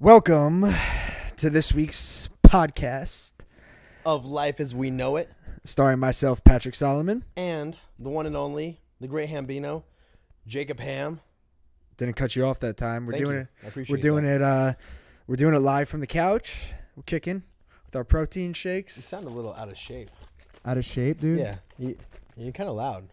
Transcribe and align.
Welcome 0.00 0.64
to 1.38 1.50
this 1.50 1.72
week's 1.74 2.28
podcast, 2.44 3.32
of 4.06 4.24
life 4.26 4.60
as 4.60 4.74
we 4.74 4.90
know 4.90 5.16
it, 5.16 5.28
starring 5.64 5.98
myself, 5.98 6.42
Patrick 6.44 6.74
Solomon. 6.74 7.24
and 7.36 7.76
the 7.98 8.08
one 8.08 8.24
and 8.26 8.36
only, 8.36 8.80
the 9.00 9.08
great 9.08 9.28
Hambino, 9.28 9.82
Jacob 10.46 10.78
Ham. 10.80 11.20
Didn't 11.96 12.14
cut 12.14 12.36
you 12.36 12.46
off 12.46 12.60
that 12.60 12.76
time. 12.76 13.06
We're 13.06 13.14
Thank 13.14 13.24
doing 13.24 13.36
you. 13.36 13.40
it. 13.42 13.48
I 13.64 13.66
appreciate 13.66 13.96
We're 13.96 14.00
doing 14.02 14.24
that. 14.24 14.36
it. 14.36 14.42
Uh, 14.42 14.74
we're 15.26 15.36
doing 15.36 15.54
it 15.54 15.58
live 15.58 15.88
from 15.88 15.98
the 16.00 16.06
couch. 16.06 16.56
We're 16.94 17.02
kicking 17.02 17.42
with 17.86 17.96
our 17.96 18.04
protein 18.04 18.52
shakes. 18.52 18.96
You 18.96 19.00
shakes. 19.00 19.08
sound 19.08 19.26
a 19.26 19.30
little 19.30 19.52
out 19.54 19.68
of 19.68 19.76
shape. 19.76 20.10
Out 20.64 20.78
of 20.78 20.84
shape, 20.84 21.18
dude. 21.20 21.40
Yeah, 21.40 21.56
you, 21.76 21.96
you're 22.36 22.52
kind 22.52 22.68
of 22.70 22.76
loud, 22.76 23.08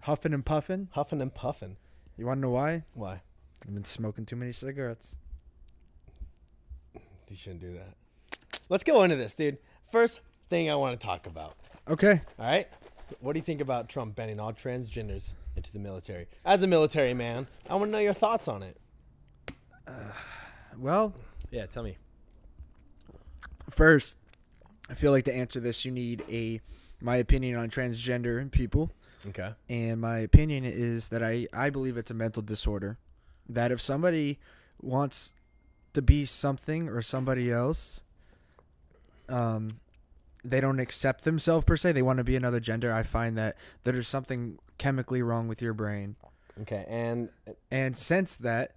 Huffing 0.00 0.32
and 0.32 0.44
puffing. 0.46 0.88
huffing 0.92 1.20
and 1.20 1.34
puffing. 1.34 1.76
You 2.16 2.24
want 2.26 2.38
to 2.38 2.42
know 2.42 2.50
why? 2.50 2.84
Why? 2.94 3.20
I've 3.66 3.74
been 3.74 3.84
smoking 3.84 4.24
too 4.24 4.36
many 4.36 4.52
cigarettes. 4.52 5.14
You 7.32 7.38
shouldn't 7.38 7.62
do 7.62 7.72
that. 7.72 7.94
Let's 8.68 8.84
go 8.84 9.04
into 9.04 9.16
this, 9.16 9.32
dude. 9.34 9.56
First 9.90 10.20
thing 10.50 10.70
I 10.70 10.74
want 10.74 11.00
to 11.00 11.06
talk 11.06 11.26
about. 11.26 11.54
Okay. 11.88 12.20
All 12.38 12.44
right, 12.44 12.68
what 13.20 13.32
do 13.32 13.38
you 13.38 13.42
think 13.42 13.62
about 13.62 13.88
Trump 13.88 14.14
banning 14.14 14.38
all 14.38 14.52
transgenders 14.52 15.32
into 15.56 15.72
the 15.72 15.78
military? 15.78 16.26
As 16.44 16.62
a 16.62 16.66
military 16.66 17.14
man, 17.14 17.46
I 17.70 17.74
want 17.76 17.86
to 17.86 17.92
know 17.92 18.00
your 18.00 18.12
thoughts 18.12 18.48
on 18.48 18.62
it. 18.62 18.76
Uh, 19.86 19.92
well, 20.78 21.14
Yeah, 21.50 21.64
tell 21.64 21.82
me. 21.82 21.96
first, 23.70 24.18
I 24.90 24.94
feel 24.94 25.10
like 25.12 25.24
to 25.24 25.34
answer 25.34 25.58
this, 25.58 25.86
you 25.86 25.90
need 25.90 26.22
a 26.30 26.60
my 27.00 27.16
opinion 27.16 27.58
on 27.58 27.70
transgender 27.70 28.48
people. 28.50 28.90
Okay. 29.26 29.52
and 29.70 30.00
my 30.02 30.18
opinion 30.18 30.64
is 30.64 31.08
that 31.08 31.22
I, 31.22 31.46
I 31.52 31.70
believe 31.70 31.96
it's 31.96 32.10
a 32.10 32.14
mental 32.14 32.42
disorder. 32.42 32.98
That 33.48 33.72
if 33.72 33.80
somebody 33.80 34.38
wants 34.82 35.32
to 35.94 36.02
be 36.02 36.24
something 36.24 36.88
or 36.88 37.02
somebody 37.02 37.50
else, 37.50 38.02
um, 39.28 39.68
they 40.44 40.60
don't 40.60 40.80
accept 40.80 41.24
themselves 41.24 41.64
per 41.64 41.76
se. 41.76 41.92
They 41.92 42.02
want 42.02 42.18
to 42.18 42.24
be 42.24 42.36
another 42.36 42.60
gender. 42.60 42.92
I 42.92 43.02
find 43.02 43.36
that 43.38 43.56
there's 43.84 44.08
something 44.08 44.58
chemically 44.78 45.22
wrong 45.22 45.48
with 45.48 45.62
your 45.62 45.74
brain. 45.74 46.16
Okay, 46.62 46.84
and 46.88 47.28
And 47.70 47.96
since 47.96 48.36
that, 48.36 48.74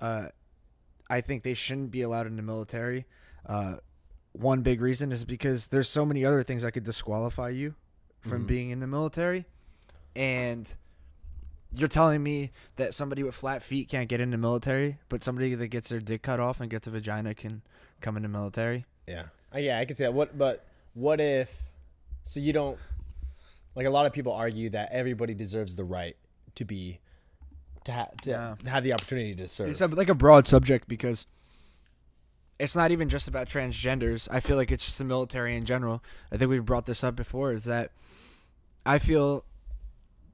uh, 0.00 0.28
I 1.08 1.20
think 1.20 1.42
they 1.42 1.54
shouldn't 1.54 1.90
be 1.90 2.02
allowed 2.02 2.26
in 2.26 2.36
the 2.36 2.42
military. 2.42 3.06
Uh, 3.46 3.76
one 4.32 4.62
big 4.62 4.80
reason 4.80 5.12
is 5.12 5.24
because 5.24 5.68
there's 5.68 5.88
so 5.88 6.04
many 6.04 6.24
other 6.24 6.42
things 6.42 6.62
that 6.62 6.72
could 6.72 6.82
disqualify 6.84 7.50
you 7.50 7.74
from 8.20 8.44
Mhm. 8.44 8.48
being 8.48 8.70
in 8.70 8.80
the 8.80 8.86
military, 8.86 9.46
and 10.16 10.74
you're 11.76 11.88
telling 11.88 12.22
me 12.22 12.50
that 12.76 12.94
somebody 12.94 13.22
with 13.22 13.34
flat 13.34 13.62
feet 13.62 13.88
can't 13.88 14.08
get 14.08 14.20
in 14.20 14.30
the 14.30 14.36
military, 14.38 14.98
but 15.08 15.22
somebody 15.24 15.54
that 15.54 15.68
gets 15.68 15.88
their 15.88 16.00
dick 16.00 16.22
cut 16.22 16.40
off 16.40 16.60
and 16.60 16.70
gets 16.70 16.86
a 16.86 16.90
vagina 16.90 17.34
can 17.34 17.62
come 18.00 18.16
in 18.16 18.22
the 18.22 18.28
military. 18.28 18.84
Yeah. 19.06 19.24
Uh, 19.54 19.58
yeah, 19.58 19.78
I 19.78 19.84
can 19.84 19.96
see 19.96 20.04
that. 20.04 20.14
What 20.14 20.36
but 20.38 20.66
what 20.94 21.20
if 21.20 21.54
so 22.22 22.40
you 22.40 22.52
don't 22.52 22.78
like 23.74 23.86
a 23.86 23.90
lot 23.90 24.06
of 24.06 24.12
people 24.12 24.32
argue 24.32 24.70
that 24.70 24.90
everybody 24.92 25.34
deserves 25.34 25.76
the 25.76 25.84
right 25.84 26.16
to 26.54 26.64
be 26.64 27.00
to, 27.84 27.92
ha- 27.92 28.08
to 28.22 28.30
Yeah. 28.30 28.54
have 28.70 28.82
the 28.84 28.92
opportunity 28.92 29.34
to 29.34 29.48
serve. 29.48 29.68
It's 29.68 29.80
like 29.80 30.08
a 30.08 30.14
broad 30.14 30.46
subject 30.46 30.88
because 30.88 31.26
it's 32.58 32.76
not 32.76 32.92
even 32.92 33.08
just 33.08 33.26
about 33.28 33.48
transgenders. 33.48 34.28
I 34.30 34.40
feel 34.40 34.56
like 34.56 34.70
it's 34.70 34.84
just 34.84 34.98
the 34.98 35.04
military 35.04 35.56
in 35.56 35.64
general. 35.64 36.02
I 36.32 36.36
think 36.36 36.50
we've 36.50 36.64
brought 36.64 36.86
this 36.86 37.02
up 37.02 37.16
before. 37.16 37.52
Is 37.52 37.64
that 37.64 37.90
I 38.86 38.98
feel 38.98 39.44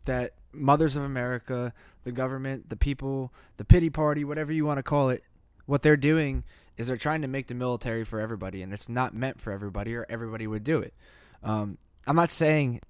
that 0.04 0.34
Mothers 0.52 0.96
of 0.96 1.02
America, 1.02 1.72
the 2.04 2.12
government, 2.12 2.68
the 2.70 2.76
people, 2.76 3.32
the 3.56 3.64
pity 3.64 3.90
party, 3.90 4.24
whatever 4.24 4.52
you 4.52 4.64
want 4.64 4.78
to 4.78 4.82
call 4.82 5.10
it, 5.10 5.22
what 5.66 5.82
they're 5.82 5.96
doing 5.96 6.44
is 6.76 6.88
they're 6.88 6.96
trying 6.96 7.22
to 7.22 7.28
make 7.28 7.46
the 7.46 7.54
military 7.54 8.04
for 8.04 8.20
everybody, 8.20 8.62
and 8.62 8.72
it's 8.72 8.88
not 8.88 9.14
meant 9.14 9.40
for 9.40 9.52
everybody, 9.52 9.94
or 9.94 10.06
everybody 10.08 10.46
would 10.46 10.64
do 10.64 10.78
it. 10.78 10.94
Um, 11.42 11.78
I'm 12.06 12.16
not 12.16 12.30
saying 12.30 12.80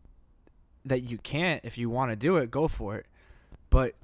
that 0.84 1.02
you 1.02 1.18
can't 1.18 1.64
if 1.64 1.76
you 1.76 1.90
want 1.90 2.10
to 2.10 2.16
do 2.16 2.36
it, 2.36 2.50
go 2.50 2.68
for 2.68 2.96
it, 2.96 3.06
but 3.68 3.94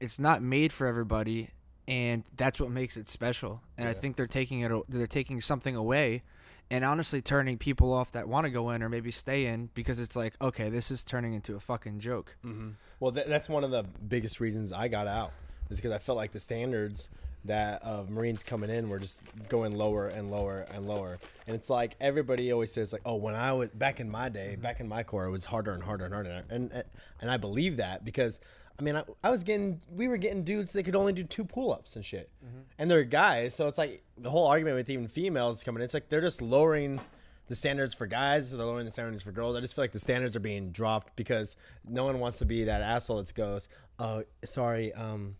it's 0.00 0.18
not 0.18 0.42
made 0.42 0.72
for 0.72 0.86
everybody, 0.86 1.50
and 1.88 2.24
that's 2.36 2.60
what 2.60 2.70
makes 2.70 2.96
it 2.96 3.08
special. 3.08 3.62
And 3.76 3.88
I 3.88 3.94
think 3.94 4.16
they're 4.16 4.26
taking 4.26 4.60
it, 4.60 4.70
they're 4.88 5.06
taking 5.06 5.40
something 5.40 5.74
away, 5.74 6.22
and 6.70 6.84
honestly 6.84 7.20
turning 7.20 7.58
people 7.58 7.92
off 7.92 8.12
that 8.12 8.28
want 8.28 8.44
to 8.44 8.50
go 8.50 8.70
in 8.70 8.82
or 8.82 8.88
maybe 8.88 9.10
stay 9.10 9.46
in 9.46 9.68
because 9.74 10.00
it's 10.00 10.16
like, 10.16 10.34
okay, 10.40 10.70
this 10.70 10.90
is 10.90 11.02
turning 11.02 11.34
into 11.34 11.54
a 11.54 11.60
fucking 11.60 12.00
joke. 12.00 12.36
hmm 12.42 12.70
Well, 13.00 13.12
th- 13.12 13.26
that's 13.26 13.48
one 13.48 13.64
of 13.64 13.70
the 13.70 13.82
biggest 13.82 14.40
reasons 14.40 14.72
I 14.72 14.88
got 14.88 15.06
out 15.06 15.32
is 15.70 15.76
because 15.78 15.92
I 15.92 15.98
felt 15.98 16.16
like 16.16 16.32
the 16.32 16.40
standards 16.40 17.08
that 17.44 17.82
of 17.82 18.08
Marines 18.08 18.44
coming 18.44 18.70
in 18.70 18.88
were 18.88 19.00
just 19.00 19.20
going 19.48 19.74
lower 19.74 20.06
and 20.06 20.30
lower 20.30 20.60
and 20.72 20.86
lower. 20.86 21.18
And 21.46 21.56
it's 21.56 21.68
like 21.68 21.96
everybody 22.00 22.52
always 22.52 22.72
says 22.72 22.92
like, 22.92 23.02
"Oh, 23.04 23.16
when 23.16 23.34
I 23.34 23.52
was 23.52 23.70
back 23.70 23.98
in 23.98 24.08
my 24.08 24.28
day, 24.28 24.54
back 24.54 24.78
in 24.78 24.86
my 24.86 25.02
corps, 25.02 25.24
it 25.26 25.30
was 25.30 25.46
harder 25.46 25.72
and 25.72 25.82
harder 25.82 26.04
and 26.04 26.14
harder." 26.14 26.44
And 26.48 26.70
and, 26.70 26.84
and 27.20 27.30
I 27.32 27.38
believe 27.38 27.78
that 27.78 28.04
because 28.04 28.38
I 28.82 28.84
mean, 28.84 28.96
I, 28.96 29.04
I 29.22 29.30
was 29.30 29.44
getting 29.44 29.80
we 29.94 30.08
were 30.08 30.16
getting 30.16 30.42
dudes 30.42 30.72
that 30.72 30.82
could 30.82 30.96
only 30.96 31.12
do 31.12 31.22
two 31.22 31.44
pull-ups 31.44 31.94
and 31.94 32.04
shit. 32.04 32.30
And 32.78 32.90
they're 32.90 33.04
guys, 33.04 33.54
so 33.54 33.68
it's 33.68 33.78
like 33.78 34.02
the 34.18 34.28
whole 34.28 34.48
argument 34.48 34.74
with 34.74 34.90
even 34.90 35.06
females 35.06 35.62
coming 35.62 35.80
in, 35.80 35.84
it's 35.84 35.94
like 35.94 36.08
they're 36.08 36.20
just 36.20 36.42
lowering 36.42 37.00
the 37.46 37.54
standards 37.54 37.94
for 37.94 38.08
guys, 38.08 38.50
so 38.50 38.56
they're 38.56 38.66
lowering 38.66 38.84
the 38.84 38.90
standards 38.90 39.22
for 39.22 39.30
girls. 39.30 39.54
I 39.54 39.60
just 39.60 39.74
feel 39.74 39.84
like 39.84 39.92
the 39.92 40.00
standards 40.00 40.34
are 40.34 40.40
being 40.40 40.72
dropped 40.72 41.14
because 41.14 41.56
no 41.88 42.02
one 42.02 42.18
wants 42.18 42.38
to 42.38 42.44
be 42.44 42.64
that 42.64 42.82
asshole 42.82 43.18
that 43.18 43.32
goes, 43.36 43.68
"Oh, 44.00 44.24
sorry, 44.44 44.92
um, 44.94 45.36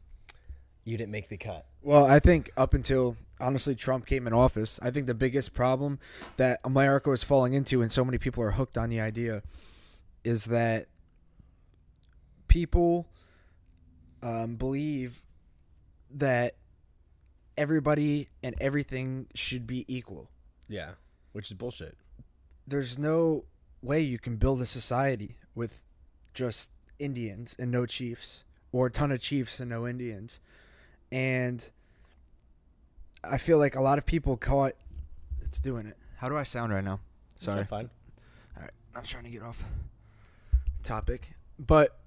you 0.85 0.97
didn't 0.97 1.11
make 1.11 1.29
the 1.29 1.37
cut." 1.37 1.67
Well, 1.83 2.07
I 2.07 2.21
think 2.21 2.53
up 2.57 2.75
until 2.75 3.17
honestly 3.41 3.75
Trump 3.75 4.07
came 4.07 4.29
in 4.29 4.33
office, 4.33 4.79
I 4.81 4.93
think 4.93 5.09
the 5.09 5.15
biggest 5.15 5.53
problem 5.53 5.99
that 6.37 6.61
America 6.63 7.11
was 7.11 7.25
falling 7.25 7.55
into, 7.55 7.83
and 7.83 7.91
so 7.91 8.05
many 8.05 8.19
people 8.19 8.45
are 8.45 8.53
hooked 8.53 8.79
on 8.79 8.89
the 8.89 9.01
idea, 9.01 9.43
is 10.23 10.45
that 10.45 10.87
people 12.47 13.09
um, 14.23 14.57
believe 14.57 15.23
that 16.11 16.55
everybody 17.57 18.29
and 18.43 18.55
everything 18.61 19.27
should 19.35 19.67
be 19.67 19.85
equal. 19.89 20.31
Yeah, 20.69 20.93
which 21.33 21.51
is 21.51 21.55
bullshit. 21.55 21.97
There's 22.67 22.99
no 22.99 23.45
way 23.83 24.01
you 24.01 24.19
can 24.19 24.37
build 24.37 24.63
a 24.63 24.67
society 24.67 25.37
with 25.55 25.83
just 26.35 26.71
Indians 26.99 27.57
and 27.59 27.71
no 27.71 27.85
chiefs, 27.87 28.45
or 28.71 28.87
a 28.87 28.91
ton 28.91 29.11
of 29.11 29.21
chiefs 29.21 29.61
and 29.61 29.71
no 29.71 29.87
Indians. 29.87 30.39
And 31.11 31.67
I 33.23 33.39
feel 33.39 33.59
like 33.59 33.75
a 33.75 33.83
lot 33.83 33.99
of 33.99 34.07
people 34.07 34.37
caught. 34.37 34.75
It's 35.43 35.61
doing 35.61 35.87
it. 35.87 35.97
How 36.17 36.29
do 36.29 36.37
I 36.37 36.45
sound 36.45 36.73
right 36.73 36.85
now? 36.85 37.01
Sorry. 37.41 37.65
fine. 37.65 37.91
All 38.57 38.63
right, 38.63 38.71
I'm 38.95 39.03
trying 39.03 39.25
to 39.25 39.31
get 39.31 39.43
off 39.43 39.65
topic, 40.85 41.35
but 41.59 41.99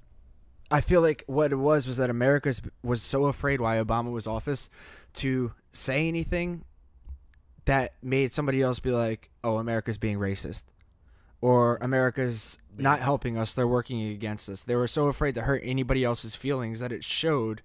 I 0.75 0.81
feel 0.81 0.99
like 0.99 1.23
what 1.25 1.53
it 1.53 1.55
was 1.55 1.87
was 1.87 1.95
that 1.95 2.09
America 2.09 2.53
was 2.83 3.01
so 3.01 3.27
afraid 3.27 3.61
why 3.61 3.77
Obama 3.77 4.11
was 4.11 4.27
office 4.27 4.69
to 5.13 5.53
say 5.71 6.05
anything 6.09 6.65
that 7.63 7.93
made 8.03 8.33
somebody 8.33 8.61
else 8.61 8.79
be 8.79 8.91
like, 8.91 9.29
"Oh, 9.41 9.57
America's 9.57 9.97
being 9.97 10.19
racist," 10.19 10.65
or 11.39 11.77
"America's 11.79 12.57
not 12.77 12.99
helping 12.99 13.37
us; 13.37 13.53
they're 13.53 13.65
working 13.65 14.05
against 14.05 14.49
us." 14.49 14.63
They 14.63 14.75
were 14.75 14.85
so 14.85 15.07
afraid 15.07 15.33
to 15.35 15.43
hurt 15.43 15.61
anybody 15.63 16.03
else's 16.03 16.35
feelings 16.35 16.81
that 16.81 16.91
it 16.91 17.05
showed 17.05 17.61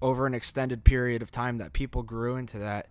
over 0.00 0.26
an 0.26 0.32
extended 0.32 0.84
period 0.84 1.20
of 1.20 1.30
time 1.30 1.58
that 1.58 1.74
people 1.74 2.02
grew 2.02 2.34
into 2.34 2.58
that 2.60 2.88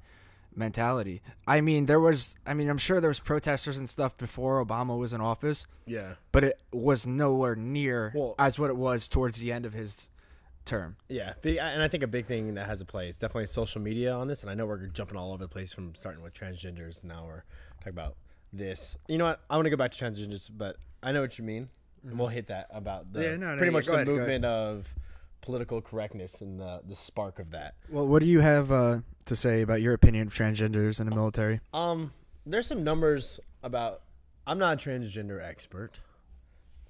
mentality. 0.55 1.21
I 1.47 1.61
mean, 1.61 1.85
there 1.85 1.99
was 1.99 2.35
I 2.45 2.53
mean, 2.53 2.69
I'm 2.69 2.77
sure 2.77 2.99
there 3.01 3.09
was 3.09 3.19
protesters 3.19 3.77
and 3.77 3.89
stuff 3.89 4.17
before 4.17 4.63
Obama 4.63 4.97
was 4.97 5.13
in 5.13 5.21
office, 5.21 5.65
Yeah, 5.85 6.15
but 6.31 6.43
it 6.43 6.59
was 6.71 7.05
nowhere 7.07 7.55
near 7.55 8.11
Well- 8.15 8.35
as 8.39 8.59
what 8.59 8.69
it 8.69 8.77
was 8.77 9.07
towards 9.07 9.39
the 9.39 9.51
end 9.51 9.65
of 9.65 9.73
his 9.73 10.09
term. 10.65 10.95
yeah, 11.09 11.33
and 11.43 11.83
I 11.83 11.87
think 11.89 12.03
a 12.03 12.07
big 12.07 12.25
thing 12.25 12.53
that 12.53 12.67
has 12.67 12.79
a 12.79 12.85
play 12.85 13.09
is 13.09 13.17
definitely 13.17 13.47
social 13.47 13.81
media 13.81 14.13
on 14.13 14.27
this. 14.27 14.41
And 14.43 14.49
I 14.49 14.53
know 14.53 14.65
we're 14.65 14.87
jumping 14.87 15.17
all 15.17 15.33
over 15.33 15.43
the 15.43 15.49
place 15.49 15.73
from 15.73 15.93
starting 15.95 16.23
with 16.23 16.33
transgenders. 16.33 17.03
Now 17.03 17.25
we're 17.25 17.43
talking 17.79 17.89
about 17.91 18.15
this. 18.53 18.97
You 19.07 19.17
know 19.17 19.25
what? 19.25 19.41
I 19.49 19.57
want 19.57 19.65
to 19.65 19.69
go 19.69 19.75
back 19.75 19.91
to 19.91 20.05
transgenders, 20.05 20.49
but 20.55 20.77
I 21.01 21.11
know 21.11 21.19
what 21.21 21.37
you 21.37 21.43
mean, 21.43 21.67
and 22.03 22.17
we'll 22.17 22.27
mm-hmm. 22.27 22.35
hit 22.35 22.47
that 22.47 22.67
about 22.71 23.11
the 23.11 23.23
Yeah, 23.23 23.35
no, 23.35 23.47
no, 23.47 23.57
pretty 23.57 23.65
yeah, 23.65 23.71
much 23.71 23.85
the 23.87 23.93
ahead. 23.93 24.07
movement 24.07 24.45
of 24.45 24.93
political 25.43 25.81
correctness 25.81 26.41
and 26.41 26.59
the 26.59 26.81
the 26.87 26.95
spark 26.95 27.37
of 27.37 27.51
that. 27.51 27.75
Well, 27.89 28.07
what 28.07 28.21
do 28.21 28.25
you 28.25 28.39
have 28.39 28.71
uh, 28.71 29.01
to 29.25 29.35
say 29.35 29.61
about 29.61 29.81
your 29.81 29.93
opinion 29.93 30.27
of 30.27 30.33
transgenders 30.33 30.99
in 30.99 31.07
the 31.07 31.15
military? 31.15 31.59
Um, 31.73 32.11
there's 32.45 32.65
some 32.65 32.83
numbers 32.83 33.39
about. 33.61 34.01
I'm 34.47 34.57
not 34.57 34.73
a 34.73 34.89
transgender 34.89 35.41
expert, 35.41 35.99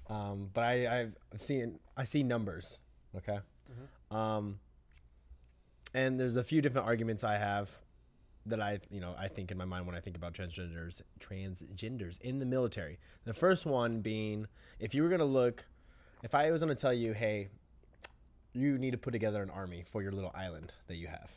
um, 0.08 0.50
but 0.54 0.64
I, 0.64 1.00
I've 1.00 1.16
I've 1.32 1.42
seen 1.42 1.78
I 1.96 2.04
see 2.04 2.22
numbers. 2.22 2.78
Okay, 3.16 3.38
um, 4.10 4.58
and 5.92 6.18
there's 6.18 6.36
a 6.36 6.44
few 6.44 6.62
different 6.62 6.86
arguments 6.86 7.22
I 7.22 7.36
have 7.36 7.70
that 8.46 8.60
I 8.60 8.80
you 8.90 9.00
know 9.00 9.14
I 9.18 9.28
think 9.28 9.50
in 9.50 9.58
my 9.58 9.64
mind 9.64 9.86
when 9.86 9.94
I 9.94 10.00
think 10.00 10.16
about 10.16 10.32
transgenders 10.32 11.02
transgenders 11.20 12.20
in 12.22 12.38
the 12.38 12.46
military. 12.46 12.98
The 13.24 13.34
first 13.34 13.66
one 13.66 14.00
being 14.00 14.46
if 14.78 14.94
you 14.94 15.02
were 15.02 15.08
gonna 15.08 15.24
look, 15.24 15.64
if 16.22 16.34
I 16.34 16.50
was 16.50 16.60
gonna 16.60 16.74
tell 16.74 16.94
you, 16.94 17.12
hey, 17.12 17.48
you 18.54 18.78
need 18.78 18.92
to 18.92 18.98
put 18.98 19.10
together 19.10 19.42
an 19.42 19.50
army 19.50 19.82
for 19.84 20.02
your 20.02 20.12
little 20.12 20.32
island 20.34 20.72
that 20.86 20.96
you 20.96 21.08
have. 21.08 21.30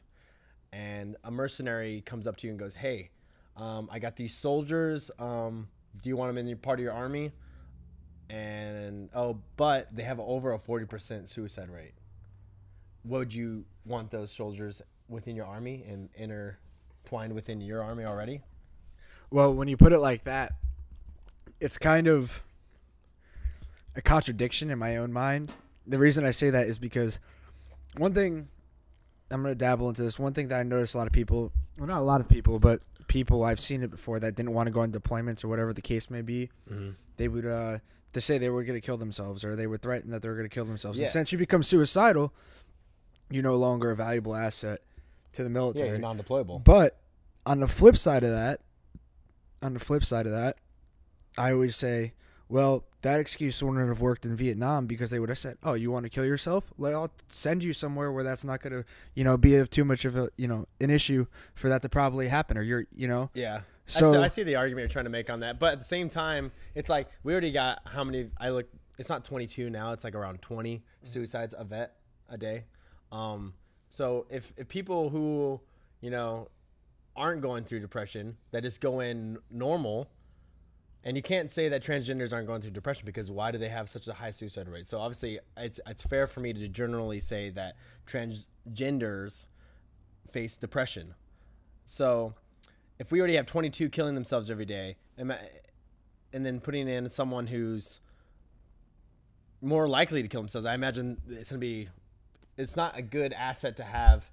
and 0.73 1.15
a 1.23 1.31
mercenary 1.31 2.01
comes 2.01 2.27
up 2.27 2.35
to 2.37 2.45
you 2.47 2.51
and 2.51 2.59
goes, 2.59 2.75
"Hey, 2.75 3.09
um, 3.55 3.89
I 3.91 3.99
got 3.99 4.15
these 4.17 4.33
soldiers. 4.33 5.09
Um, 5.17 5.67
do 6.03 6.09
you 6.09 6.17
want 6.17 6.29
them 6.29 6.37
in 6.37 6.47
your 6.47 6.57
part 6.57 6.79
of 6.79 6.83
your 6.83 6.93
army?" 6.93 7.31
And 8.29 9.09
oh, 9.15 9.39
but 9.55 9.95
they 9.95 10.03
have 10.03 10.19
over 10.19 10.51
a 10.53 10.59
forty 10.59 10.85
percent 10.85 11.27
suicide 11.29 11.69
rate. 11.69 11.93
Would 13.05 13.33
you 13.33 13.63
want 13.85 14.11
those 14.11 14.31
soldiers 14.31 14.81
within 15.07 15.35
your 15.37 15.45
army 15.45 15.85
and 15.87 16.09
intertwined 16.15 17.33
within 17.33 17.61
your 17.61 17.81
army 17.81 18.03
already? 18.03 18.41
Well, 19.31 19.53
when 19.53 19.69
you 19.69 19.77
put 19.77 19.93
it 19.93 19.99
like 19.99 20.23
that, 20.25 20.53
it's 21.61 21.77
kind 21.77 22.07
of 22.07 22.43
a 23.95 24.01
contradiction 24.01 24.69
in 24.69 24.77
my 24.77 24.97
own 24.97 25.13
mind. 25.13 25.51
The 25.87 25.97
reason 25.99 26.25
I 26.25 26.31
say 26.31 26.49
that 26.49 26.67
is 26.67 26.77
because 26.79 27.19
one 27.97 28.13
thing 28.13 28.49
I'm 29.31 29.41
going 29.41 29.51
to 29.53 29.57
dabble 29.57 29.89
into 29.89 30.01
this. 30.03 30.17
One 30.19 30.33
thing 30.33 30.47
that 30.49 30.59
I 30.59 30.63
noticed 30.63 30.95
a 30.95 30.97
lot 30.97 31.07
of 31.07 31.13
people, 31.13 31.51
well, 31.77 31.87
not 31.87 31.99
a 31.99 32.03
lot 32.03 32.21
of 32.21 32.29
people, 32.29 32.59
but 32.59 32.81
people 33.07 33.43
I've 33.43 33.59
seen 33.59 33.83
it 33.83 33.89
before 33.91 34.19
that 34.19 34.35
didn't 34.35 34.53
want 34.53 34.67
to 34.67 34.71
go 34.71 34.81
on 34.81 34.91
deployments 34.91 35.43
or 35.43 35.47
whatever 35.47 35.73
the 35.73 35.81
case 35.81 36.09
may 36.09 36.21
be, 36.21 36.49
Mm-hmm. 36.71 36.89
they 37.17 37.27
would 37.27 37.45
uh 37.45 37.79
they 38.13 38.19
say 38.21 38.37
they 38.37 38.49
were 38.49 38.63
going 38.63 38.79
to 38.79 38.85
kill 38.85 38.97
themselves 38.97 39.43
or 39.45 39.55
they 39.55 39.67
would 39.67 39.81
threaten 39.81 40.11
that 40.11 40.21
they 40.21 40.29
were 40.29 40.35
going 40.35 40.49
to 40.49 40.53
kill 40.53 40.65
themselves. 40.65 40.97
Yeah. 40.99 41.05
And 41.05 41.11
since 41.11 41.31
you 41.31 41.37
become 41.37 41.61
suicidal, 41.63 42.33
you're 43.29 43.43
no 43.43 43.55
longer 43.57 43.91
a 43.91 43.95
valuable 43.95 44.33
asset 44.35 44.81
to 45.33 45.43
the 45.43 45.49
Yeah, 45.49 45.53
military. 45.53 45.89
you're 45.89 45.97
non-deployable. 45.99 46.63
But 46.63 46.97
on 47.45 47.59
the 47.59 47.67
flip 47.67 47.97
side 47.97 48.23
of 48.23 48.31
that, 48.31 48.61
on 49.61 49.73
the 49.73 49.79
flip 49.79 50.03
side 50.05 50.25
of 50.25 50.31
that, 50.31 50.57
I 51.37 51.51
always 51.51 51.75
say, 51.75 52.13
well, 52.49 52.85
that 53.01 53.19
excuse 53.19 53.61
wouldn't 53.61 53.87
have 53.87 53.99
worked 53.99 54.25
in 54.25 54.35
Vietnam 54.35 54.85
because 54.87 55.09
they 55.09 55.19
would 55.19 55.29
have 55.29 55.37
said, 55.37 55.57
"Oh, 55.63 55.73
you 55.73 55.91
want 55.91 56.05
to 56.05 56.09
kill 56.09 56.25
yourself? 56.25 56.71
Well, 56.77 57.01
I'll 57.01 57.11
send 57.29 57.63
you 57.63 57.73
somewhere 57.73 58.11
where 58.11 58.23
that's 58.23 58.43
not 58.43 58.61
going 58.61 58.73
to, 58.73 58.85
you 59.13 59.23
know, 59.23 59.37
be 59.37 59.55
of 59.55 59.69
too 59.69 59.83
much 59.85 60.05
of 60.05 60.15
a, 60.15 60.29
you 60.37 60.47
know, 60.47 60.67
an 60.79 60.89
issue 60.89 61.25
for 61.55 61.69
that 61.69 61.81
to 61.81 61.89
probably 61.89 62.27
happen." 62.29 62.57
Or 62.57 62.61
you're, 62.61 62.85
you 62.95 63.07
know, 63.07 63.29
Yeah. 63.33 63.61
So- 63.85 64.09
I, 64.09 64.11
see, 64.11 64.17
I 64.17 64.27
see 64.27 64.43
the 64.43 64.55
argument 64.55 64.83
you're 64.83 64.89
trying 64.89 65.05
to 65.05 65.11
make 65.11 65.29
on 65.29 65.39
that, 65.41 65.59
but 65.59 65.73
at 65.73 65.79
the 65.79 65.85
same 65.85 66.09
time, 66.09 66.51
it's 66.75 66.89
like 66.89 67.07
we 67.23 67.31
already 67.31 67.51
got 67.51 67.81
how 67.85 68.03
many? 68.03 68.29
I 68.37 68.49
look. 68.49 68.67
It's 68.97 69.09
not 69.09 69.23
22 69.23 69.69
now. 69.69 69.93
It's 69.93 70.03
like 70.03 70.15
around 70.15 70.41
20 70.41 70.83
suicides 71.03 71.53
a 71.57 71.63
vet 71.63 71.95
a 72.29 72.37
day. 72.37 72.65
Um, 73.11 73.53
so 73.89 74.25
if 74.29 74.51
if 74.57 74.67
people 74.67 75.09
who 75.09 75.61
you 76.01 76.09
know 76.09 76.49
aren't 77.15 77.41
going 77.41 77.63
through 77.63 77.79
depression 77.79 78.37
that 78.51 78.61
just 78.63 78.81
go 78.81 78.99
in 78.99 79.37
normal, 79.49 80.09
and 81.07 81.15
you 81.15 81.23
can't 81.23 81.49
say 81.49 81.69
that 81.69 81.81
transgenders 81.81 82.33
aren't 82.33 82.47
going 82.47 82.59
through 82.61 82.71
depression 82.71 83.05
because 83.05 83.31
why 83.31 83.49
do 83.49 83.57
they 83.57 83.69
have 83.69 83.87
such 83.87 84.09
a 84.09 84.13
high 84.13 84.31
suicide 84.31 84.67
rate? 84.67 84.89
So 84.89 84.99
obviously, 84.99 85.39
it's 85.55 85.79
it's 85.87 86.03
fair 86.03 86.27
for 86.27 86.41
me 86.41 86.51
to 86.51 86.67
generally 86.67 87.21
say 87.21 87.49
that 87.51 87.77
transgenders 88.05 89.47
face 90.33 90.57
depression. 90.57 91.13
So 91.85 92.33
if 92.99 93.09
we 93.09 93.19
already 93.19 93.37
have 93.37 93.45
22 93.45 93.87
killing 93.87 94.15
themselves 94.15 94.51
every 94.51 94.65
day, 94.65 94.97
and 95.17 95.31
then 96.33 96.59
putting 96.59 96.89
in 96.89 97.07
someone 97.07 97.47
who's 97.47 98.01
more 99.61 99.87
likely 99.87 100.21
to 100.21 100.27
kill 100.27 100.41
themselves, 100.41 100.65
I 100.65 100.73
imagine 100.73 101.21
it's 101.29 101.51
going 101.51 101.61
to 101.61 101.65
be, 101.65 101.87
it's 102.57 102.75
not 102.75 102.97
a 102.97 103.01
good 103.01 103.31
asset 103.31 103.77
to 103.77 103.83
have 103.85 104.29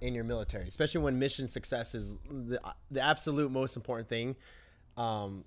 in 0.00 0.14
your 0.14 0.24
military, 0.24 0.68
especially 0.68 1.02
when 1.02 1.18
mission 1.18 1.48
success 1.48 1.94
is 1.94 2.16
the, 2.30 2.58
the 2.90 3.02
absolute 3.02 3.52
most 3.52 3.76
important 3.76 4.08
thing. 4.08 4.36
Um, 4.96 5.44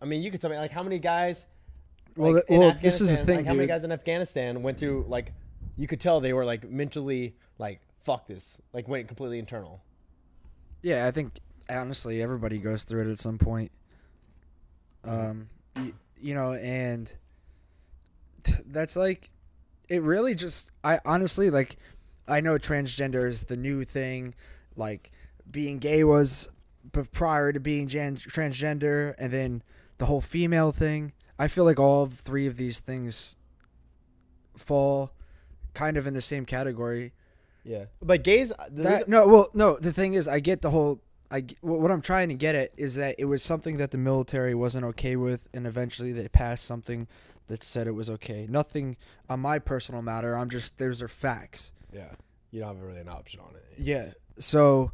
I 0.00 0.04
mean, 0.06 0.22
you 0.22 0.30
could 0.30 0.40
tell 0.40 0.50
me 0.50 0.56
like 0.56 0.70
how 0.70 0.82
many 0.82 0.98
guys. 0.98 1.46
Well, 2.16 2.34
like, 2.34 2.44
in 2.48 2.60
well, 2.60 2.74
this 2.80 3.00
is 3.00 3.08
the 3.08 3.18
thing, 3.24 3.36
Like, 3.38 3.46
how 3.46 3.54
many 3.54 3.66
guys 3.68 3.84
in 3.84 3.92
Afghanistan 3.92 4.62
went 4.62 4.78
through 4.78 5.04
like, 5.08 5.32
you 5.76 5.86
could 5.86 6.00
tell 6.00 6.20
they 6.20 6.32
were 6.32 6.44
like 6.44 6.68
mentally 6.68 7.36
like 7.58 7.80
fuck 8.00 8.26
this, 8.26 8.60
like 8.72 8.88
went 8.88 9.06
completely 9.08 9.38
internal. 9.38 9.80
yeah, 10.82 11.06
I 11.06 11.10
think 11.10 11.38
honestly 11.68 12.20
everybody 12.22 12.58
goes 12.58 12.82
through 12.84 13.08
it 13.08 13.12
at 13.12 13.18
some 13.18 13.38
point. 13.38 13.70
Um, 15.04 15.48
y- 15.76 15.92
you 16.20 16.34
know, 16.34 16.52
and 16.54 17.10
that's 18.66 18.96
like, 18.96 19.30
it 19.88 20.02
really 20.02 20.34
just, 20.34 20.70
I 20.84 21.00
honestly 21.04 21.50
like, 21.50 21.76
I 22.28 22.40
know 22.40 22.58
transgender 22.58 23.28
is 23.28 23.44
the 23.44 23.56
new 23.56 23.84
thing, 23.84 24.34
like 24.76 25.10
being 25.50 25.78
gay 25.78 26.04
was 26.04 26.48
prior 27.12 27.52
to 27.52 27.60
being 27.60 27.88
gen- 27.88 28.16
transgender, 28.16 29.14
and 29.18 29.32
then 29.32 29.62
the 30.00 30.06
whole 30.06 30.22
female 30.22 30.72
thing. 30.72 31.12
I 31.38 31.46
feel 31.46 31.64
like 31.64 31.78
all 31.78 32.06
three 32.06 32.46
of 32.46 32.56
these 32.56 32.80
things 32.80 33.36
fall 34.56 35.12
kind 35.74 35.96
of 35.96 36.06
in 36.06 36.14
the 36.14 36.22
same 36.22 36.44
category. 36.46 37.12
Yeah, 37.64 37.84
but 38.02 38.24
gays. 38.24 38.50
Uh, 38.50 38.64
the 38.70 38.82
That, 38.82 39.08
no, 39.08 39.28
well, 39.28 39.50
no. 39.54 39.76
The 39.76 39.92
thing 39.92 40.14
is, 40.14 40.26
I 40.26 40.40
get 40.40 40.62
the 40.62 40.70
whole. 40.70 41.02
I 41.30 41.44
what 41.60 41.90
I'm 41.90 42.00
trying 42.00 42.30
to 42.30 42.34
get 42.34 42.54
at 42.54 42.70
is 42.76 42.94
that 42.94 43.14
it 43.18 43.26
was 43.26 43.42
something 43.42 43.76
that 43.76 43.90
the 43.90 43.98
military 43.98 44.54
wasn't 44.54 44.86
okay 44.86 45.16
with, 45.16 45.48
and 45.52 45.66
eventually 45.66 46.12
they 46.12 46.28
passed 46.28 46.64
something 46.64 47.06
that 47.48 47.62
said 47.62 47.86
it 47.86 47.92
was 47.92 48.08
okay. 48.08 48.46
Nothing 48.48 48.96
on 49.28 49.40
my 49.40 49.58
personal 49.58 50.00
matter. 50.00 50.34
I'm 50.34 50.48
just 50.48 50.78
there's 50.78 51.02
are 51.02 51.08
facts. 51.08 51.72
yeah, 51.92 52.12
you 52.50 52.60
don't 52.60 52.76
have 52.76 52.82
really 52.82 53.00
an 53.00 53.08
option 53.08 53.40
on 53.40 53.54
it. 53.54 53.64
Yeah. 53.78 54.12
So 54.38 54.92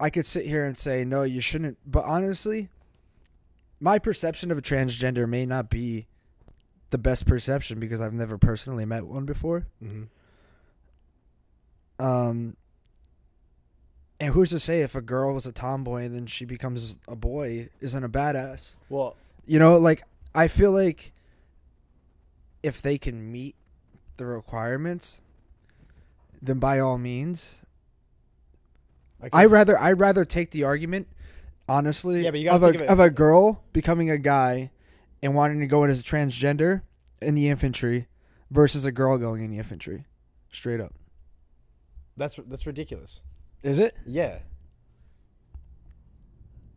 I 0.00 0.08
could 0.08 0.26
sit 0.26 0.46
here 0.46 0.64
and 0.64 0.76
say 0.76 1.04
no, 1.04 1.22
you 1.22 1.42
shouldn't. 1.42 1.78
But 1.86 2.04
honestly, 2.04 2.70
my 3.84 3.98
perception 3.98 4.50
of 4.50 4.56
a 4.56 4.62
transgender 4.62 5.28
may 5.28 5.44
not 5.44 5.68
be 5.68 6.06
the 6.88 6.96
best 6.96 7.26
perception 7.26 7.78
because 7.78 8.00
I've 8.00 8.14
never 8.14 8.38
personally 8.38 8.86
met 8.86 9.04
one 9.06 9.26
before. 9.26 9.66
Mm-hmm. 9.84 10.04
Um, 12.02 12.56
and 14.18 14.32
who's 14.32 14.48
to 14.50 14.58
say 14.58 14.80
if 14.80 14.94
a 14.94 15.02
girl 15.02 15.34
was 15.34 15.44
a 15.44 15.52
tomboy 15.52 16.04
and 16.04 16.14
then 16.14 16.24
she 16.26 16.46
becomes 16.46 16.96
a 17.06 17.14
boy 17.14 17.68
isn't 17.80 18.02
a 18.02 18.08
badass? 18.08 18.74
Well, 18.88 19.16
You 19.46 19.58
know, 19.58 19.76
like 19.76 20.02
I 20.34 20.48
feel 20.48 20.72
like 20.72 21.12
if 22.62 22.80
they 22.80 22.96
can 22.96 23.30
meet 23.30 23.54
the 24.16 24.24
requirements, 24.24 25.20
then 26.40 26.58
by 26.58 26.78
all 26.78 26.96
means, 26.96 27.60
I 29.30 29.44
rather 29.44 29.78
I 29.78 29.92
rather 29.92 30.24
take 30.24 30.52
the 30.52 30.64
argument, 30.64 31.06
honestly, 31.68 32.22
Yeah, 32.24 32.30
but 32.30 32.40
you 32.40 32.46
gotta 32.46 32.56
of 32.56 32.62
a 32.62 32.68
of 32.76 32.82
it- 32.82 32.88
of 32.88 33.00
a 33.00 33.10
girl 33.10 33.62
becoming 33.72 34.10
a 34.10 34.18
guy 34.18 34.70
and 35.22 35.34
wanting 35.34 35.60
to 35.60 35.66
go 35.66 35.84
in 35.84 35.90
as 35.90 36.00
a 36.00 36.02
transgender 36.02 36.82
in 37.22 37.34
the 37.34 37.48
infantry 37.48 38.08
versus 38.50 38.84
a 38.84 38.92
girl 38.92 39.16
going 39.18 39.42
in 39.42 39.50
the 39.50 39.58
infantry, 39.58 40.04
straight 40.52 40.80
up. 40.80 40.94
that's 42.16 42.38
that's 42.46 42.66
ridiculous. 42.66 43.20
Is 43.62 43.78
it? 43.78 43.94
Yeah. 44.06 44.38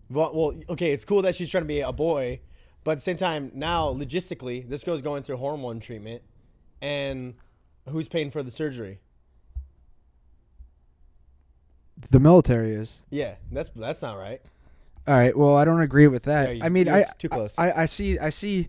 Well, 0.10 0.32
well, 0.34 0.56
okay. 0.70 0.94
It's 0.94 1.04
cool 1.04 1.22
that 1.24 1.36
she's 1.36 1.50
trying 1.52 1.64
to 1.64 1.68
be 1.68 1.82
a 1.82 1.92
boy, 1.92 2.40
but 2.86 2.92
at 2.92 2.96
the 3.00 3.02
same 3.02 3.18
time, 3.18 3.52
now 3.54 3.94
logistically, 3.94 4.68
this 4.68 4.84
girl's 4.86 5.02
going 5.02 5.24
through 5.24 5.38
hormone 5.38 5.82
treatment, 5.82 6.22
and 6.82 7.34
who's 7.90 8.08
paying 8.08 8.32
for 8.32 8.42
the 8.42 8.50
surgery? 8.52 9.00
The 12.10 12.20
military 12.20 12.72
is. 12.74 13.02
Yeah, 13.10 13.36
that's 13.52 13.70
that's 13.76 14.02
not 14.02 14.18
right. 14.18 14.42
All 15.08 15.14
right. 15.16 15.36
Well, 15.38 15.56
I 15.56 15.64
don't 15.66 15.82
agree 15.82 16.08
with 16.08 16.24
that. 16.24 16.48
Yeah, 16.50 16.54
you- 16.56 16.64
I 16.64 16.70
mean, 16.70 16.90
I 16.90 17.04
too 17.18 17.30
close. 17.30 17.58
I, 17.58 17.72
I 17.72 17.86
see. 17.86 18.20
I 18.20 18.30
see. 18.30 18.68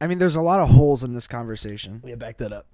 I 0.00 0.06
mean, 0.06 0.18
there's 0.18 0.36
a 0.36 0.40
lot 0.42 0.60
of 0.60 0.68
holes 0.70 1.02
in 1.04 1.12
this 1.14 1.26
conversation. 1.26 2.02
Yeah, 2.04 2.14
back 2.16 2.38
that 2.38 2.52
up. 2.52 2.66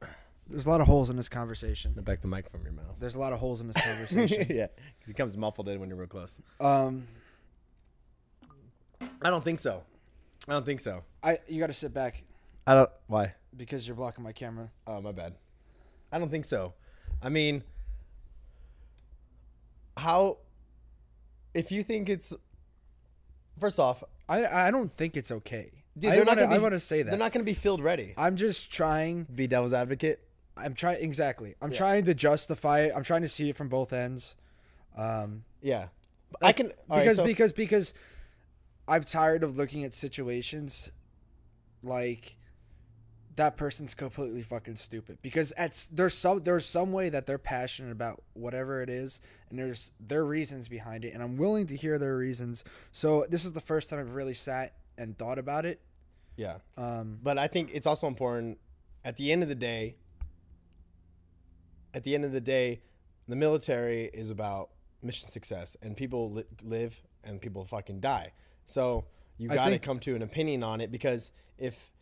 There's 0.49 0.67
a 0.67 0.71
lot 0.71 0.81
of 0.81 0.87
holes 0.87 1.11
in 1.11 1.17
this 1.17 1.29
conversation. 1.29 1.93
Back 1.93 2.21
the 2.21 2.29
mic 2.29 2.49
from 2.51 2.63
your 2.63 2.73
mouth. 2.73 2.95
There's 3.01 3.17
a 3.17 3.19
lot 3.19 3.33
of 3.33 3.41
holes 3.41 3.61
in 3.61 3.67
this 3.69 3.77
conversation. 3.85 4.47
yeah, 4.49 4.67
because 4.99 5.11
it 5.11 5.17
comes 5.17 5.37
muffled 5.37 5.69
in 5.69 5.81
when 5.81 5.89
you're 5.89 5.99
real 5.99 6.07
close. 6.09 6.41
um, 6.61 7.07
I 9.23 9.31
don't 9.31 9.45
think 9.45 9.59
so. 9.61 9.83
I 10.49 10.53
don't 10.53 10.65
think 10.65 10.81
so. 10.81 11.03
I 11.23 11.39
you 11.49 11.59
got 11.61 11.67
to 11.67 11.75
sit 11.75 11.93
back 11.93 12.23
I 12.67 12.75
don't. 12.75 12.91
Why? 13.09 13.35
because 13.57 13.87
you're 13.89 13.97
blocking 13.97 14.23
my 14.23 14.33
camera. 14.33 14.71
Oh, 14.87 15.01
my 15.01 15.13
bad. 15.13 15.35
I 16.13 16.19
don't 16.19 16.31
think 16.31 16.45
so. 16.45 16.75
I 17.23 17.29
mean, 17.31 17.63
how? 19.97 20.39
If 21.55 21.73
you 21.73 21.83
think 21.83 22.09
it's, 22.11 22.35
first 23.59 23.79
off, 23.79 24.03
I 24.29 24.45
I 24.67 24.71
don't 24.71 24.93
think 24.93 25.17
it's 25.17 25.31
okay. 25.31 25.71
dude, 25.99 26.11
I 26.11 26.17
they're 26.17 26.25
not 26.25 26.31
wanna- 26.37 26.41
gonna 26.43 26.55
be, 26.55 26.59
I 26.59 26.63
want 26.63 26.73
to 26.75 26.81
say 26.81 27.03
that. 27.03 27.11
they're 27.11 27.19
not 27.19 27.33
going 27.33 27.45
to 27.45 27.51
be 27.51 27.55
field 27.55 27.81
ready. 27.83 28.15
I'm 28.17 28.37
just 28.37 28.71
trying. 28.73 29.25
Be 29.35 29.47
devil's 29.47 29.73
advocate. 29.73 30.21
I'm 30.57 30.75
trying 30.75 31.03
exactly. 31.03 31.55
I'm 31.63 31.71
Yeah. 31.71 31.79
trying 31.79 32.05
to 32.07 32.15
justify 32.15 32.81
it. 32.81 32.93
I'm 32.97 33.03
trying 33.03 33.23
to 33.23 33.29
see 33.29 33.51
it 33.51 33.57
from 33.57 33.69
both 33.69 33.93
ends. 33.93 34.37
Um, 34.97 35.45
Yeah, 35.63 35.89
I 36.43 36.53
can 36.53 36.73
all 36.91 36.97
right, 36.97 37.03
because 37.05 37.17
so- 37.17 37.25
because 37.25 37.53
because 37.53 37.95
I'm 38.89 39.05
tired 39.05 39.43
of 39.43 39.57
looking 39.57 39.85
at 39.85 39.93
situations 39.95 40.91
like 41.83 42.37
that 43.37 43.57
person's 43.57 43.95
completely 43.95 44.43
fucking 44.43 44.77
stupid 44.77 45.19
because 45.23 45.53
at 45.53 45.87
there's 45.93 46.15
some 46.15 46.43
there's 46.43 46.65
some 46.67 46.91
way 46.93 47.09
that 47.11 47.27
they're 47.27 47.39
passionate 47.39 47.93
about 47.93 48.23
whatever 48.33 48.83
it 48.83 48.89
is 48.89 49.21
and 49.51 49.59
there's 49.59 49.93
their 50.01 50.25
reasons 50.25 50.69
behind 50.69 51.05
it 51.05 51.13
and 51.13 51.23
I'm 51.23 51.37
willing 51.37 51.67
to 51.69 51.77
hear 51.77 51.99
their 51.99 52.17
reasons. 52.17 52.65
So 52.93 53.27
this 53.29 53.45
is 53.45 53.53
the 53.53 53.61
first 53.61 53.91
time 53.91 53.99
I've 53.99 54.15
really 54.15 54.35
sat 54.35 54.75
and 54.99 55.17
thought 55.19 55.39
about 55.39 55.67
it. 55.67 55.81
yeah, 56.37 56.57
Um, 56.77 57.19
but 57.23 57.39
I 57.39 57.47
think 57.47 57.71
it's 57.73 57.87
also 57.87 58.07
important. 58.07 58.59
At 59.05 59.17
the 59.19 59.31
end 59.31 59.43
of 59.43 59.49
the 59.49 59.55
day, 59.55 59.97
at 61.95 62.05
the 62.05 62.15
end 62.15 62.25
of 62.25 62.33
the 62.33 62.41
day, 62.41 62.81
the 63.29 63.37
military 63.37 64.07
is 64.07 64.31
about 64.31 64.71
mission 65.03 65.29
success, 65.29 65.77
and 65.83 65.97
people 65.97 66.31
li- 66.33 66.45
live 66.63 67.01
and 67.23 67.41
people 67.41 67.65
fucking 67.65 68.01
die. 68.01 68.33
So 68.65 69.05
you 69.39 69.49
got 69.49 69.67
to 69.67 69.79
come 69.79 69.99
to 70.01 70.15
an 70.15 70.23
opinion 70.23 70.63
on 70.63 70.81
it 70.81 70.91
because 70.91 71.31
if 71.59 71.93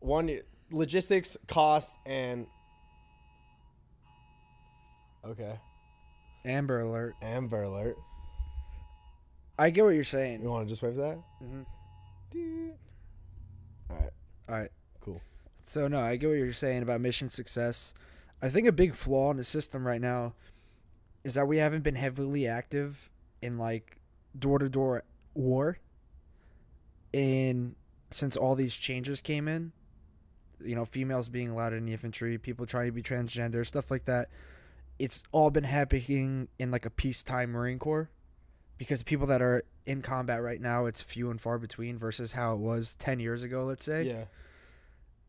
one 0.00 0.40
logistics, 0.70 1.36
cost, 1.46 1.96
and 2.06 2.46
okay, 5.24 5.58
Amber 6.44 6.80
Alert. 6.80 7.14
Amber 7.22 7.62
Alert. 7.62 7.96
I 9.58 9.70
get 9.70 9.84
what 9.84 9.90
you're 9.90 10.04
saying. 10.04 10.42
You 10.42 10.48
want 10.50 10.66
to 10.66 10.70
just 10.72 10.82
wave 10.82 10.96
that? 10.96 11.18
Mm 11.42 11.50
Mhm. 11.50 11.66
Dude. 12.30 12.74
All 13.90 13.96
right, 13.96 14.10
All 14.48 14.54
right. 14.60 14.70
cool. 15.00 15.20
So 15.64 15.88
no, 15.88 15.98
I 16.00 16.16
get 16.16 16.28
what 16.28 16.34
you're 16.38 16.52
saying 16.52 16.82
about 16.82 17.00
mission 17.00 17.28
success. 17.28 17.94
I 18.42 18.50
think 18.50 18.68
a 18.68 18.72
big 18.72 18.94
flaw 18.94 19.30
in 19.30 19.36
the 19.38 19.44
system 19.44 19.86
right 19.86 20.00
now 20.00 20.34
is 21.24 21.34
that 21.34 21.48
we 21.48 21.56
haven't 21.56 21.82
been 21.82 21.94
heavily 21.96 22.46
active 22.46 23.10
in 23.42 23.58
like 23.58 23.96
door 24.38 24.58
to 24.58 24.68
door 24.68 25.02
war 25.34 25.78
in 27.12 27.74
since 28.10 28.36
all 28.36 28.54
these 28.54 28.74
changes 28.76 29.20
came 29.20 29.48
in. 29.48 29.72
You 30.64 30.74
know, 30.74 30.84
females 30.84 31.28
being 31.28 31.50
allowed 31.50 31.72
in 31.72 31.84
the 31.86 31.92
infantry, 31.92 32.36
people 32.38 32.66
trying 32.66 32.86
to 32.86 32.92
be 32.92 33.02
transgender, 33.02 33.66
stuff 33.66 33.90
like 33.90 34.04
that. 34.06 34.28
It's 34.98 35.22
all 35.30 35.50
been 35.50 35.64
happening 35.64 36.48
in 36.58 36.70
like 36.70 36.84
a 36.84 36.90
peacetime 36.90 37.52
Marine 37.52 37.78
Corps 37.78 38.10
because 38.78 39.00
the 39.00 39.04
people 39.04 39.26
that 39.28 39.40
are 39.40 39.64
in 39.86 40.02
combat 40.02 40.42
right 40.42 40.60
now, 40.60 40.86
it's 40.86 41.00
few 41.00 41.30
and 41.30 41.40
far 41.40 41.58
between 41.58 41.98
versus 41.98 42.32
how 42.32 42.54
it 42.54 42.58
was 42.58 42.94
10 42.96 43.20
years 43.20 43.42
ago, 43.42 43.64
let's 43.64 43.84
say. 43.84 44.02
Yeah, 44.02 44.24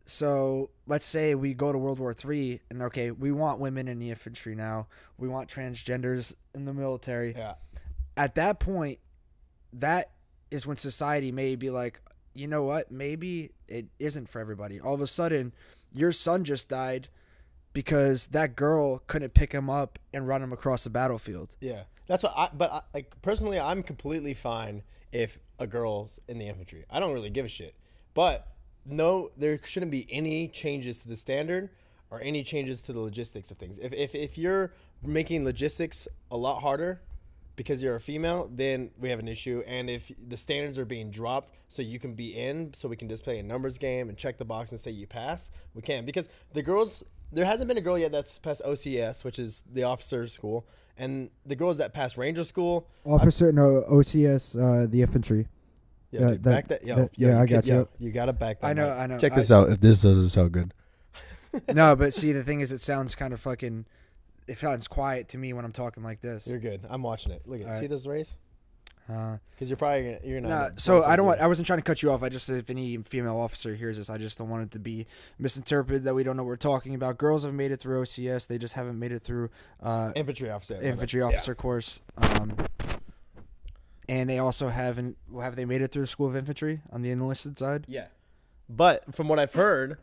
So 0.06 0.72
let's 0.88 1.06
say 1.06 1.36
we 1.36 1.54
go 1.54 1.72
to 1.72 1.78
World 1.78 2.00
War 2.00 2.14
Three, 2.14 2.62
and 2.70 2.82
okay, 2.82 3.12
we 3.12 3.32
want 3.32 3.60
women 3.60 3.88
in 3.88 4.00
the 4.00 4.10
infantry 4.10 4.56
now. 4.56 4.88
We 5.18 5.28
want 5.28 5.50
transgenders 5.50 6.34
in 6.56 6.66
the 6.66 6.74
military. 6.74 7.34
yeah, 7.36 7.54
At 8.18 8.36
that 8.36 8.60
point, 8.60 9.00
that 9.72 10.12
is 10.50 10.66
when 10.66 10.78
society 10.78 11.32
may 11.32 11.56
be 11.56 11.70
like, 11.70 12.02
you 12.34 12.48
know 12.48 12.64
what? 12.64 12.92
Maybe 12.92 13.52
it 13.68 13.88
isn't 14.00 14.30
for 14.30 14.40
everybody. 14.40 14.80
All 14.80 14.94
of 14.94 15.02
a 15.02 15.08
sudden, 15.08 15.54
your 15.92 16.12
son 16.12 16.44
just 16.44 16.70
died 16.70 17.08
because 17.74 18.28
that 18.28 18.56
girl 18.56 19.00
couldn't 19.08 19.34
pick 19.34 19.52
him 19.52 19.70
up 19.70 20.00
and 20.14 20.28
run 20.28 20.42
him 20.42 20.52
across 20.54 20.84
the 20.84 20.90
battlefield. 20.90 21.56
yeah. 21.62 21.84
That's 22.08 22.24
what 22.24 22.34
I. 22.36 22.50
But 22.52 22.72
I, 22.72 22.82
like 22.96 23.22
personally, 23.22 23.60
I'm 23.60 23.84
completely 23.84 24.34
fine 24.34 24.82
if 25.12 25.38
a 25.60 25.68
girl's 25.68 26.20
in 26.28 26.40
the 26.40 26.48
infantry. 26.48 26.84
I 26.90 27.00
don't 27.00 27.14
really 27.14 27.30
give 27.30 27.46
a 27.46 27.50
shit. 27.50 27.76
But 28.16 28.48
no, 28.84 29.30
there 29.38 29.60
shouldn't 29.64 29.92
be 29.92 30.08
any 30.10 30.48
changes 30.48 30.98
to 31.00 31.08
the 31.08 31.16
standard 31.16 31.70
or 32.10 32.20
any 32.22 32.44
changes 32.44 32.82
to 32.84 32.94
the 32.94 33.00
logistics 33.00 33.52
of 33.52 33.60
things. 33.60 33.78
If 33.78 33.94
if 33.94 34.16
if 34.16 34.40
you're 34.40 34.74
making 35.04 35.46
logistics 35.46 36.08
a 36.32 36.38
lot 36.38 36.62
harder 36.62 37.02
because 37.60 37.84
you're 37.84 37.98
a 37.98 38.00
female, 38.00 38.50
then 38.56 38.90
we 38.98 39.10
have 39.10 39.20
an 39.20 39.28
issue. 39.28 39.62
And 39.68 39.90
if 39.90 40.10
the 40.30 40.38
standards 40.38 40.80
are 40.80 40.86
being 40.86 41.12
dropped 41.12 41.54
so 41.68 41.82
you 41.82 42.00
can 42.00 42.14
be 42.14 42.30
in, 42.34 42.74
so 42.74 42.88
we 42.88 42.96
can 42.96 43.10
just 43.10 43.22
play 43.26 43.38
a 43.38 43.44
numbers 43.44 43.78
game 43.78 44.08
and 44.08 44.18
check 44.18 44.38
the 44.38 44.46
box 44.46 44.72
and 44.72 44.80
say 44.80 44.92
you 44.92 45.06
pass, 45.06 45.52
we 45.74 45.82
can. 45.82 46.06
Because 46.06 46.30
the 46.54 46.62
girls, 46.64 47.04
there 47.34 47.44
hasn't 47.44 47.68
been 47.68 47.78
a 47.78 47.82
girl 47.82 47.98
yet 47.98 48.14
that's 48.14 48.40
passed 48.40 48.62
OCS, 48.66 49.26
which 49.26 49.38
is 49.40 49.66
the 49.70 49.84
officer 49.84 50.26
school, 50.28 50.66
and 50.98 51.32
the 51.46 51.56
girls 51.58 51.78
that 51.80 51.94
passed 51.94 52.18
Ranger 52.18 52.46
school. 52.46 52.88
Officer, 53.04 53.52
no 53.52 53.84
OCS, 53.92 54.56
uh, 54.58 54.88
the 54.90 55.02
infantry. 55.02 55.48
Yeah, 56.12 56.22
Yeah, 56.22 56.28
dude, 56.30 56.44
that- 56.44 56.50
back 56.52 56.68
that. 56.70 56.86
Yo, 56.86 56.96
that- 56.96 57.20
yo, 57.20 57.28
yeah, 57.28 57.38
I 57.42 57.42
could- 57.42 57.50
got 57.56 57.66
you. 57.68 57.74
yo, 57.74 57.88
You 58.00 58.12
gotta 58.14 58.32
back 58.32 58.62
that. 58.62 58.68
I 58.68 58.72
know, 58.72 58.88
mic. 58.88 58.98
I 59.00 59.06
know. 59.08 59.18
Check 59.20 59.34
I- 59.34 59.36
this 59.36 59.52
out. 59.52 59.70
If 59.70 59.82
this 59.82 60.02
doesn't 60.02 60.30
sound 60.30 60.54
good, 60.54 60.74
no, 61.76 61.94
but 61.98 62.14
see, 62.14 62.32
the 62.32 62.42
thing 62.46 62.62
is, 62.62 62.72
it 62.72 62.80
sounds 62.80 63.16
kind 63.16 63.34
of 63.34 63.42
fucking. 63.42 63.86
It 64.50 64.58
sounds 64.58 64.88
quiet 64.88 65.30
to 65.30 65.38
me 65.38 65.54
when 65.54 65.64
I'm 65.66 65.72
talking 65.72 66.04
like 66.04 66.22
this. 66.22 66.48
you're 66.48 66.60
good. 66.60 66.82
I'm 66.90 67.04
watching 67.04 67.32
it. 67.32 67.44
Look 67.46 67.62
at 67.62 67.68
All 67.68 67.74
see 67.74 67.80
right. 67.82 67.90
this 67.90 68.06
race 68.08 68.36
Uh, 69.10 69.38
because 69.52 69.70
you're 69.70 69.78
probably 69.78 70.04
gonna 70.04 70.20
you're 70.24 70.42
Nah, 70.42 70.48
not. 70.50 70.80
so 70.82 71.04
I 71.04 71.16
don't 71.16 71.26
want. 71.26 71.40
I 71.42 71.48
wasn't 71.48 71.66
trying 71.68 71.80
to 71.80 71.84
cut 71.84 72.02
you 72.04 72.12
off. 72.12 72.22
I 72.24 72.30
just 72.30 72.50
if 72.50 72.70
any 72.70 72.98
female 72.98 73.38
officer 73.38 73.76
hears 73.76 73.98
this, 73.98 74.10
I 74.10 74.18
just 74.18 74.38
don't 74.38 74.50
want 74.50 74.64
it 74.64 74.72
to 74.72 74.80
be 74.80 75.08
misinterpreted 75.40 76.04
that 76.04 76.14
we 76.16 76.24
don't 76.24 76.36
know 76.38 76.44
what 76.44 76.48
we're 76.50 76.56
talking 76.58 76.94
about. 76.96 77.18
Girls 77.18 77.44
have 77.44 77.54
made 77.54 77.72
it 77.72 77.80
through 77.80 78.02
OCS. 78.04 78.48
They 78.48 78.58
just 78.58 78.74
haven't 78.76 78.98
made 79.00 79.12
it 79.12 79.22
through 79.24 79.50
uh, 79.82 80.12
infantry 80.16 80.50
officer. 80.50 80.80
infantry 80.82 81.22
officer 81.22 81.56
course. 81.56 82.02
Um, 82.18 82.56
and 84.08 84.30
they 84.30 84.40
also 84.40 84.70
haven't. 84.70 85.18
Have 85.40 85.56
they 85.56 85.66
made 85.66 85.82
it 85.82 85.92
through 85.92 86.04
the 86.04 86.08
school 86.08 86.28
of 86.28 86.36
infantry 86.36 86.82
on 86.92 87.02
the 87.02 87.12
enlisted 87.12 87.58
side? 87.60 87.86
Yeah. 87.88 88.06
But 88.68 89.16
from 89.16 89.28
what 89.28 89.40
I've 89.40 89.54
heard 89.54 89.98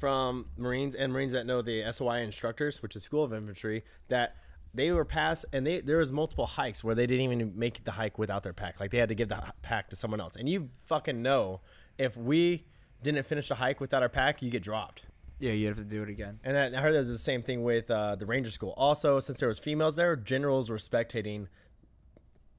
from 0.00 0.46
Marines 0.56 0.94
and 0.94 1.12
Marines 1.12 1.32
that 1.32 1.46
know 1.46 1.60
the 1.60 1.84
SOI 1.92 2.22
instructors, 2.22 2.82
which 2.82 2.96
is 2.96 3.02
School 3.02 3.22
of 3.22 3.34
Infantry, 3.34 3.84
that 4.08 4.34
they 4.72 4.90
were 4.92 5.04
passed 5.04 5.44
and 5.52 5.66
they 5.66 5.80
there 5.80 5.98
was 5.98 6.10
multiple 6.10 6.46
hikes 6.46 6.82
where 6.82 6.94
they 6.94 7.06
didn't 7.06 7.24
even 7.24 7.52
make 7.54 7.84
the 7.84 7.92
hike 7.92 8.18
without 8.18 8.42
their 8.42 8.54
pack. 8.54 8.80
Like 8.80 8.90
they 8.90 8.98
had 8.98 9.10
to 9.10 9.14
give 9.14 9.28
the 9.28 9.42
pack 9.62 9.90
to 9.90 9.96
someone 9.96 10.20
else. 10.20 10.36
And 10.36 10.48
you 10.48 10.70
fucking 10.86 11.20
know 11.20 11.60
if 11.98 12.16
we 12.16 12.64
didn't 13.02 13.24
finish 13.26 13.48
the 13.48 13.56
hike 13.56 13.80
without 13.80 14.02
our 14.02 14.08
pack, 14.08 14.42
you 14.42 14.50
get 14.50 14.62
dropped. 14.62 15.02
Yeah, 15.38 15.52
you 15.52 15.66
have 15.68 15.76
to 15.76 15.84
do 15.84 16.02
it 16.02 16.08
again. 16.08 16.40
And 16.44 16.56
then 16.56 16.74
I 16.74 16.80
heard 16.80 16.94
there's 16.94 17.08
the 17.08 17.18
same 17.18 17.42
thing 17.42 17.62
with 17.62 17.90
uh, 17.90 18.16
the 18.16 18.26
Ranger 18.26 18.50
School. 18.50 18.74
Also, 18.76 19.20
since 19.20 19.40
there 19.40 19.48
was 19.48 19.58
females 19.58 19.96
there, 19.96 20.16
generals 20.16 20.70
were 20.70 20.76
spectating 20.76 21.48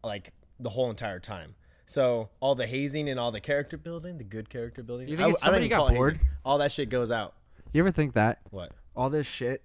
like 0.04 0.34
the 0.60 0.70
whole 0.70 0.90
entire 0.90 1.20
time. 1.20 1.56
So 1.92 2.30
all 2.40 2.56
the 2.56 2.68
hazing 2.68 3.10
and 3.10 3.20
all 3.20 3.34
the 3.34 3.42
character 3.42 3.76
building, 3.78 4.18
the 4.18 4.24
good 4.24 4.50
character 4.50 4.82
building. 4.82 5.10
You 5.10 5.18
think 5.18 5.28
I- 5.28 5.32
it's 5.32 5.42
somebody 5.42 5.68
got 5.68 5.90
bored? 5.94 6.14
hazing. 6.14 6.28
All 6.46 6.58
that 6.60 6.72
shit 6.72 6.88
goes 6.90 7.12
out. 7.12 7.34
You 7.74 7.82
ever 7.82 7.92
think 7.92 8.14
that 8.14 8.40
What? 8.50 8.72
all 8.96 9.10
this 9.10 9.28
shit? 9.28 9.62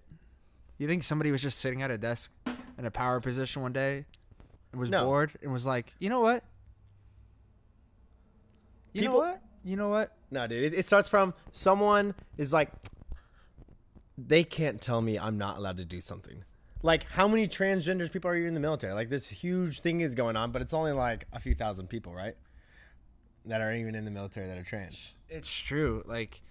You 0.76 0.88
think 0.88 1.04
somebody 1.04 1.30
was 1.30 1.40
just 1.40 1.58
sitting 1.60 1.82
at 1.82 1.92
a 1.92 1.96
desk 1.96 2.32
in 2.76 2.84
a 2.84 2.90
power 2.90 3.20
position 3.20 3.62
one 3.62 3.72
day 3.72 4.06
and 4.72 4.80
was 4.80 4.90
No. 4.90 5.04
bored 5.04 5.38
and 5.40 5.52
was 5.52 5.64
like, 5.64 5.94
you 6.00 6.08
know 6.08 6.18
what? 6.18 6.42
You 8.92 9.02
People- 9.02 9.20
know 9.20 9.26
what? 9.26 9.42
You 9.62 9.76
know 9.76 9.88
what? 9.88 10.12
No, 10.32 10.48
dude. 10.48 10.64
It, 10.72 10.78
it 10.80 10.84
starts 10.84 11.08
from 11.08 11.32
someone 11.52 12.12
is 12.36 12.52
like, 12.52 12.72
they 14.18 14.42
can't 14.42 14.80
tell 14.80 15.00
me 15.00 15.16
I'm 15.16 15.38
not 15.38 15.58
allowed 15.58 15.76
to 15.76 15.84
do 15.84 16.00
something. 16.00 16.42
Like, 16.82 17.04
how 17.04 17.26
many 17.26 17.48
transgenders 17.48 18.12
people 18.12 18.30
are 18.30 18.36
you 18.36 18.46
in 18.46 18.54
the 18.54 18.60
military? 18.60 18.92
Like, 18.92 19.08
this 19.08 19.28
huge 19.28 19.80
thing 19.80 20.00
is 20.02 20.14
going 20.14 20.36
on, 20.36 20.52
but 20.52 20.62
it's 20.62 20.74
only 20.74 20.92
like 20.92 21.26
a 21.32 21.40
few 21.40 21.54
thousand 21.54 21.88
people, 21.88 22.14
right? 22.14 22.36
That 23.46 23.60
are 23.60 23.74
even 23.74 23.94
in 23.94 24.04
the 24.04 24.10
military 24.10 24.46
that 24.46 24.58
are 24.58 24.62
trans. 24.62 25.14
It's 25.28 25.50
true. 25.60 26.02
Like, 26.06 26.42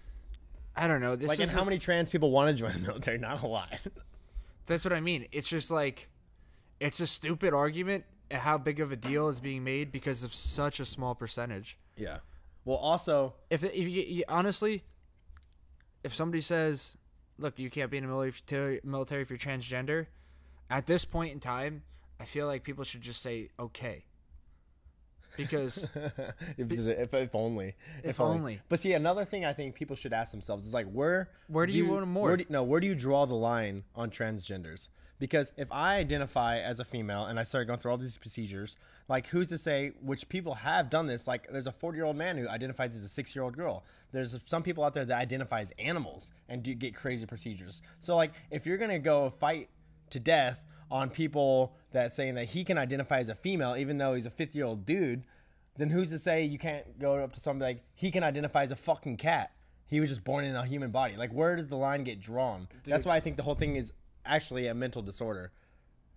I 0.76 0.88
don't 0.88 1.02
know. 1.02 1.16
This 1.16 1.30
like, 1.30 1.40
is 1.40 1.50
and 1.50 1.58
how 1.58 1.64
many 1.64 1.78
trans 1.80 2.10
people 2.10 2.32
want 2.32 2.50
to 2.50 2.54
join 2.54 2.74
the 2.74 2.80
military? 2.80 3.18
Not 3.20 3.44
a 3.44 3.48
lot. 3.48 3.78
That's 4.66 4.84
what 4.84 4.94
I 4.94 5.00
mean. 5.00 5.28
It's 5.32 5.50
just 5.50 5.70
like, 5.72 6.10
it's 6.80 7.00
a 7.00 7.08
stupid 7.08 7.54
argument. 7.54 8.06
at 8.32 8.40
How 8.42 8.58
big 8.58 8.80
of 8.80 8.92
a 8.92 8.96
deal 8.96 9.30
is 9.30 9.40
being 9.40 9.64
made 9.64 9.92
because 9.92 10.24
of 10.24 10.34
such 10.34 10.80
a 10.80 10.86
small 10.86 11.16
percentage. 11.16 11.78
yeah. 11.96 12.18
Well, 12.66 12.78
also, 12.78 13.36
If 13.52 13.64
if 13.64 13.76
you 13.88 14.24
honestly, 14.28 14.84
if 16.04 16.16
somebody 16.16 16.42
says, 16.42 16.98
"Look, 17.38 17.60
you 17.60 17.70
can't 17.70 17.92
be 17.92 17.98
in 17.98 18.04
the 18.04 18.10
military 18.10 18.80
military 18.84 19.22
if 19.22 19.30
you're 19.30 19.40
transgender," 19.40 20.08
at 20.70 20.86
this 20.86 21.06
point 21.06 21.34
in 21.34 21.40
time, 21.40 21.84
I 22.20 22.26
feel 22.26 22.48
like 22.48 22.64
people 22.64 22.84
should 22.84 23.02
just 23.02 23.22
say 23.22 23.50
okay. 23.60 24.06
Because 25.38 25.88
if, 26.58 26.72
if, 26.72 27.14
if 27.14 27.36
only, 27.36 27.76
If 28.04 28.22
only. 28.22 28.62
But 28.70 28.80
see, 28.80 28.94
another 28.94 29.26
thing 29.26 29.44
I 29.44 29.52
think 29.52 29.76
people 29.76 29.96
should 29.96 30.14
ask 30.14 30.32
themselves 30.32 30.66
is 30.66 30.74
like, 30.74 30.90
where, 30.90 31.30
Where 31.48 31.66
do 31.66 31.74
you 31.74 31.88
want 31.88 32.08
more? 32.08 32.30
Where 32.30 32.38
do, 32.38 32.46
no, 32.48 32.64
where 32.64 32.80
do 32.80 32.88
you 32.88 32.96
draw 32.96 33.26
the 33.26 33.36
line 33.36 33.84
on 33.96 34.12
transgenders? 34.12 34.88
Because 35.18 35.54
if 35.56 35.72
I 35.72 35.96
identify 35.96 36.60
as 36.60 36.80
a 36.80 36.86
female 36.86 37.26
and 37.26 37.40
I 37.40 37.44
start 37.44 37.68
going 37.68 37.80
through 37.80 37.92
all 37.92 37.98
these 37.98 38.18
procedures, 38.18 38.78
like 39.08 39.28
who's 39.28 39.48
to 39.50 39.58
say 39.58 39.94
which 40.02 40.28
people 40.28 40.56
have 40.56 40.90
done 40.90 41.08
this? 41.08 41.28
Like, 41.28 41.48
there's 41.52 41.68
a 41.68 41.72
40 41.72 41.98
year 41.98 42.06
old 42.06 42.18
man 42.18 42.38
who 42.38 42.50
identifies 42.50 42.96
as 42.96 43.04
a 43.04 43.10
six 43.10 43.36
year 43.36 43.44
old 43.44 43.56
girl. 43.56 43.84
There's 44.12 44.38
some 44.46 44.64
people 44.64 44.84
out 44.84 44.94
there 44.94 45.06
that 45.06 45.18
identify 45.18 45.62
as 45.62 45.72
animals 45.80 46.32
and 46.50 46.64
do 46.64 46.74
get 46.74 46.96
crazy 46.96 47.26
procedures. 47.26 47.82
So, 48.00 48.16
like, 48.16 48.34
if 48.52 48.66
you're 48.66 48.78
gonna 48.78 49.00
go 49.00 49.30
fight 49.30 49.70
to 50.10 50.20
death 50.20 50.64
on 50.92 51.10
people 51.10 51.76
that 51.92 52.14
saying 52.14 52.36
that 52.36 52.46
he 52.46 52.64
can 52.64 52.78
identify 52.78 53.20
as 53.20 53.30
a 53.30 53.36
female 53.36 53.76
even 53.76 53.98
though 53.98 54.14
he's 54.14 54.26
a 54.26 54.30
50 54.30 54.58
year 54.58 54.66
old 54.66 54.86
dude 54.86 55.24
then 55.78 55.90
who's 55.90 56.10
to 56.10 56.20
say 56.20 56.44
you 56.44 56.58
can't 56.58 57.00
go 57.00 57.16
up 57.16 57.34
to 57.34 57.40
somebody 57.40 57.74
like 57.74 57.84
he 57.96 58.12
can 58.12 58.24
identify 58.24 58.64
as 58.64 58.72
a 58.72 58.76
fucking 58.76 59.18
cat 59.18 59.52
he 59.88 60.00
was 60.00 60.10
just 60.10 60.24
born 60.24 60.46
in 60.46 60.56
a 60.56 60.66
human 60.66 60.92
body 60.92 61.16
like 61.16 61.32
where 61.32 61.56
does 61.56 61.68
the 61.68 61.76
line 61.76 62.04
get 62.04 62.20
drawn 62.20 62.68
that's 62.84 63.06
why 63.06 63.16
i 63.16 63.20
think 63.20 63.36
the 63.36 63.44
whole 63.44 63.56
thing 63.56 63.76
is 63.76 63.94
actually 64.26 64.68
a 64.68 64.74
mental 64.74 65.02
disorder 65.02 65.52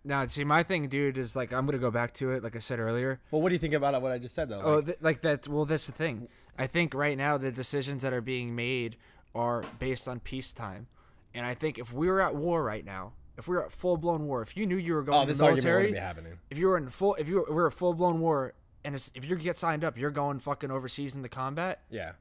now, 0.05 0.27
see, 0.27 0.45
my 0.45 0.62
thing, 0.62 0.88
dude, 0.88 1.19
is 1.19 1.35
like 1.37 1.53
I'm 1.53 1.67
gonna 1.67 1.79
go 1.79 1.91
back 1.91 2.15
to 2.15 2.31
it. 2.31 2.43
Like 2.43 2.57
I 2.57 2.61
said 2.61 2.79
earlier, 2.79 3.21
well 3.31 3.43
what 3.43 3.50
do 3.50 3.55
you 3.55 3.59
think 3.59 3.75
about 3.75 4.00
what 4.00 4.12
i 4.12 4.19
just 4.19 4.35
said 4.35 4.49
though 4.49 4.61
Oh, 4.62 4.77
Like, 4.77 4.87
th- 4.87 4.99
like 5.00 5.21
that. 5.23 5.49
Well, 5.49 5.65
that's 5.65 5.87
the 5.87 5.93
thing. 5.93 6.29
I 6.57 6.67
think 6.67 6.95
right 6.95 7.17
now 7.19 7.37
the 7.37 7.53
decisions 7.53 8.03
that 8.03 8.12
are 8.12 8.21
being 8.21 8.55
made 8.55 8.97
are 9.35 9.62
based 9.79 10.09
on 10.09 10.21
peacetime, 10.21 10.87
and 11.35 11.45
I 11.45 11.55
think 11.55 11.79
if 11.79 11.93
we 11.93 12.09
were 12.09 12.21
at 12.21 12.35
war 12.35 12.62
right 12.65 12.85
now, 12.85 13.12
if 13.37 13.47
we 13.49 13.57
were 13.57 13.65
at 13.65 13.73
full 13.73 13.97
blown 13.97 14.27
war, 14.27 14.41
if 14.43 14.57
you 14.57 14.67
knew 14.67 14.77
you 14.77 14.95
were 14.95 15.03
going 15.03 15.19
oh 15.19 15.23
to 15.23 15.29
this 15.29 15.38
the 15.38 15.45
military, 15.45 15.93
be 15.93 15.99
happening 15.99 16.38
if 16.50 16.59
you 16.59 16.69
were 16.69 16.77
in 16.79 16.88
full, 16.91 17.15
if 17.17 17.29
you 17.29 17.37
were, 17.37 17.47
we 17.49 17.55
were 17.55 17.67
a 17.67 17.73
full 17.73 17.93
blown 17.95 18.21
war, 18.21 18.55
and 18.85 18.95
it's, 18.95 19.11
if 19.15 19.25
you 19.25 19.37
get 19.37 19.59
signed 19.59 19.85
up, 19.85 19.99
you're 19.99 20.11
going 20.11 20.38
fucking 20.38 20.71
overseas 20.71 21.15
in 21.15 21.23
the 21.23 21.29
combat. 21.29 21.83
yeah 21.91 22.12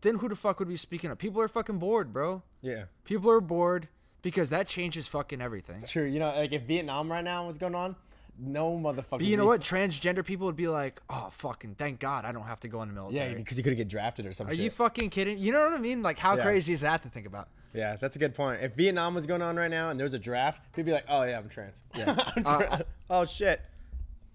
Then 0.00 0.16
who 0.16 0.28
the 0.28 0.36
fuck 0.36 0.58
would 0.58 0.68
be 0.68 0.76
speaking 0.76 1.10
up? 1.10 1.18
People 1.18 1.40
are 1.40 1.48
fucking 1.48 1.78
bored, 1.78 2.12
bro. 2.12 2.42
yeah 2.62 2.84
People 3.04 3.30
are 3.30 3.40
bored. 3.40 3.88
Because 4.26 4.50
that 4.50 4.66
changes 4.66 5.06
fucking 5.06 5.40
everything. 5.40 5.80
True. 5.86 6.02
You 6.02 6.18
know, 6.18 6.30
like 6.34 6.50
if 6.50 6.62
Vietnam 6.62 7.08
right 7.08 7.22
now 7.22 7.46
was 7.46 7.58
going 7.58 7.76
on, 7.76 7.94
no 8.36 8.76
motherfucker. 8.76 9.10
But 9.10 9.22
you 9.22 9.36
know 9.36 9.46
what? 9.46 9.60
Transgender 9.60 10.24
people 10.24 10.46
would 10.46 10.56
be 10.56 10.66
like, 10.66 11.00
"Oh, 11.08 11.28
fucking 11.30 11.76
thank 11.76 12.00
God, 12.00 12.24
I 12.24 12.32
don't 12.32 12.42
have 12.42 12.58
to 12.60 12.68
go 12.68 12.82
in 12.82 12.88
the 12.88 12.94
military. 12.94 13.14
Yeah, 13.14 13.22
military." 13.26 13.42
because 13.44 13.56
you 13.56 13.62
could 13.62 13.76
get 13.76 13.86
drafted 13.86 14.26
or 14.26 14.32
something. 14.32 14.52
Are 14.52 14.56
shit. 14.56 14.64
you 14.64 14.70
fucking 14.72 15.10
kidding? 15.10 15.38
You 15.38 15.52
know 15.52 15.62
what 15.62 15.74
I 15.74 15.78
mean? 15.78 16.02
Like, 16.02 16.18
how 16.18 16.34
Yeah. 16.36 16.42
crazy 16.42 16.72
is 16.72 16.80
that 16.80 17.04
to 17.04 17.08
think 17.08 17.24
about? 17.28 17.46
yeah, 17.72 17.94
that's 17.94 18.16
a 18.16 18.18
good 18.18 18.34
point. 18.34 18.64
If 18.64 18.74
Vietnam 18.74 19.14
was 19.14 19.26
going 19.26 19.42
on 19.42 19.54
right 19.54 19.70
now 19.70 19.90
and 19.90 20.00
there 20.00 20.04
was 20.04 20.14
a 20.14 20.18
draft, 20.18 20.64
people 20.72 20.78
would 20.78 20.86
be 20.86 20.92
like, 20.92 21.04
"Oh 21.08 21.22
yeah, 21.22 21.38
I'm 21.38 21.48
trans." 21.48 21.84
Yeah. 21.96 22.16
I'm 22.36 22.42
Uh, 22.44 22.58
trans. 22.66 22.82
oh 23.10 23.24
shit, 23.26 23.60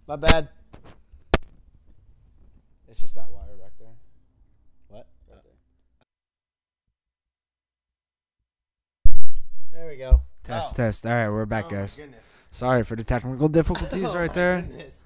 my 0.07 0.15
bad. 0.15 0.47
It's 2.87 3.01
just 3.01 3.15
that 3.15 3.29
wire 3.29 3.57
back 3.59 3.73
there. 3.77 3.89
What? 4.87 5.07
There 9.81 9.89
we 9.89 9.97
go. 9.97 10.21
Test, 10.43 10.75
Oh. 10.75 10.77
test. 10.77 11.07
All 11.07 11.11
right, 11.11 11.27
we're 11.27 11.47
back, 11.47 11.65
Oh, 11.65 11.71
my 11.71 11.77
guys. 11.77 11.95
goodness. 11.95 12.31
Sorry 12.51 12.83
for 12.83 12.95
the 12.95 13.03
technical 13.03 13.49
difficulties 13.49 14.09
Oh, 14.09 14.13
right 14.15 14.31
there. 14.31 14.61
Goodness. 14.61 15.05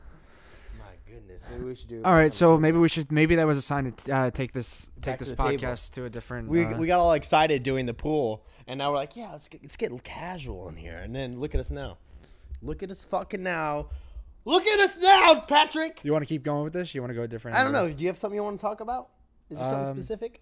My 0.78 0.86
goodness. 1.10 1.44
Maybe 1.50 1.64
we 1.64 1.76
should 1.76 1.88
do. 1.88 2.02
All 2.04 2.12
right, 2.12 2.34
so 2.34 2.58
maybe 2.58 2.78
we 2.78 2.90
should. 2.90 3.10
Maybe 3.10 3.36
that 3.38 3.48
was 3.48 3.58
a 3.58 3.62
sign 3.62 3.94
to 3.94 4.14
uh, 4.14 4.32
take 4.32 4.52
this 4.52 4.90
take 5.02 5.14
Back 5.14 5.20
to 5.20 5.26
this 5.26 5.30
table. 5.38 5.50
podcast 5.50 5.92
to 5.92 6.04
a 6.04 6.10
different. 6.10 6.50
we, 6.50 6.66
uh, 6.66 6.78
we 6.78 6.88
got 6.88 7.00
all 7.00 7.14
excited 7.14 7.64
doing 7.64 7.86
the 7.86 7.94
pool, 7.94 8.46
and 8.68 8.78
now 8.80 8.90
we're 8.92 8.98
like, 8.98 9.16
yeah, 9.16 9.32
let's 9.32 9.48
get, 9.48 9.64
let's 9.64 9.78
get 9.78 10.04
casual 10.04 10.68
in 10.68 10.76
here. 10.76 10.98
And 10.98 11.16
then 11.16 11.40
look 11.40 11.56
at 11.56 11.60
us 11.62 11.72
now. 11.72 11.98
Look 12.62 12.84
at 12.84 12.92
us 12.92 13.06
fucking 13.06 13.44
now. 13.44 13.88
Look 14.44 14.68
at 14.68 14.80
us 14.82 14.92
now, 15.02 15.40
Patrick. 15.48 16.02
you 16.04 16.12
want 16.12 16.24
to 16.24 16.28
keep 16.28 16.44
going 16.44 16.66
with 16.66 16.74
this? 16.74 16.94
You 16.94 17.00
want 17.02 17.12
to 17.12 17.16
go 17.16 17.24
a 17.24 17.30
different? 17.30 17.56
I 17.56 17.64
don't 17.64 17.72
know. 17.72 17.90
Do 17.90 18.04
you 18.04 18.10
have 18.10 18.18
something 18.18 18.36
you 18.36 18.44
want 18.44 18.58
to 18.60 18.62
talk 18.62 18.82
about? 18.82 19.08
Is 19.50 19.58
there 19.58 19.70
something 19.70 19.92
Um, 19.92 20.02
specific? 20.02 20.42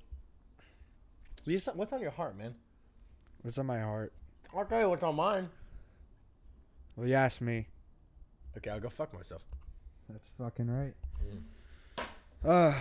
What's 1.45 1.93
on 1.93 2.01
your 2.01 2.09
heart, 2.11 2.35
man? 2.35 2.55
What's 3.43 3.59
on 3.59 3.67
my 3.67 3.79
heart? 3.79 4.11
I'll 4.55 4.65
tell 4.65 4.79
you 4.79 4.89
what's 4.89 5.03
on 5.03 5.15
mine. 5.15 5.49
Well, 6.95 7.07
you 7.07 7.15
asked 7.15 7.41
me. 7.41 7.67
Okay, 8.57 8.69
I'll 8.69 8.79
go 8.79 8.89
fuck 8.89 9.13
myself. 9.13 9.41
That's 10.09 10.29
fucking 10.37 10.69
right. 10.69 10.93
Uh, 12.45 12.73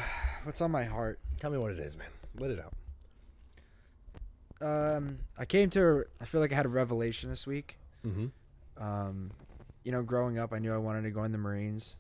what's 0.44 0.60
on 0.60 0.70
my 0.70 0.84
heart? 0.84 1.18
Tell 1.40 1.50
me 1.50 1.56
what 1.56 1.70
it 1.70 1.78
is, 1.78 1.96
man. 1.96 2.08
Let 2.38 2.50
it 2.50 2.60
out. 2.60 2.74
Um, 4.60 5.18
I 5.38 5.44
came 5.44 5.70
to. 5.70 6.04
I 6.20 6.24
feel 6.24 6.40
like 6.40 6.52
I 6.52 6.56
had 6.56 6.66
a 6.66 6.70
revelation 6.70 7.30
this 7.30 7.46
week. 7.46 7.78
Mm-hmm. 8.06 8.26
Um, 8.82 9.30
you 9.84 9.92
know, 9.92 10.02
growing 10.02 10.38
up, 10.38 10.52
I 10.52 10.58
knew 10.58 10.74
I 10.74 10.78
wanted 10.78 11.02
to 11.02 11.10
go 11.10 11.24
in 11.24 11.32
the 11.32 11.38
Marines, 11.38 11.96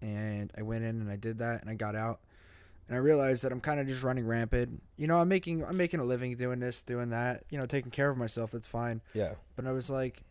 and 0.00 0.52
I 0.56 0.62
went 0.62 0.84
in 0.84 1.00
and 1.00 1.10
I 1.10 1.16
did 1.16 1.38
that, 1.38 1.60
and 1.60 1.70
I 1.70 1.74
got 1.74 1.94
out, 1.94 2.20
and 2.88 2.96
I 2.96 3.00
realized 3.00 3.44
that 3.44 3.52
I'm 3.52 3.60
kind 3.60 3.80
of 3.80 3.86
just 3.86 4.02
running 4.02 4.26
rampant. 4.26 4.82
You 4.96 5.06
know, 5.06 5.20
I'm 5.20 5.28
making 5.28 5.64
I'm 5.64 5.76
making 5.76 6.00
a 6.00 6.04
living 6.04 6.36
doing 6.36 6.58
this, 6.58 6.82
doing 6.82 7.10
that. 7.10 7.44
You 7.50 7.58
know, 7.58 7.66
taking 7.66 7.90
care 7.90 8.10
of 8.10 8.16
myself. 8.16 8.50
That's 8.50 8.66
fine. 8.66 9.00
Yeah. 9.14 9.34
But 9.56 9.66
I 9.66 9.72
was 9.72 9.90
like, 9.90 10.22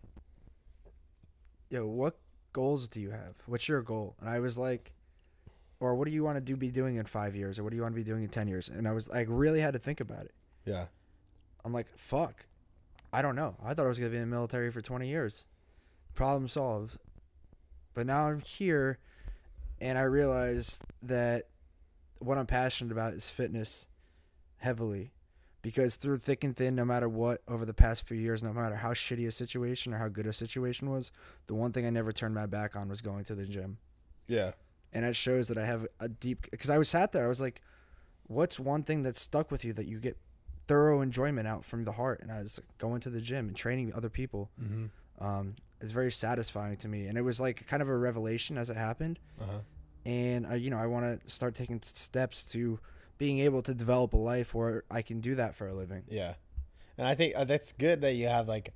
yo, 1.70 1.86
what 1.86 2.18
goals 2.53 2.88
do 2.88 3.00
you 3.00 3.12
have? 3.12 3.36
What's 3.46 3.68
your 3.68 3.82
goal? 3.82 4.15
And 4.20 4.29
I 4.29 4.39
was 4.39 4.58
like, 4.58 4.91
or 5.79 5.96
what 5.96 6.08
do 6.08 6.13
you 6.13 6.24
want 6.24 6.38
to 6.38 6.41
do 6.41 6.58
be 6.58 6.70
doing 6.70 6.98
in 6.98 7.06
five 7.06 7.36
years, 7.36 7.58
or 7.58 7.63
what 7.63 7.70
do 7.70 7.77
you 7.77 7.82
want 7.82 7.94
to 7.94 8.00
be 8.00 8.03
doing 8.03 8.24
in 8.24 8.29
ten 8.29 8.48
years? 8.48 8.70
And 8.70 8.88
I 8.88 8.91
was 8.91 9.10
like, 9.10 9.27
really 9.29 9.62
had 9.62 9.74
to 9.74 9.79
think 9.79 10.01
about 10.01 10.25
it. 10.25 10.34
Yeah. 10.65 10.86
I'm 11.63 11.74
like, 11.74 11.88
fuck, 11.98 12.46
I 13.12 13.22
don't 13.22 13.36
know. 13.36 13.56
I 13.63 13.74
thought 13.74 13.86
I 13.86 13.89
was 13.89 14.00
gonna 14.00 14.12
be 14.12 14.18
in 14.18 14.24
the 14.24 14.27
military 14.27 14.72
for 14.72 14.82
twenty 14.82 15.08
years. 15.08 15.46
Problem 16.15 16.48
solved. 16.48 16.98
But 17.94 18.06
now 18.06 18.27
I'm 18.27 18.39
here, 18.41 19.00
and 19.79 19.98
I 19.98 20.03
realize 20.03 20.79
that 21.01 21.48
what 22.19 22.38
I'm 22.38 22.45
passionate 22.45 22.91
about 22.91 23.13
is 23.13 23.29
fitness, 23.29 23.88
heavily, 24.57 25.11
because 25.61 25.95
through 25.95 26.19
thick 26.19 26.43
and 26.43 26.55
thin, 26.55 26.75
no 26.75 26.85
matter 26.85 27.09
what, 27.09 27.41
over 27.47 27.65
the 27.65 27.73
past 27.73 28.07
few 28.07 28.17
years, 28.17 28.41
no 28.43 28.53
matter 28.53 28.75
how 28.75 28.91
shitty 28.93 29.27
a 29.27 29.31
situation 29.31 29.93
or 29.93 29.97
how 29.97 30.07
good 30.07 30.25
a 30.27 30.33
situation 30.33 30.89
was, 30.89 31.11
the 31.47 31.55
one 31.55 31.71
thing 31.71 31.85
I 31.85 31.89
never 31.89 32.11
turned 32.11 32.35
my 32.35 32.45
back 32.45 32.75
on 32.75 32.88
was 32.89 33.01
going 33.01 33.25
to 33.25 33.35
the 33.35 33.45
gym 33.45 33.77
Yeah. 34.27 34.51
and 34.93 35.05
it 35.05 35.15
shows 35.15 35.47
that 35.49 35.57
I 35.57 35.65
have 35.65 35.85
a 35.99 36.07
deep 36.09 36.47
because 36.51 36.69
I 36.69 36.77
was 36.77 36.89
sat 36.89 37.12
there 37.12 37.25
I 37.25 37.27
was 37.29 37.41
like 37.41 37.62
what's 38.27 38.60
one 38.60 38.84
thing 38.84 39.01
that's 39.03 39.19
stuck 39.21 39.49
with 39.51 39.65
you 39.65 39.73
that 39.73 39.88
you 39.88 39.99
get 39.99 40.15
thorough 40.67 41.01
enjoyment 41.01 41.47
out 41.47 41.65
from 41.65 41.84
the 41.84 41.93
heart 41.93 42.21
and 42.21 42.32
I 42.32 42.41
was 42.41 42.60
like 42.60 42.77
going 42.77 43.01
to 43.01 43.10
the 43.10 43.21
gym 43.21 43.47
and 43.47 43.55
training 43.55 43.91
other 43.93 44.10
people 44.10 44.49
Mm-hmm. 44.62 45.23
um 45.23 45.55
it's 45.82 45.91
very 45.93 46.12
satisfying 46.12 46.75
to 46.77 46.88
me 46.88 47.08
and 47.08 47.17
it 47.17 47.21
was 47.21 47.39
like 47.39 47.65
kind 47.67 47.82
of 47.82 47.88
a 47.89 47.97
revelation 47.97 48.58
as 48.58 48.69
it 48.69 48.77
happened 48.77 49.19
Uh-huh. 49.41 49.60
And 50.10 50.48
I 50.48 50.56
you 50.56 50.72
know 50.72 50.80
I 50.80 50.88
want 50.88 51.24
to 51.24 51.30
start 51.30 51.54
taking 51.54 51.80
steps 51.84 52.43
to 52.52 52.80
being 53.19 53.39
able 53.39 53.62
to 53.62 53.74
develop 53.74 54.13
a 54.13 54.17
life 54.17 54.56
where 54.56 54.84
I 54.89 55.04
can 55.04 55.19
do 55.19 55.36
that 55.36 55.56
for 55.56 55.67
a 55.67 55.74
living. 55.74 56.04
Yeah, 56.10 56.34
and 56.98 57.06
I 57.06 57.13
think 57.13 57.36
uh, 57.36 57.43
that's 57.43 57.72
good 57.74 58.02
that 58.02 58.13
you 58.13 58.28
have 58.28 58.48
like, 58.48 58.74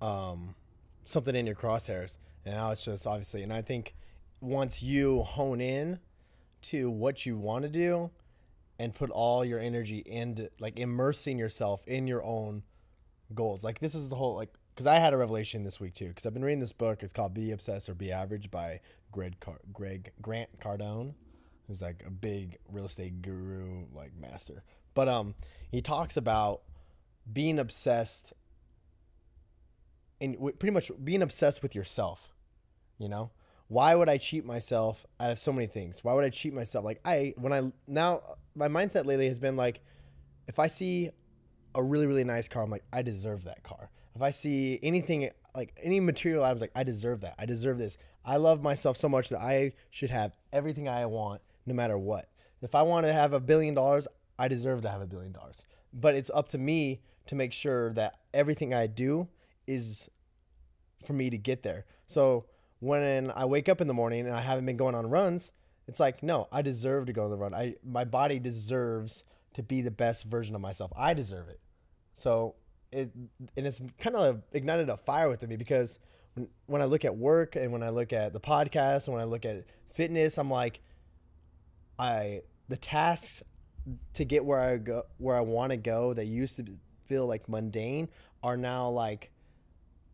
um, 0.00 0.54
something 1.04 1.34
in 1.34 1.46
your 1.46 1.56
crosshairs, 1.56 2.18
and 2.44 2.54
now 2.54 2.70
it's 2.70 2.84
just 2.84 3.06
obviously, 3.06 3.42
and 3.42 3.52
I 3.52 3.62
think 3.62 3.94
once 4.40 4.82
you 4.82 5.22
hone 5.22 5.60
in 5.60 5.98
to 6.62 6.90
what 6.90 7.26
you 7.26 7.36
want 7.36 7.64
to 7.64 7.68
do, 7.68 8.10
and 8.78 8.94
put 8.94 9.10
all 9.10 9.44
your 9.44 9.58
energy 9.58 9.98
into 10.06 10.48
like 10.60 10.78
immersing 10.78 11.38
yourself 11.38 11.82
in 11.86 12.06
your 12.06 12.22
own 12.22 12.62
goals, 13.34 13.64
like 13.64 13.78
this 13.78 13.94
is 13.94 14.08
the 14.08 14.16
whole 14.16 14.36
like 14.36 14.50
because 14.74 14.86
I 14.86 14.96
had 14.96 15.12
a 15.12 15.16
revelation 15.16 15.64
this 15.64 15.80
week 15.80 15.94
too 15.94 16.08
because 16.08 16.26
I've 16.26 16.34
been 16.34 16.44
reading 16.44 16.60
this 16.60 16.72
book. 16.72 17.02
It's 17.02 17.12
called 17.12 17.34
Be 17.34 17.52
Obsessed 17.52 17.88
or 17.88 17.94
Be 17.94 18.12
Average 18.12 18.50
by 18.50 18.80
Greg 19.12 19.38
Car- 19.40 19.60
Greg 19.72 20.12
Grant 20.20 20.58
Cardone 20.58 21.14
who's 21.70 21.80
like 21.80 22.02
a 22.04 22.10
big 22.10 22.58
real 22.68 22.86
estate 22.86 23.22
guru, 23.22 23.84
like 23.94 24.10
master. 24.18 24.64
But 24.92 25.08
um, 25.08 25.36
he 25.70 25.80
talks 25.80 26.16
about 26.16 26.62
being 27.32 27.60
obsessed 27.60 28.32
and 30.20 30.34
w- 30.34 30.54
pretty 30.56 30.72
much 30.72 30.90
being 31.04 31.22
obsessed 31.22 31.62
with 31.62 31.76
yourself. 31.76 32.34
You 32.98 33.08
know, 33.08 33.30
why 33.68 33.94
would 33.94 34.08
I 34.08 34.18
cheat 34.18 34.44
myself 34.44 35.06
out 35.20 35.30
of 35.30 35.38
so 35.38 35.52
many 35.52 35.68
things? 35.68 36.02
Why 36.02 36.12
would 36.12 36.24
I 36.24 36.30
cheat 36.30 36.52
myself? 36.52 36.84
Like 36.84 37.00
I, 37.04 37.34
when 37.36 37.52
I 37.52 37.72
now 37.86 38.20
my 38.56 38.66
mindset 38.66 39.06
lately 39.06 39.28
has 39.28 39.38
been 39.38 39.56
like, 39.56 39.80
if 40.48 40.58
I 40.58 40.66
see 40.66 41.10
a 41.74 41.82
really 41.82 42.06
really 42.06 42.24
nice 42.24 42.48
car, 42.48 42.62
I'm 42.62 42.70
like, 42.70 42.84
I 42.92 43.02
deserve 43.02 43.44
that 43.44 43.62
car. 43.62 43.90
If 44.14 44.22
I 44.22 44.30
see 44.30 44.78
anything 44.82 45.30
like 45.54 45.78
any 45.82 46.00
material, 46.00 46.44
I 46.44 46.52
was 46.52 46.60
like, 46.60 46.72
I 46.74 46.82
deserve 46.82 47.20
that. 47.22 47.34
I 47.38 47.46
deserve 47.46 47.78
this. 47.78 47.96
I 48.24 48.36
love 48.36 48.62
myself 48.62 48.96
so 48.96 49.08
much 49.08 49.28
that 49.30 49.40
I 49.40 49.72
should 49.90 50.10
have 50.10 50.36
everything 50.52 50.88
I 50.88 51.06
want, 51.06 51.40
no 51.66 51.74
matter 51.74 51.96
what. 51.96 52.26
If 52.62 52.74
I 52.74 52.82
want 52.82 53.06
to 53.06 53.12
have 53.12 53.32
a 53.32 53.40
billion 53.40 53.74
dollars, 53.74 54.06
I 54.38 54.48
deserve 54.48 54.82
to 54.82 54.90
have 54.90 55.00
a 55.00 55.06
billion 55.06 55.32
dollars. 55.32 55.64
But 55.92 56.14
it's 56.14 56.30
up 56.32 56.48
to 56.48 56.58
me 56.58 57.00
to 57.26 57.34
make 57.34 57.52
sure 57.52 57.92
that 57.94 58.18
everything 58.34 58.74
I 58.74 58.86
do 58.86 59.28
is 59.66 60.08
for 61.04 61.12
me 61.12 61.30
to 61.30 61.38
get 61.38 61.62
there. 61.62 61.86
So 62.06 62.46
when 62.80 63.30
I 63.34 63.44
wake 63.44 63.68
up 63.68 63.80
in 63.80 63.86
the 63.86 63.94
morning 63.94 64.26
and 64.26 64.34
I 64.34 64.40
haven't 64.40 64.66
been 64.66 64.76
going 64.76 64.94
on 64.94 65.08
runs, 65.08 65.52
it's 65.86 66.00
like, 66.00 66.22
no, 66.22 66.48
I 66.52 66.62
deserve 66.62 67.06
to 67.06 67.12
go 67.12 67.24
on 67.24 67.30
the 67.30 67.36
run. 67.36 67.54
I 67.54 67.76
my 67.84 68.04
body 68.04 68.38
deserves 68.38 69.24
to 69.54 69.62
be 69.62 69.82
the 69.82 69.90
best 69.90 70.24
version 70.24 70.54
of 70.54 70.60
myself. 70.60 70.92
I 70.96 71.14
deserve 71.14 71.48
it. 71.48 71.60
So 72.14 72.54
it 72.92 73.10
and 73.56 73.66
it's 73.66 73.80
kind 73.98 74.16
of 74.16 74.42
ignited 74.52 74.88
a 74.88 74.96
fire 74.96 75.28
within 75.28 75.48
me 75.48 75.56
because 75.56 75.98
when, 76.34 76.48
when 76.66 76.82
I 76.82 76.84
look 76.84 77.04
at 77.04 77.16
work 77.16 77.56
and 77.56 77.72
when 77.72 77.82
I 77.82 77.90
look 77.90 78.12
at 78.12 78.32
the 78.32 78.40
podcast 78.40 79.06
and 79.06 79.14
when 79.14 79.22
I 79.22 79.26
look 79.26 79.44
at 79.44 79.64
fitness, 79.92 80.38
I'm 80.38 80.50
like, 80.50 80.80
I 81.98 82.42
the 82.68 82.76
tasks 82.76 83.42
to 84.14 84.24
get 84.24 84.44
where 84.44 84.60
I 84.60 84.76
go 84.76 85.02
where 85.18 85.36
I 85.36 85.40
want 85.40 85.70
to 85.70 85.76
go 85.76 86.14
that 86.14 86.26
used 86.26 86.56
to 86.58 86.64
feel 87.04 87.26
like 87.26 87.48
mundane 87.48 88.08
are 88.42 88.56
now 88.56 88.88
like 88.88 89.30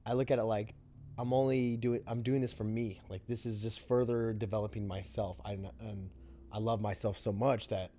I 0.07 0.15
look 0.15 0.31
at 0.31 0.39
it 0.39 0.45
like 0.45 0.75
I'm 1.19 1.33
only 1.33 1.77
doing 1.77 2.03
I'm 2.07 2.23
doing 2.23 2.41
this 2.41 2.53
for 2.53 2.65
me. 2.65 3.01
Like 3.09 3.27
this 3.27 3.47
is 3.47 3.63
just 3.63 3.87
further 3.87 4.33
developing 4.33 4.87
myself. 4.87 5.39
I 5.45 5.53
and 5.81 6.11
I 6.53 6.59
love 6.59 6.81
myself 6.81 7.17
so 7.19 7.33
much 7.33 7.69
that 7.69 7.91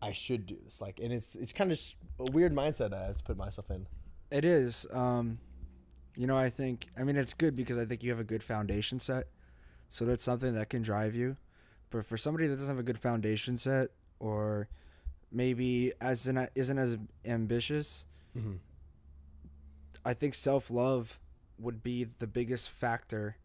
I 0.00 0.12
should 0.12 0.46
do 0.46 0.56
this. 0.64 0.80
Like 0.80 1.00
and 1.02 1.12
it's 1.12 1.34
it's 1.34 1.52
kind 1.52 1.72
of 1.72 1.80
a 2.20 2.30
weird 2.30 2.54
mindset 2.54 2.92
I 2.92 3.06
have 3.06 3.18
to 3.18 3.24
put 3.24 3.36
myself 3.36 3.70
in. 3.70 3.86
It 4.30 4.44
is. 4.44 4.86
Um, 4.92 5.38
you 6.16 6.26
know, 6.26 6.36
I 6.36 6.50
think. 6.50 6.88
I 6.98 7.02
mean, 7.04 7.16
it's 7.16 7.34
good 7.34 7.56
because 7.56 7.78
I 7.78 7.84
think 7.84 8.02
you 8.02 8.10
have 8.10 8.20
a 8.20 8.24
good 8.24 8.42
foundation 8.42 9.00
set, 9.00 9.26
so 9.88 10.04
that's 10.04 10.22
something 10.22 10.54
that 10.54 10.68
can 10.68 10.82
drive 10.82 11.14
you. 11.14 11.36
But 11.90 12.04
for 12.04 12.16
somebody 12.16 12.46
that 12.46 12.56
doesn't 12.56 12.68
have 12.74 12.80
a 12.80 12.82
good 12.82 12.98
foundation 12.98 13.56
set, 13.56 13.90
or 14.20 14.68
maybe 15.32 15.92
as 16.00 16.26
an, 16.28 16.48
isn't 16.54 16.78
as 16.78 16.96
ambitious, 17.24 18.06
Mm-hmm. 18.36 18.56
I 20.04 20.14
think 20.14 20.34
self 20.34 20.70
love 20.70 21.18
would 21.58 21.82
be 21.82 22.04
the 22.04 22.26
biggest 22.26 22.70
factor 22.70 23.36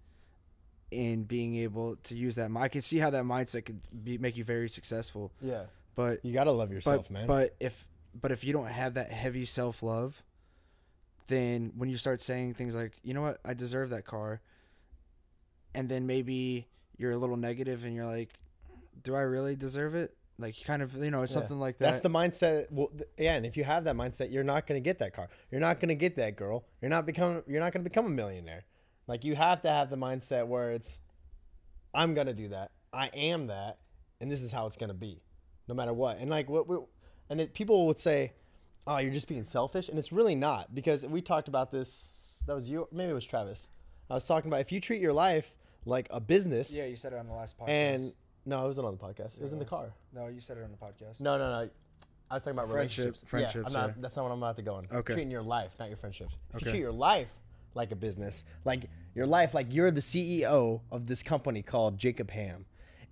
in 0.92 1.24
being 1.24 1.56
able 1.56 1.96
to 2.04 2.16
use 2.16 2.36
that. 2.36 2.52
I 2.56 2.68
can 2.68 2.82
see 2.82 3.00
how 3.00 3.10
that 3.10 3.24
mindset 3.24 3.66
could 3.66 3.82
be 4.04 4.18
make 4.18 4.38
you 4.38 4.44
very 4.44 4.70
successful, 4.70 5.32
Yeah, 5.42 5.63
but 5.95 6.23
you 6.23 6.34
gotta 6.34 6.51
love 6.51 6.71
yourself, 6.71 7.08
but, 7.08 7.13
man. 7.13 7.27
But 7.27 7.56
if 7.60 7.88
but 8.13 8.32
if 8.32 8.43
you 8.43 8.53
don't 8.53 8.67
have 8.67 8.93
that 8.95 9.12
heavy 9.12 9.45
self 9.45 9.82
love, 9.84 10.21
then 11.27 11.71
when 11.75 11.89
you 11.89 11.97
start 11.97 12.21
saying 12.21 12.53
things 12.56 12.75
like, 12.75 12.93
you 13.03 13.13
know 13.13 13.21
what, 13.21 13.39
I 13.45 13.53
deserve 13.53 13.89
that 13.91 14.06
car, 14.06 14.41
and 15.73 15.89
then 15.89 16.06
maybe 16.08 16.67
you're 16.97 17.12
a 17.12 17.17
little 17.17 17.38
negative 17.38 17.86
and 17.86 17.95
you're 17.95 18.06
like, 18.06 18.34
do 19.03 19.15
I 19.15 19.21
really 19.21 19.56
deserve 19.56 19.95
it? 19.95 20.15
Like 20.38 20.56
kind 20.63 20.82
of, 20.82 20.95
you 20.95 21.12
know, 21.12 21.23
it's 21.23 21.32
Yeah. 21.32 21.39
something 21.39 21.60
like 21.60 21.77
that. 21.79 21.91
That's 21.91 22.01
the 22.01 22.10
mindset. 22.10 22.71
Well, 22.71 22.91
yeah, 23.17 23.36
and 23.36 23.45
if 23.45 23.56
you 23.58 23.63
have 23.63 23.84
that 23.86 23.95
mindset, 23.95 24.32
you're 24.32 24.43
not 24.43 24.67
going 24.67 24.82
to 24.82 24.84
get 24.84 24.99
that 24.99 25.13
car. 25.13 25.29
You're 25.51 25.62
not 25.62 25.79
going 25.79 25.89
to 25.89 25.95
get 25.95 26.15
that 26.15 26.36
girl. 26.36 26.65
You're 26.82 26.89
not 26.89 27.06
become. 27.06 27.43
You're 27.47 27.60
not 27.60 27.71
going 27.73 27.84
to 27.84 27.89
become 27.89 28.06
a 28.06 28.10
millionaire. 28.10 28.65
Like 29.08 29.23
you 29.23 29.36
have 29.36 29.62
to 29.62 29.69
have 29.69 29.89
the 29.89 29.97
mindset 29.97 30.47
where 30.47 30.71
it's, 30.71 30.99
I'm 31.93 32.13
going 32.13 32.27
to 32.27 32.34
do 32.34 32.49
that. 32.49 32.71
I 32.93 33.08
am 33.13 33.47
that, 33.47 33.79
and 34.21 34.32
this 34.32 34.41
is 34.41 34.51
how 34.51 34.65
it's 34.65 34.77
going 34.77 34.89
to 34.89 34.93
be, 34.95 35.21
no 35.67 35.76
matter 35.76 35.93
what. 35.93 36.17
And 36.19 36.30
like 36.30 36.49
what 36.49 36.67
we, 36.67 36.78
and 37.30 37.39
it, 37.41 37.54
people 37.54 37.88
would 37.88 37.99
say, 37.99 38.34
"Oh, 38.88 38.97
you're 38.97 39.13
just 39.13 39.28
being 39.28 39.43
selfish," 39.43 39.89
and 39.89 39.97
it's 39.97 40.12
really 40.12 40.36
not 40.36 40.73
because 40.76 41.06
we 41.06 41.21
talked 41.21 41.47
about 41.47 41.71
this. 41.71 42.10
That 42.47 42.54
was 42.56 42.67
you. 42.69 42.88
Maybe 42.91 43.12
it 43.12 43.13
was 43.15 43.26
Travis. 43.26 43.67
I 44.10 44.15
was 44.15 44.26
talking 44.28 44.49
about 44.49 44.62
if 44.62 44.71
you 44.71 44.80
treat 44.82 45.02
your 45.02 45.13
life 45.13 45.56
like 45.86 46.08
a 46.12 46.19
business, 46.19 46.73
yeah, 46.76 46.86
you 46.86 46.95
said 46.95 47.13
it 47.13 47.19
on 47.19 47.28
the 47.28 47.34
last 47.34 47.58
podcast. 47.58 47.69
and 47.69 48.13
no, 48.45 48.63
it 48.65 48.67
wasn't 48.67 48.88
on 48.88 48.97
the 48.97 49.04
podcast. 49.04 49.38
It 49.38 49.41
was 49.43 49.54
in 49.54 49.60
the 49.60 49.65
car. 49.65 49.93
no, 50.13 50.28
you 50.28 50.41
said 50.41 50.58
it 50.58 50.63
on 50.63 50.71
the 50.71 50.78
podcast. 50.78 51.21
No, 51.21 51.38
no, 51.38 51.49
no. 51.63 51.69
I 52.30 52.36
was 52.36 52.43
talking 52.43 52.58
about 52.58 52.69
Friendship- 52.69 53.06
relationships. 53.06 53.30
friendships, 53.30 53.56
Yeah, 53.56 53.67
I'm 53.67 53.73
not. 53.88 53.95
yeah. 53.95 54.02
That's 54.02 54.15
not 54.15 54.23
what 54.23 54.32
I'm 54.32 54.38
about 54.39 54.56
to 54.58 54.62
go 54.63 54.73
on. 54.76 54.88
Okay. 54.91 55.13
Treating 55.13 55.30
your 55.32 55.43
life, 55.43 55.71
not 55.80 55.88
your 55.89 55.97
friendships. 55.97 56.34
If 56.49 56.56
Okay. 56.56 56.65
you 56.65 56.71
treat 56.71 56.80
your 56.80 56.91
life 56.91 57.32
like 57.76 57.91
a 57.91 57.95
business, 57.95 58.43
like 58.65 58.89
your 59.13 59.26
life, 59.28 59.54
like 59.54 59.73
you're 59.73 59.91
the 59.91 60.02
CEO 60.02 60.82
of 60.91 61.06
this 61.08 61.21
company 61.21 61.62
called 61.62 61.97
Jacob 61.97 62.32
Ham, 62.32 62.65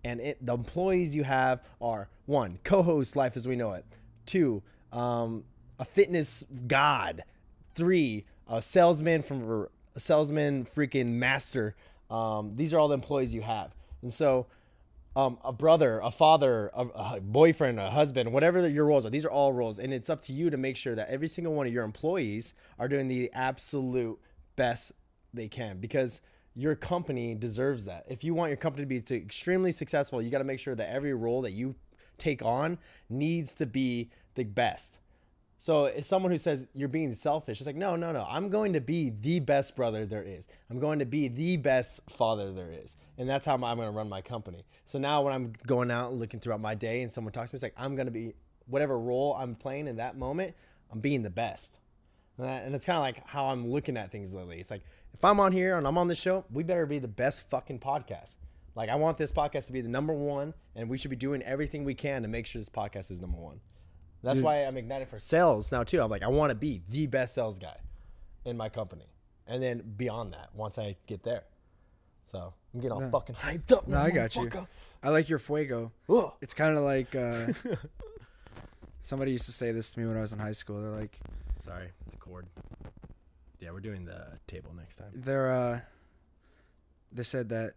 and 0.03 0.19
it, 0.19 0.45
the 0.45 0.53
employees 0.53 1.15
you 1.15 1.23
have 1.23 1.61
are 1.81 2.09
one 2.25 2.59
co-host 2.63 3.15
life 3.15 3.35
as 3.35 3.47
we 3.47 3.55
know 3.55 3.73
it, 3.73 3.85
two 4.25 4.61
um, 4.91 5.43
a 5.79 5.85
fitness 5.85 6.43
god, 6.67 7.23
three 7.75 8.25
a 8.47 8.61
salesman 8.61 9.21
from 9.21 9.67
a 9.95 9.99
salesman 9.99 10.65
freaking 10.65 11.07
master. 11.07 11.75
Um, 12.09 12.53
these 12.55 12.73
are 12.73 12.79
all 12.79 12.89
the 12.89 12.95
employees 12.95 13.33
you 13.33 13.41
have, 13.41 13.73
and 14.01 14.13
so 14.13 14.47
um, 15.15 15.37
a 15.43 15.51
brother, 15.51 15.99
a 16.03 16.11
father, 16.11 16.71
a, 16.73 16.87
a 16.87 17.19
boyfriend, 17.21 17.79
a 17.79 17.89
husband, 17.89 18.31
whatever 18.31 18.67
your 18.67 18.85
roles 18.85 19.05
are. 19.05 19.09
These 19.09 19.25
are 19.25 19.31
all 19.31 19.51
roles, 19.53 19.79
and 19.79 19.93
it's 19.93 20.09
up 20.09 20.21
to 20.23 20.33
you 20.33 20.49
to 20.49 20.57
make 20.57 20.77
sure 20.77 20.95
that 20.95 21.09
every 21.09 21.27
single 21.27 21.53
one 21.53 21.67
of 21.67 21.73
your 21.73 21.83
employees 21.83 22.53
are 22.79 22.87
doing 22.87 23.07
the 23.07 23.29
absolute 23.33 24.19
best 24.55 24.93
they 25.33 25.47
can 25.47 25.79
because 25.79 26.21
your 26.55 26.75
company 26.75 27.33
deserves 27.33 27.85
that. 27.85 28.05
If 28.09 28.23
you 28.23 28.33
want 28.33 28.49
your 28.49 28.57
company 28.57 28.83
to 28.83 28.87
be 28.87 29.01
to 29.01 29.15
extremely 29.15 29.71
successful, 29.71 30.21
you 30.21 30.29
got 30.29 30.39
to 30.39 30.43
make 30.43 30.59
sure 30.59 30.75
that 30.75 30.89
every 30.89 31.13
role 31.13 31.41
that 31.43 31.51
you 31.51 31.75
take 32.17 32.43
on 32.43 32.77
needs 33.09 33.55
to 33.55 33.65
be 33.65 34.09
the 34.35 34.43
best. 34.43 34.99
So 35.57 35.85
if 35.85 36.05
someone 36.05 36.31
who 36.31 36.39
says 36.39 36.67
you're 36.73 36.87
being 36.87 37.11
selfish, 37.11 37.59
it's 37.59 37.67
like, 37.67 37.75
no, 37.75 37.95
no, 37.95 38.11
no. 38.11 38.25
I'm 38.27 38.49
going 38.49 38.73
to 38.73 38.81
be 38.81 39.11
the 39.11 39.39
best 39.39 39.75
brother 39.75 40.07
there 40.07 40.23
is. 40.23 40.49
I'm 40.71 40.79
going 40.79 40.97
to 40.99 41.05
be 41.05 41.27
the 41.27 41.57
best 41.57 42.01
father 42.09 42.51
there 42.51 42.71
is. 42.71 42.97
And 43.19 43.29
that's 43.29 43.45
how 43.45 43.53
I'm 43.53 43.61
going 43.61 43.87
to 43.87 43.91
run 43.91 44.09
my 44.09 44.21
company. 44.21 44.65
So 44.85 44.97
now 44.97 45.21
when 45.21 45.33
I'm 45.33 45.53
going 45.67 45.91
out 45.91 46.09
and 46.09 46.19
looking 46.19 46.39
throughout 46.39 46.61
my 46.61 46.73
day 46.73 47.03
and 47.03 47.11
someone 47.11 47.31
talks 47.31 47.51
to 47.51 47.55
me, 47.55 47.57
it's 47.57 47.63
like, 47.63 47.75
I'm 47.77 47.95
going 47.95 48.07
to 48.07 48.11
be 48.11 48.33
whatever 48.65 48.97
role 48.97 49.35
I'm 49.37 49.53
playing 49.53 49.87
in 49.87 49.97
that 49.97 50.17
moment, 50.17 50.55
I'm 50.91 50.99
being 50.99 51.21
the 51.21 51.29
best. 51.29 51.79
And, 52.39 52.47
and 52.47 52.73
it's 52.73 52.85
kind 52.85 52.97
of 52.97 53.03
like 53.03 53.27
how 53.27 53.45
I'm 53.45 53.69
looking 53.69 53.97
at 53.97 54.11
things 54.11 54.33
lately. 54.33 54.59
It's 54.59 54.71
like, 54.71 54.81
if 55.13 55.23
I'm 55.25 55.39
on 55.39 55.51
here 55.51 55.77
and 55.77 55.87
I'm 55.87 55.97
on 55.97 56.07
this 56.07 56.19
show, 56.19 56.45
we 56.51 56.63
better 56.63 56.85
be 56.85 56.99
the 56.99 57.07
best 57.07 57.49
fucking 57.49 57.79
podcast. 57.79 58.35
Like, 58.75 58.89
I 58.89 58.95
want 58.95 59.17
this 59.17 59.31
podcast 59.31 59.65
to 59.67 59.73
be 59.73 59.81
the 59.81 59.89
number 59.89 60.13
one, 60.13 60.53
and 60.75 60.89
we 60.89 60.97
should 60.97 61.09
be 61.11 61.17
doing 61.17 61.41
everything 61.43 61.83
we 61.83 61.93
can 61.93 62.21
to 62.21 62.27
make 62.27 62.45
sure 62.45 62.59
this 62.61 62.69
podcast 62.69 63.11
is 63.11 63.19
number 63.21 63.37
one. 63.37 63.59
That's 64.23 64.37
Dude. 64.37 64.45
why 64.45 64.57
I'm 64.63 64.77
ignited 64.77 65.07
for 65.09 65.19
sales 65.19 65.71
now 65.71 65.83
too. 65.83 66.01
I'm 66.01 66.09
like, 66.09 66.23
I 66.23 66.27
want 66.27 66.51
to 66.51 66.55
be 66.55 66.81
the 66.89 67.07
best 67.07 67.33
sales 67.33 67.59
guy 67.59 67.75
in 68.45 68.55
my 68.55 68.69
company, 68.69 69.07
and 69.47 69.61
then 69.61 69.83
beyond 69.97 70.33
that, 70.33 70.49
once 70.53 70.79
I 70.79 70.95
get 71.07 71.23
there. 71.23 71.43
So 72.25 72.53
I'm 72.73 72.79
getting 72.79 72.93
all 72.93 73.01
No. 73.01 73.09
fucking 73.09 73.35
hyped 73.35 73.71
up. 73.73 73.87
No, 73.87 73.97
I 73.99 74.09
got 74.11 74.35
you. 74.35 74.49
I 75.03 75.09
like 75.09 75.27
your 75.27 75.39
fuego. 75.39 75.91
Ugh. 76.09 76.31
It's 76.41 76.53
kind 76.53 76.77
of 76.77 76.83
like 76.83 77.13
uh, 77.15 77.47
somebody 79.01 79.31
used 79.31 79.45
to 79.45 79.51
say 79.51 79.71
this 79.71 79.91
to 79.93 79.99
me 79.99 80.05
when 80.05 80.15
I 80.15 80.21
was 80.21 80.31
in 80.31 80.39
high 80.39 80.51
school. 80.51 80.81
They're 80.81 80.91
like, 80.91 81.17
Sorry, 81.59 81.89
the 82.09 82.17
cord. 82.17 82.45
Yeah, 83.61 83.71
we're 83.71 83.79
doing 83.79 84.05
the 84.05 84.39
table 84.47 84.73
next 84.75 84.95
time. 84.97 85.11
they're 85.13 85.51
uh, 85.51 85.79
they 87.11 87.23
said 87.23 87.49
that, 87.49 87.73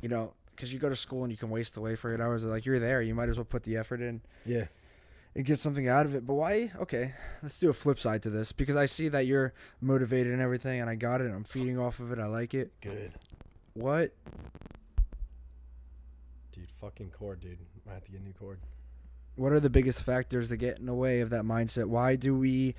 you 0.00 0.08
know, 0.08 0.32
because 0.54 0.72
you 0.72 0.78
go 0.78 0.88
to 0.88 0.96
school 0.96 1.22
and 1.24 1.30
you 1.30 1.36
can 1.36 1.50
waste 1.50 1.76
away 1.76 1.94
for 1.94 2.12
eight 2.14 2.20
hours. 2.20 2.42
They're 2.42 2.50
like, 2.52 2.64
you're 2.64 2.78
there. 2.80 3.02
You 3.02 3.14
might 3.14 3.28
as 3.28 3.36
well 3.36 3.44
put 3.44 3.62
the 3.64 3.76
effort 3.76 4.00
in 4.00 4.22
Yeah. 4.46 4.66
and 5.34 5.44
get 5.44 5.58
something 5.58 5.86
out 5.88 6.06
of 6.06 6.14
it. 6.14 6.26
But 6.26 6.34
why? 6.34 6.72
Okay, 6.80 7.12
let's 7.42 7.58
do 7.58 7.68
a 7.68 7.74
flip 7.74 8.00
side 8.00 8.22
to 8.22 8.30
this 8.30 8.52
because 8.52 8.76
I 8.76 8.86
see 8.86 9.08
that 9.08 9.26
you're 9.26 9.52
motivated 9.80 10.32
and 10.32 10.40
everything, 10.40 10.80
and 10.80 10.88
I 10.88 10.94
got 10.94 11.20
it. 11.20 11.30
I'm 11.30 11.44
feeding 11.44 11.78
off 11.78 12.00
of 12.00 12.10
it. 12.12 12.18
I 12.18 12.26
like 12.26 12.54
it. 12.54 12.72
Good. 12.80 13.12
What? 13.74 14.12
Dude, 16.52 16.70
fucking 16.80 17.10
cord, 17.10 17.40
dude. 17.40 17.58
I 17.88 17.92
have 17.94 18.04
to 18.04 18.10
get 18.10 18.20
a 18.20 18.24
new 18.24 18.32
cord. 18.32 18.58
What 19.34 19.52
are 19.52 19.60
the 19.60 19.68
biggest 19.70 20.02
factors 20.02 20.48
that 20.48 20.56
get 20.56 20.78
in 20.78 20.86
the 20.86 20.94
way 20.94 21.20
of 21.20 21.28
that 21.30 21.44
mindset? 21.44 21.86
Why 21.86 22.16
do 22.16 22.34
we 22.34 22.74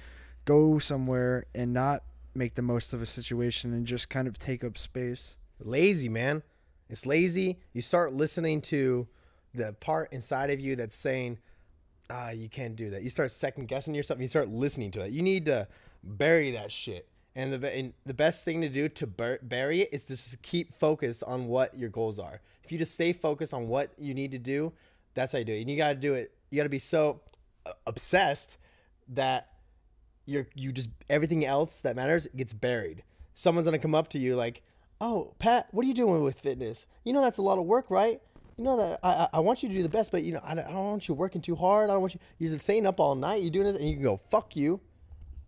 go 0.45 0.79
somewhere 0.79 1.45
and 1.53 1.71
not 1.73 2.03
make 2.37 2.55
the 2.55 2.61
most 2.61 2.93
of 2.93 3.01
a 3.01 3.05
situation 3.05 3.73
and 3.73 3.85
just 3.85 4.09
kind 4.09 4.27
of 4.27 4.37
take 4.37 4.63
up 4.63 4.77
space? 4.77 5.35
lazy, 5.59 6.09
man. 6.09 6.43
It's 6.89 7.05
lazy. 7.05 7.59
You 7.73 7.81
start 7.81 8.13
listening 8.13 8.61
to 8.63 9.07
the 9.53 9.73
part 9.73 10.11
inside 10.13 10.49
of 10.49 10.59
you 10.59 10.75
that's 10.75 10.95
saying, 10.95 11.39
ah, 12.09 12.29
you 12.29 12.49
can't 12.49 12.75
do 12.75 12.89
that. 12.91 13.03
You 13.03 13.09
start 13.09 13.31
second 13.31 13.67
guessing 13.67 13.93
yourself. 13.93 14.19
You 14.19 14.27
start 14.27 14.49
listening 14.49 14.91
to 14.91 15.01
it. 15.01 15.11
You 15.11 15.21
need 15.21 15.45
to 15.45 15.67
bury 16.03 16.51
that 16.51 16.71
shit. 16.71 17.09
And 17.35 17.53
the 17.53 17.71
and 17.71 17.93
the 18.05 18.15
best 18.15 18.45
thing 18.45 18.61
to 18.61 18.69
do 18.69 18.89
to 18.89 19.05
bur- 19.05 19.39
bury 19.43 19.81
it 19.81 19.89
is 19.91 20.03
to 20.05 20.15
just 20.15 20.41
keep 20.41 20.73
focus 20.73 21.21
on 21.21 21.47
what 21.47 21.77
your 21.77 21.89
goals 21.89 22.17
are. 22.17 22.41
If 22.63 22.71
you 22.71 22.79
just 22.79 22.93
stay 22.93 23.13
focused 23.13 23.53
on 23.53 23.67
what 23.67 23.91
you 23.97 24.13
need 24.15 24.31
to 24.31 24.39
do, 24.39 24.73
that's 25.13 25.33
how 25.33 25.39
you 25.39 25.45
do 25.45 25.53
it. 25.53 25.61
And 25.61 25.69
you 25.69 25.77
got 25.77 25.89
to 25.89 25.95
do 25.95 26.15
it. 26.15 26.31
You 26.49 26.57
got 26.57 26.63
to 26.63 26.69
be 26.69 26.79
so 26.79 27.21
uh, 27.65 27.73
obsessed 27.85 28.57
that 29.09 29.51
you're 30.27 30.47
you 30.53 30.71
just 30.71 30.89
everything 31.09 31.43
else 31.45 31.81
that 31.81 31.95
matters 31.95 32.27
gets 32.35 32.53
buried. 32.53 33.03
Someone's 33.33 33.65
gonna 33.65 33.79
come 33.79 33.95
up 33.95 34.09
to 34.09 34.19
you 34.19 34.35
like, 34.35 34.61
"Oh, 35.01 35.33
Pat, 35.39 35.67
what 35.71 35.83
are 35.83 35.87
you 35.87 35.93
doing 35.95 36.21
with 36.21 36.39
fitness? 36.39 36.85
You 37.03 37.13
know 37.13 37.21
that's 37.21 37.39
a 37.39 37.41
lot 37.41 37.57
of 37.57 37.65
work, 37.65 37.89
right? 37.89 38.21
You 38.57 38.63
know 38.63 38.77
that 38.77 38.99
I 39.03 39.29
I- 39.33 39.39
want 39.39 39.63
you 39.63 39.69
to 39.69 39.75
do 39.75 39.83
the 39.83 39.89
best, 39.89 40.11
but 40.11 40.23
you 40.23 40.33
know 40.33 40.41
I 40.43 40.53
don't, 40.55 40.65
I 40.65 40.71
don't 40.71 40.85
want 40.85 41.07
you 41.07 41.13
working 41.15 41.41
too 41.41 41.55
hard. 41.55 41.89
I 41.89 41.93
don't 41.93 42.01
want 42.01 42.13
you 42.13 42.19
you're 42.37 42.51
just 42.51 42.63
staying 42.63 42.85
up 42.85 42.99
all 42.99 43.15
night. 43.15 43.41
You're 43.41 43.51
doing 43.51 43.65
this, 43.65 43.77
and 43.77 43.87
you 43.87 43.95
can 43.95 44.03
go 44.03 44.19
fuck 44.29 44.55
you. 44.55 44.79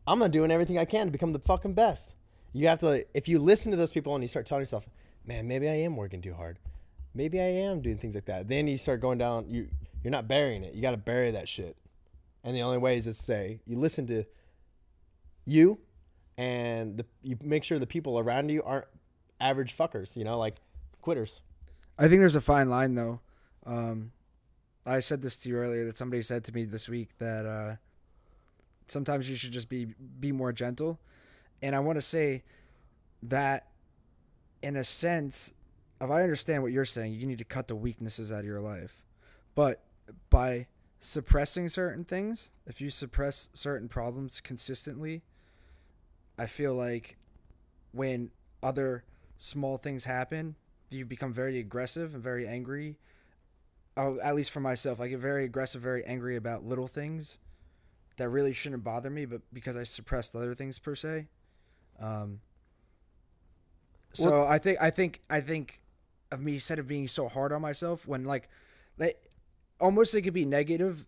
I'm 0.07 0.19
not 0.19 0.31
doing 0.31 0.49
everything 0.51 0.77
I 0.79 0.85
can 0.85 1.07
to 1.07 1.11
become 1.11 1.33
the 1.33 1.39
fucking 1.39 1.73
best. 1.73 2.15
You 2.53 2.67
have 2.67 2.79
to 2.79 3.05
if 3.13 3.27
you 3.27 3.37
listen 3.39 3.71
to 3.71 3.77
those 3.77 3.91
people 3.91 4.15
and 4.15 4.23
you 4.23 4.27
start 4.27 4.45
telling 4.45 4.61
yourself, 4.61 4.87
man, 5.25 5.47
maybe 5.47 5.67
I 5.67 5.75
am 5.75 5.95
working 5.95 6.21
too 6.21 6.33
hard. 6.33 6.57
Maybe 7.13 7.39
I 7.39 7.45
am 7.47 7.81
doing 7.81 7.97
things 7.97 8.15
like 8.15 8.25
that. 8.25 8.47
Then 8.47 8.67
you 8.67 8.77
start 8.77 9.01
going 9.01 9.17
down. 9.17 9.49
You 9.49 9.67
you're 10.03 10.11
not 10.11 10.27
burying 10.27 10.63
it. 10.63 10.73
You 10.73 10.81
got 10.81 10.91
to 10.91 10.97
bury 10.97 11.31
that 11.31 11.49
shit. 11.49 11.75
And 12.43 12.55
the 12.55 12.61
only 12.61 12.77
way 12.77 12.97
is 12.97 13.03
to 13.05 13.13
say 13.13 13.59
you 13.65 13.75
listen 13.75 14.07
to 14.07 14.23
you 15.49 15.79
and 16.37 16.97
the, 16.97 17.05
you 17.21 17.37
make 17.43 17.63
sure 17.63 17.79
the 17.79 17.87
people 17.87 18.19
around 18.19 18.49
you 18.49 18.63
aren't 18.63 18.85
average 19.39 19.75
fuckers, 19.75 20.15
you 20.15 20.23
know, 20.23 20.37
like 20.37 20.55
quitters. 21.01 21.41
I 21.97 22.07
think 22.07 22.21
there's 22.21 22.35
a 22.35 22.41
fine 22.41 22.69
line 22.69 22.95
though. 22.95 23.19
Um, 23.65 24.11
I 24.85 25.01
said 25.01 25.21
this 25.21 25.37
to 25.39 25.49
you 25.49 25.57
earlier 25.57 25.85
that 25.85 25.97
somebody 25.97 26.21
said 26.21 26.43
to 26.45 26.53
me 26.53 26.63
this 26.63 26.87
week 26.87 27.17
that 27.19 27.45
uh, 27.45 27.75
sometimes 28.87 29.29
you 29.29 29.35
should 29.35 29.51
just 29.51 29.69
be 29.69 29.93
be 30.19 30.31
more 30.31 30.51
gentle, 30.51 30.99
and 31.61 31.75
I 31.75 31.79
want 31.79 31.97
to 31.97 32.01
say 32.01 32.43
that 33.23 33.67
in 34.61 34.75
a 34.75 34.83
sense, 34.83 35.53
if 36.01 36.09
I 36.09 36.23
understand 36.23 36.63
what 36.63 36.71
you're 36.71 36.85
saying, 36.85 37.13
you 37.13 37.27
need 37.27 37.37
to 37.39 37.43
cut 37.43 37.67
the 37.67 37.75
weaknesses 37.75 38.31
out 38.31 38.39
of 38.39 38.45
your 38.45 38.61
life, 38.61 39.03
but 39.55 39.83
by 40.29 40.67
suppressing 40.99 41.69
certain 41.69 42.03
things, 42.03 42.51
if 42.65 42.81
you 42.81 42.89
suppress 42.89 43.49
certain 43.53 43.87
problems 43.87 44.41
consistently, 44.41 45.21
I 46.39 46.45
feel 46.45 46.73
like 46.73 47.17
when 47.91 48.31
other 48.63 49.03
small 49.37 49.77
things 49.77 50.05
happen, 50.05 50.55
you 50.89 51.05
become 51.05 51.33
very 51.33 51.59
aggressive 51.59 52.13
and 52.13 52.23
very 52.23 52.47
angry. 52.47 52.97
Oh, 53.97 54.19
at 54.23 54.35
least 54.35 54.49
for 54.49 54.61
myself, 54.61 55.01
I 55.01 55.09
get 55.09 55.19
very 55.19 55.43
aggressive, 55.43 55.81
very 55.81 56.03
angry 56.05 56.37
about 56.37 56.63
little 56.63 56.87
things 56.87 57.39
that 58.15 58.29
really 58.29 58.53
shouldn't 58.53 58.85
bother 58.85 59.09
me, 59.09 59.25
but 59.25 59.41
because 59.51 59.75
I 59.75 59.83
suppressed 59.83 60.33
other 60.33 60.55
things 60.55 60.79
per 60.79 60.95
se. 60.95 61.27
Um, 61.99 62.39
so 64.13 64.43
I 64.45 64.59
think 64.59 64.77
I 64.81 64.89
think 64.89 65.21
I 65.29 65.41
think 65.41 65.81
of 66.31 66.39
me 66.39 66.53
instead 66.53 66.79
of 66.79 66.87
being 66.87 67.09
so 67.09 67.27
hard 67.27 67.51
on 67.51 67.61
myself 67.61 68.07
when 68.07 68.23
like, 68.23 68.47
like 68.97 69.21
almost 69.79 70.15
it 70.15 70.21
could 70.21 70.33
be 70.33 70.45
negative. 70.45 71.05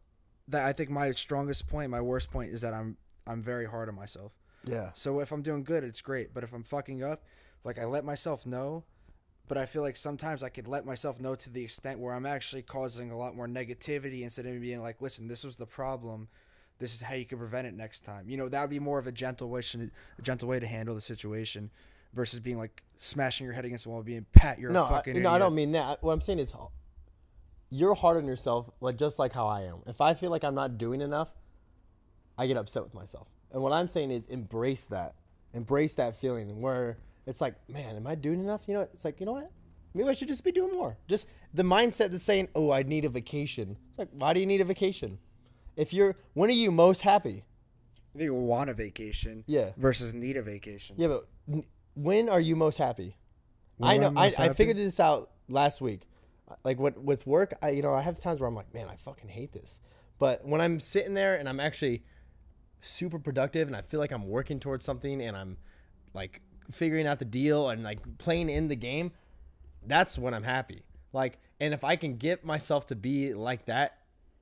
That 0.48 0.66
I 0.66 0.74
think 0.74 0.90
my 0.90 1.12
strongest 1.12 1.68
point, 1.68 1.90
my 1.90 2.02
worst 2.02 2.30
point 2.32 2.52
is 2.52 2.60
that 2.62 2.74
I'm 2.74 2.98
I'm 3.26 3.42
very 3.42 3.66
hard 3.66 3.88
on 3.88 3.96
myself. 3.96 4.34
Yeah. 4.66 4.92
So 4.94 5.20
if 5.20 5.32
I'm 5.32 5.42
doing 5.42 5.64
good, 5.64 5.84
it's 5.84 6.02
great. 6.02 6.34
But 6.34 6.44
if 6.44 6.54
I'm 6.54 6.64
fucking 6.64 7.04
up, 7.04 7.24
like 7.64 7.80
I 7.80 7.86
let 7.86 8.06
myself 8.06 8.46
know, 8.46 8.84
but 9.48 9.58
I 9.58 9.66
feel 9.66 9.82
like 9.82 9.98
sometimes 9.98 10.44
I 10.44 10.50
could 10.50 10.68
let 10.68 10.86
myself 10.86 11.20
know 11.20 11.36
to 11.36 11.50
the 11.50 11.64
extent 11.64 12.00
where 12.00 12.14
I'm 12.14 12.26
actually 12.26 12.62
causing 12.62 13.12
a 13.12 13.18
lot 13.18 13.36
more 13.36 13.48
negativity 13.48 14.22
instead 14.22 14.46
of 14.46 14.62
being 14.62 14.82
like, 14.82 15.02
listen, 15.02 15.28
this 15.28 15.44
was 15.44 15.56
the 15.56 15.66
problem. 15.66 16.28
This 16.80 16.94
is 16.94 17.02
how 17.02 17.16
you 17.16 17.26
can 17.26 17.38
prevent 17.38 17.68
it 17.68 17.74
next 17.74 18.02
time. 18.02 18.30
You 18.30 18.38
know, 18.38 18.50
that 18.50 18.62
would 18.62 18.70
be 18.70 18.80
more 18.80 18.98
of 18.98 19.08
a 19.08 19.12
gentle 19.12 19.50
way, 19.50 19.62
a 19.62 20.22
gentle 20.22 20.48
way 20.48 20.60
to 20.60 20.68
handle 20.68 20.96
the 20.96 21.02
situation 21.02 21.70
versus 22.14 22.40
being 22.40 22.58
like 22.58 22.84
smashing 22.98 23.46
your 23.46 23.54
head 23.54 23.66
against 23.66 23.86
the 23.86 23.90
wall, 23.90 24.04
being 24.04 24.26
Pat, 24.32 24.60
you're 24.60 24.72
no, 24.72 24.86
a 24.86 24.90
fucking 24.90 25.18
I, 25.18 25.20
no, 25.20 25.30
I 25.30 25.38
don't 25.38 25.56
mean 25.56 25.72
that. 25.74 26.02
What 26.04 26.14
I'm 26.14 26.22
saying 26.22 26.40
is, 26.40 26.54
you're 27.70 27.96
hard 27.96 28.18
on 28.18 28.26
yourself, 28.26 28.70
like 28.82 28.98
just 28.98 29.20
like 29.20 29.32
how 29.34 29.48
I 29.48 29.62
am. 29.62 29.78
If 29.88 30.02
I 30.02 30.14
feel 30.14 30.30
like 30.30 30.44
I'm 30.44 30.56
not 30.56 30.78
doing 30.78 31.02
enough, 31.02 31.32
I 32.38 32.48
get 32.48 32.58
upset 32.58 32.84
with 32.84 32.94
myself. 32.94 33.28
And 33.52 33.62
what 33.62 33.74
I'm 33.74 33.88
saying 33.88 34.12
is 34.12 34.28
embrace 34.28 34.88
that. 34.88 35.16
Embrace 35.54 35.96
that 35.96 36.16
feeling 36.16 36.62
where 36.62 36.98
it's 37.26 37.42
like, 37.42 37.56
man, 37.70 37.96
am 37.96 38.08
I 38.08 38.16
doing 38.16 38.40
enough? 38.40 38.64
You 38.68 38.76
know, 38.76 38.82
it's 38.82 39.04
like, 39.04 39.20
you 39.20 39.26
know 39.26 39.34
what? 39.34 39.52
Maybe 39.94 40.08
I 40.08 40.14
should 40.14 40.30
just 40.30 40.44
be 40.44 40.52
doing 40.52 40.74
more. 40.74 40.98
Just 41.08 41.28
the 41.54 41.64
mindset 41.64 42.12
that's 42.12 42.24
saying, 42.24 42.48
oh, 42.56 42.72
I 42.72 42.84
need 42.84 43.04
a 43.04 43.10
vacation. 43.10 43.78
It's 43.90 44.00
like, 44.00 44.10
why 44.14 44.34
do 44.34 44.40
you 44.40 44.46
need 44.46 44.62
a 44.62 44.66
vacation? 44.66 45.20
If 45.76 45.94
you're, 45.94 46.16
when 46.34 46.50
are 46.50 46.54
you 46.54 46.72
most 46.72 47.02
happy? 47.02 47.44
I 48.14 48.18
think 48.18 48.26
you 48.26 48.34
want 48.34 48.70
a 48.70 48.74
vacation. 48.74 49.44
Yeah. 49.48 49.72
Versus 49.78 50.14
need 50.14 50.38
a 50.38 50.42
vacation. 50.42 50.96
Yeah, 50.98 51.08
but 51.08 51.28
n- 51.52 51.66
when 51.96 52.30
are 52.30 52.40
you 52.40 52.56
most 52.56 52.78
happy? 52.78 53.18
When 53.78 53.90
I 53.90 53.98
know. 53.98 54.14
I 54.16 54.26
I, 54.26 54.32
I 54.50 54.54
figured 54.54 54.78
this 54.78 55.00
out 55.00 55.32
last 55.50 55.82
week. 55.82 56.08
Like 56.64 56.80
with 56.80 56.98
with 56.98 57.26
work, 57.26 57.54
I 57.62 57.70
you 57.70 57.82
know 57.82 57.94
I 57.94 58.02
have 58.02 58.20
times 58.20 58.42
where 58.42 58.48
I'm 58.50 58.56
like, 58.56 58.74
man, 58.74 58.88
I 58.90 58.98
fucking 58.98 59.30
hate 59.30 59.54
this. 59.54 59.80
But 60.20 60.46
when 60.46 60.60
I'm 60.60 60.80
sitting 60.80 61.14
there 61.14 61.36
and 61.38 61.48
I'm 61.48 61.60
actually 61.60 62.04
super 62.82 63.20
productive 63.20 63.68
and 63.68 63.76
I 63.76 63.82
feel 63.82 64.00
like 64.00 64.12
I'm 64.12 64.28
working 64.28 64.60
towards 64.60 64.84
something 64.84 65.22
and 65.22 65.38
I'm 65.38 65.58
like 66.14 66.42
figuring 66.72 67.08
out 67.08 67.20
the 67.20 67.26
deal 67.26 67.70
and 67.70 67.84
like 67.84 68.18
playing 68.18 68.50
in 68.50 68.68
the 68.68 68.76
game, 68.76 69.12
that's 69.86 70.18
when 70.18 70.34
I'm 70.34 70.44
happy. 70.44 70.84
Like, 71.14 71.40
and 71.60 71.74
if 71.74 71.84
I 71.84 71.96
can 71.96 72.18
get 72.18 72.44
myself 72.44 72.88
to 72.88 72.96
be 72.96 73.34
like 73.34 73.66
that 73.66 73.98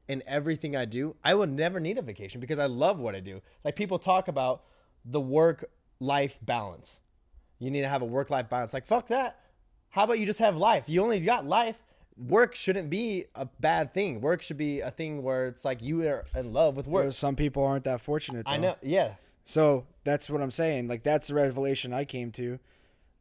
in 0.08 0.24
everything 0.26 0.76
I 0.76 0.86
do, 0.86 1.16
I 1.24 1.34
will 1.36 1.48
never 1.48 1.80
need 1.80 1.98
a 1.98 2.02
vacation 2.02 2.42
because 2.42 2.60
I 2.60 2.66
love 2.66 3.00
what 3.00 3.16
I 3.16 3.20
do. 3.20 3.42
Like 3.64 3.76
people 3.76 4.00
talk 4.00 4.28
about 4.28 4.64
the 5.06 5.20
work 5.20 5.70
life 6.00 6.38
balance. 6.42 7.00
You 7.60 7.72
need 7.72 7.82
to 7.82 7.90
have 7.90 8.02
a 8.02 8.06
work 8.06 8.30
life 8.30 8.50
balance. 8.50 8.74
Like 8.74 8.86
fuck 8.86 9.08
that. 9.08 9.40
How 9.90 10.04
about 10.04 10.20
you 10.20 10.26
just 10.26 10.40
have 10.40 10.56
life? 10.56 10.86
You 10.88 11.02
only 11.04 11.20
got 11.20 11.46
life. 11.46 11.76
Work 12.28 12.54
shouldn't 12.54 12.90
be 12.90 13.26
a 13.34 13.46
bad 13.46 13.94
thing. 13.94 14.20
Work 14.20 14.42
should 14.42 14.58
be 14.58 14.82
a 14.82 14.92
thing 14.92 15.24
where 15.24 15.48
it's 15.48 15.64
like 15.64 15.82
you 15.82 16.06
are 16.06 16.26
in 16.36 16.52
love 16.52 16.76
with 16.76 16.86
work. 16.86 17.04
Whereas 17.04 17.18
some 17.18 17.36
people 17.36 17.64
aren't 17.64 17.86
that 17.86 18.02
fortunate. 18.02 18.44
I 18.46 18.58
know. 18.58 18.76
Yeah. 18.82 19.14
So 19.46 19.88
that's 20.04 20.30
what 20.30 20.42
I'm 20.42 20.52
saying. 20.52 20.88
Like 20.90 21.04
that's 21.04 21.30
the 21.30 21.36
revelation 21.36 21.94
I 21.94 22.04
came 22.04 22.32
to 22.34 22.60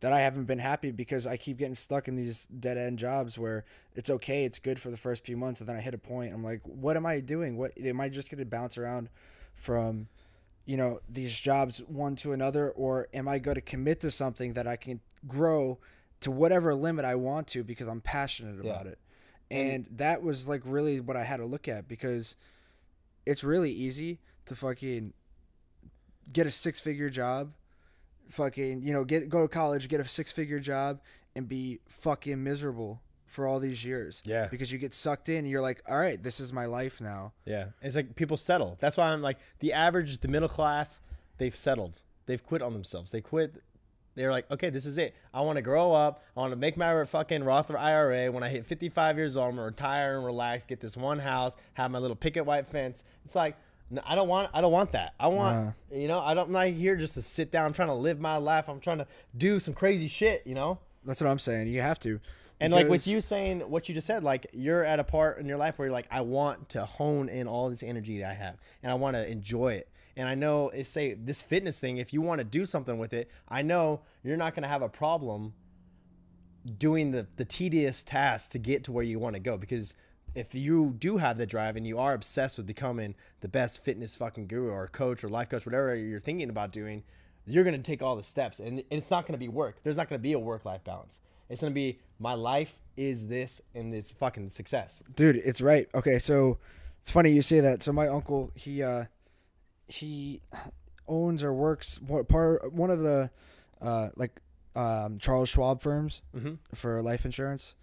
that 0.00 0.12
I 0.12 0.20
haven't 0.20 0.44
been 0.44 0.58
happy 0.58 0.90
because 0.90 1.26
I 1.26 1.36
keep 1.36 1.58
getting 1.58 1.74
stuck 1.74 2.06
in 2.06 2.16
these 2.16 2.46
dead 2.46 2.78
end 2.78 2.98
jobs 2.98 3.38
where 3.38 3.64
it's 3.94 4.10
okay, 4.10 4.44
it's 4.44 4.58
good 4.58 4.80
for 4.80 4.90
the 4.90 4.96
first 4.96 5.24
few 5.24 5.36
months, 5.36 5.60
and 5.60 5.68
then 5.68 5.76
I 5.76 5.80
hit 5.80 5.94
a 5.94 5.98
point. 5.98 6.32
I'm 6.32 6.44
like, 6.44 6.60
what 6.64 6.96
am 6.96 7.06
I 7.06 7.20
doing? 7.20 7.56
What 7.56 7.72
am 7.78 8.00
I 8.00 8.08
just 8.08 8.30
going 8.30 8.38
to 8.38 8.44
bounce 8.44 8.78
around 8.78 9.08
from, 9.54 10.08
you 10.66 10.76
know, 10.76 11.00
these 11.08 11.38
jobs 11.38 11.82
one 11.88 12.14
to 12.16 12.32
another, 12.32 12.70
or 12.70 13.08
am 13.12 13.26
I 13.26 13.38
going 13.38 13.56
to 13.56 13.60
commit 13.60 14.00
to 14.00 14.10
something 14.10 14.52
that 14.52 14.66
I 14.68 14.76
can 14.76 15.00
grow 15.26 15.78
to 16.20 16.30
whatever 16.30 16.74
limit 16.74 17.04
I 17.04 17.14
want 17.14 17.46
to 17.48 17.62
because 17.64 17.86
I'm 17.86 18.00
passionate 18.00 18.62
Yeah. 18.64 18.70
about 18.72 18.86
it? 18.86 18.98
And 19.50 19.86
that 19.92 20.22
was 20.22 20.46
like 20.46 20.60
really 20.64 21.00
what 21.00 21.16
I 21.16 21.24
had 21.24 21.38
to 21.38 21.46
look 21.46 21.68
at 21.68 21.88
because 21.88 22.36
it's 23.24 23.42
really 23.42 23.70
easy 23.72 24.18
to 24.46 24.54
fucking 24.54 25.12
get 26.32 26.46
a 26.46 26.50
six 26.50 26.80
figure 26.80 27.08
job, 27.08 27.52
fucking, 28.28 28.82
you 28.82 28.92
know, 28.92 29.04
get 29.04 29.28
go 29.28 29.42
to 29.42 29.48
college, 29.48 29.88
get 29.88 30.00
a 30.00 30.08
six 30.08 30.32
figure 30.32 30.60
job 30.60 31.00
and 31.34 31.48
be 31.48 31.80
fucking 31.88 32.42
miserable 32.42 33.00
for 33.26 33.46
all 33.46 33.60
these 33.60 33.84
years. 33.84 34.22
Yeah. 34.24 34.48
Because 34.50 34.72
you 34.72 34.78
get 34.78 34.92
sucked 34.94 35.28
in 35.28 35.38
and 35.38 35.48
you're 35.48 35.60
like, 35.62 35.82
all 35.88 35.98
right, 35.98 36.22
this 36.22 36.40
is 36.40 36.52
my 36.52 36.66
life 36.66 37.00
now. 37.00 37.32
Yeah, 37.44 37.66
it's 37.82 37.96
like 37.96 38.16
people 38.16 38.36
settle. 38.36 38.76
That's 38.80 38.96
why 38.96 39.08
I'm 39.08 39.22
like 39.22 39.38
the 39.60 39.72
average, 39.72 40.18
the 40.20 40.28
middle 40.28 40.48
class. 40.48 41.00
They've 41.38 41.54
settled. 41.56 42.00
They've 42.26 42.42
quit 42.44 42.60
on 42.62 42.72
themselves. 42.74 43.12
They 43.12 43.20
quit. 43.20 43.62
They're 44.18 44.30
like, 44.30 44.50
okay, 44.50 44.68
this 44.70 44.84
is 44.84 44.98
it. 44.98 45.14
I 45.32 45.40
want 45.40 45.56
to 45.56 45.62
grow 45.62 45.92
up. 45.92 46.24
I 46.36 46.40
want 46.40 46.52
to 46.52 46.56
make 46.56 46.76
my 46.76 47.04
fucking 47.04 47.44
Roth 47.44 47.70
IRA. 47.70 48.30
When 48.32 48.42
I 48.42 48.48
hit 48.48 48.66
55 48.66 49.16
years 49.16 49.36
old, 49.36 49.50
I'm 49.50 49.56
gonna 49.56 49.66
retire 49.66 50.16
and 50.16 50.26
relax. 50.26 50.66
Get 50.66 50.80
this 50.80 50.96
one 50.96 51.18
house. 51.18 51.56
Have 51.74 51.90
my 51.90 51.98
little 51.98 52.16
picket 52.16 52.44
white 52.44 52.66
fence. 52.66 53.04
It's 53.24 53.34
like. 53.34 53.56
no, 53.90 54.02
I 54.04 54.14
don't 54.14 54.28
want. 54.28 54.50
I 54.52 54.60
don't 54.60 54.72
want 54.72 54.92
that. 54.92 55.14
I 55.18 55.28
want. 55.28 55.74
You 55.92 56.08
know. 56.08 56.20
I 56.20 56.34
don't. 56.34 56.46
I'm 56.46 56.52
not 56.52 56.66
here 56.66 56.96
just 56.96 57.14
to 57.14 57.22
sit 57.22 57.50
down. 57.50 57.66
I'm 57.66 57.72
trying 57.72 57.88
to 57.88 57.94
live 57.94 58.20
my 58.20 58.36
life. 58.36 58.68
I'm 58.68 58.80
trying 58.80 58.98
to 58.98 59.06
do 59.36 59.60
some 59.60 59.72
crazy 59.74 60.08
shit. 60.08 60.42
You 60.44 60.54
know. 60.54 60.78
That's 61.04 61.20
what 61.20 61.30
I'm 61.30 61.38
saying. 61.38 61.68
You 61.68 61.80
have 61.80 62.00
to. 62.00 62.20
And 62.60 62.72
like 62.72 62.88
with 62.88 63.06
you 63.06 63.20
saying 63.20 63.60
what 63.60 63.88
you 63.88 63.94
just 63.94 64.06
said, 64.06 64.24
like 64.24 64.48
you're 64.52 64.84
at 64.84 64.98
a 64.98 65.04
part 65.04 65.38
in 65.38 65.46
your 65.46 65.58
life 65.58 65.78
where 65.78 65.86
you're 65.86 65.92
like, 65.92 66.08
I 66.10 66.22
want 66.22 66.70
to 66.70 66.84
hone 66.84 67.28
in 67.28 67.46
all 67.46 67.70
this 67.70 67.84
energy 67.84 68.18
that 68.18 68.30
I 68.30 68.34
have, 68.34 68.56
and 68.82 68.90
I 68.90 68.96
want 68.96 69.14
to 69.14 69.30
enjoy 69.30 69.74
it. 69.74 69.88
And 70.18 70.28
I 70.28 70.34
know 70.34 70.70
if 70.70 70.88
say 70.88 71.14
this 71.14 71.42
fitness 71.42 71.78
thing, 71.78 71.98
if 71.98 72.12
you 72.12 72.20
want 72.20 72.40
to 72.40 72.44
do 72.44 72.66
something 72.66 72.98
with 72.98 73.12
it, 73.12 73.30
I 73.48 73.62
know 73.62 74.00
you're 74.24 74.36
not 74.36 74.52
going 74.54 74.64
to 74.64 74.68
have 74.68 74.82
a 74.82 74.88
problem 74.88 75.54
doing 76.76 77.12
the 77.12 77.28
the 77.36 77.44
tedious 77.44 78.02
tasks 78.02 78.48
to 78.48 78.58
get 78.58 78.82
to 78.84 78.92
where 78.92 79.04
you 79.04 79.20
want 79.20 79.34
to 79.34 79.40
go. 79.40 79.56
Because 79.56 79.94
if 80.34 80.56
you 80.56 80.96
do 80.98 81.18
have 81.18 81.38
the 81.38 81.46
drive 81.46 81.76
and 81.76 81.86
you 81.86 82.00
are 82.00 82.14
obsessed 82.14 82.58
with 82.58 82.66
becoming 82.66 83.14
the 83.42 83.48
best 83.48 83.82
fitness 83.82 84.16
fucking 84.16 84.48
guru 84.48 84.70
or 84.70 84.88
coach 84.88 85.22
or 85.22 85.28
life 85.28 85.50
coach 85.50 85.64
whatever 85.64 85.94
you're 85.94 86.20
thinking 86.20 86.50
about 86.50 86.72
doing 86.72 87.04
you're 87.46 87.64
going 87.64 87.76
to 87.76 87.82
take 87.82 88.02
all 88.02 88.14
the 88.14 88.22
steps. 88.22 88.60
And 88.60 88.82
it's 88.90 89.10
not 89.10 89.24
going 89.24 89.32
to 89.32 89.38
be 89.38 89.48
work. 89.48 89.80
There's 89.82 89.96
not 89.96 90.10
going 90.10 90.18
to 90.18 90.22
be 90.22 90.34
a 90.34 90.38
work 90.38 90.66
life 90.66 90.84
balance. 90.84 91.20
It's 91.48 91.62
going 91.62 91.72
to 91.72 91.74
be 91.74 91.98
my 92.18 92.34
life 92.34 92.82
is 92.96 93.28
this 93.28 93.62
and 93.74 93.94
it's 93.94 94.10
fucking 94.10 94.50
success. 94.50 95.00
Dude 95.14 95.36
it's 95.36 95.60
right. 95.60 95.88
Okay 95.94 96.18
so 96.18 96.58
it's 97.00 97.12
funny 97.12 97.30
you 97.30 97.40
say 97.40 97.60
that. 97.60 97.84
So 97.84 97.92
my 97.92 98.08
uncle 98.08 98.50
he 98.56 98.82
uh 98.82 99.04
he 99.88 100.40
owns 101.06 101.42
or 101.42 101.52
works 101.52 101.98
what 102.06 102.28
part 102.28 102.72
one 102.72 102.90
of 102.90 103.00
the 103.00 103.30
uh 103.80 104.10
like 104.16 104.40
um 104.76 105.18
charles 105.18 105.48
schwab 105.48 105.80
firms 105.80 106.22
for 106.74 107.02
life 107.02 107.24
insurance. 107.24 107.74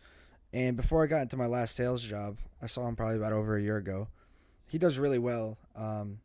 And 0.53 0.77
before 0.77 1.03
i 1.03 1.07
got 1.07 1.21
into 1.23 1.35
my 1.37 1.47
last 1.47 1.75
sales 1.75 2.03
job 2.03 2.37
i 2.61 2.67
saw 2.67 2.87
him 2.87 2.95
probably 2.95 3.17
about 3.17 3.33
over 3.33 3.57
a 3.57 3.61
year 3.61 3.77
ago. 3.77 4.07
He 4.67 4.77
does 4.77 4.97
really 4.97 5.19
well 5.19 5.57
um 5.75 6.19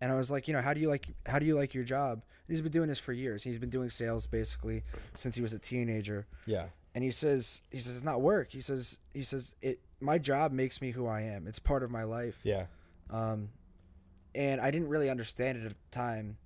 and 0.00 0.12
i 0.12 0.14
was 0.14 0.30
like 0.30 0.46
you 0.48 0.54
know 0.54 0.60
how 0.60 0.74
do 0.74 0.80
you 0.80 0.88
like 0.88 1.06
how 1.26 1.38
do 1.38 1.46
you 1.46 1.54
like 1.54 1.72
your 1.74 1.84
job? 1.84 2.22
He's 2.48 2.60
been 2.60 2.72
doing 2.72 2.88
this 2.88 2.98
for 3.00 3.12
years. 3.12 3.42
He's 3.42 3.58
been 3.58 3.70
doing 3.70 3.90
sales 3.90 4.26
basically 4.26 4.84
since 5.14 5.36
he 5.36 5.42
was 5.42 5.52
a 5.52 5.58
teenager. 5.58 6.26
Yeah. 6.46 6.68
And 6.94 7.02
he 7.02 7.10
says 7.10 7.62
he 7.70 7.78
says 7.78 7.96
it's 7.96 8.04
not 8.04 8.20
work. 8.20 8.52
He 8.52 8.60
says 8.60 8.98
he 9.12 9.22
says 9.22 9.54
it 9.60 9.80
my 10.00 10.18
job 10.18 10.52
makes 10.52 10.80
me 10.80 10.90
who 10.92 11.06
i 11.06 11.22
am. 11.22 11.46
It's 11.46 11.58
part 11.58 11.82
of 11.82 11.90
my 11.90 12.04
life. 12.04 12.40
Yeah. 12.44 12.66
Um 13.10 13.50
and 14.36 14.60
i 14.60 14.70
didn't 14.70 14.88
really 14.88 15.10
understand 15.10 15.58
it 15.58 15.64
at 15.64 15.70
the 15.72 15.76
time. 15.90 16.36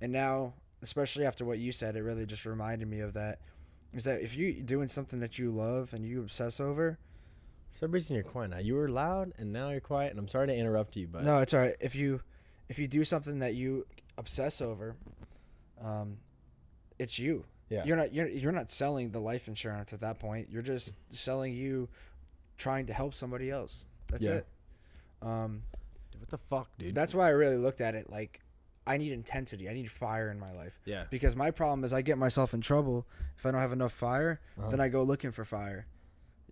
And 0.00 0.12
now 0.12 0.54
especially 0.82 1.24
after 1.24 1.44
what 1.44 1.58
you 1.58 1.70
said 1.72 1.94
it 1.96 2.02
really 2.02 2.26
just 2.26 2.44
reminded 2.44 2.88
me 2.88 3.00
of 3.00 3.12
that 3.14 3.38
is 3.92 4.04
that 4.04 4.20
if 4.22 4.34
you're 4.34 4.52
doing 4.52 4.88
something 4.88 5.20
that 5.20 5.38
you 5.38 5.50
love 5.50 5.94
and 5.94 6.04
you 6.04 6.20
obsess 6.20 6.58
over 6.60 6.98
for 7.72 7.78
some 7.78 7.90
reason 7.92 8.14
you're 8.14 8.24
quiet 8.24 8.50
now. 8.50 8.58
You 8.58 8.74
were 8.74 8.88
loud 8.88 9.32
and 9.38 9.52
now 9.52 9.70
you're 9.70 9.80
quiet 9.80 10.10
and 10.10 10.18
i'm 10.18 10.28
sorry 10.28 10.46
to 10.48 10.54
interrupt 10.56 10.96
you 10.96 11.06
but 11.06 11.22
no 11.24 11.38
it's 11.40 11.54
all 11.54 11.60
right. 11.60 11.76
If 11.80 11.94
you 11.94 12.20
if 12.68 12.78
you 12.78 12.88
do 12.88 13.04
something 13.04 13.38
that 13.40 13.54
you 13.54 13.86
obsess 14.18 14.60
over 14.60 14.96
um 15.82 16.18
it's 16.98 17.18
you. 17.18 17.44
Yeah. 17.70 17.84
you're 17.84 17.96
not 17.96 18.12
you're, 18.12 18.28
you're 18.28 18.52
not 18.52 18.70
selling 18.70 19.10
the 19.10 19.20
life 19.20 19.48
insurance 19.48 19.92
at 19.92 20.00
that 20.00 20.18
point. 20.18 20.48
You're 20.50 20.62
just 20.62 20.94
selling 21.10 21.54
you 21.54 21.88
trying 22.58 22.86
to 22.86 22.92
help 22.92 23.14
somebody 23.14 23.50
else. 23.50 23.86
That's 24.08 24.24
Yeah. 24.26 24.34
it. 24.34 24.46
Um 25.22 25.62
what 26.18 26.30
the 26.30 26.38
fuck 26.38 26.68
dude 26.78 26.94
that's 26.94 27.14
why 27.14 27.26
i 27.26 27.30
really 27.30 27.56
looked 27.56 27.80
at 27.80 27.94
it 27.94 28.08
like 28.10 28.40
i 28.86 28.96
need 28.96 29.12
intensity 29.12 29.68
i 29.68 29.72
need 29.72 29.90
fire 29.90 30.30
in 30.30 30.38
my 30.38 30.52
life 30.52 30.78
yeah 30.84 31.04
because 31.10 31.34
my 31.36 31.50
problem 31.50 31.84
is 31.84 31.92
i 31.92 32.02
get 32.02 32.18
myself 32.18 32.54
in 32.54 32.60
trouble 32.60 33.06
if 33.36 33.44
i 33.46 33.50
don't 33.50 33.60
have 33.60 33.72
enough 33.72 33.92
fire 33.92 34.40
Uh-huh. 34.58 34.70
then 34.70 34.80
i 34.80 34.88
go 34.88 35.02
looking 35.02 35.30
for 35.32 35.44
fire 35.44 35.86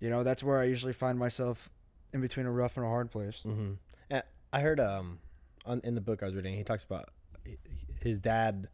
you 0.01 0.11
know 0.11 0.23
that's 0.23 0.43
where 0.43 0.61
i 0.61 0.65
usually 0.65 0.93
find 0.93 1.19
myself 1.19 1.69
in 2.13 2.21
between 2.21 2.47
a 2.47 2.51
rough 2.51 2.77
and 2.77 2.85
a 2.87 2.89
hard 2.89 3.11
place 3.11 3.43
Mm-hmm. 3.47 3.73
And 4.11 4.23
I 4.53 4.61
heard 4.61 4.79
um, 4.81 5.19
on 5.65 5.81
in 5.85 5.95
the 5.95 6.03
book 6.03 6.23
I 6.23 6.27
was 6.27 6.35
reading, 6.35 6.55
he 6.55 6.63
talks 6.65 6.85
about 6.85 7.07
his 8.03 8.19
dad. 8.21 8.69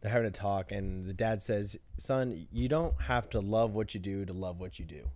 They're 0.00 0.10
having 0.12 0.28
a 0.28 0.30
talk, 0.30 0.72
and 0.72 1.04
the 1.06 1.12
dad 1.12 1.42
says, 1.42 1.76
"Son, 1.98 2.46
you 2.50 2.68
don't 2.68 2.98
have 3.02 3.28
to 3.30 3.40
love 3.40 3.74
what 3.74 3.92
you 3.92 4.00
do 4.00 4.24
to 4.24 4.32
love 4.32 4.60
what 4.60 4.78
you 4.78 4.86
do." 4.86 5.10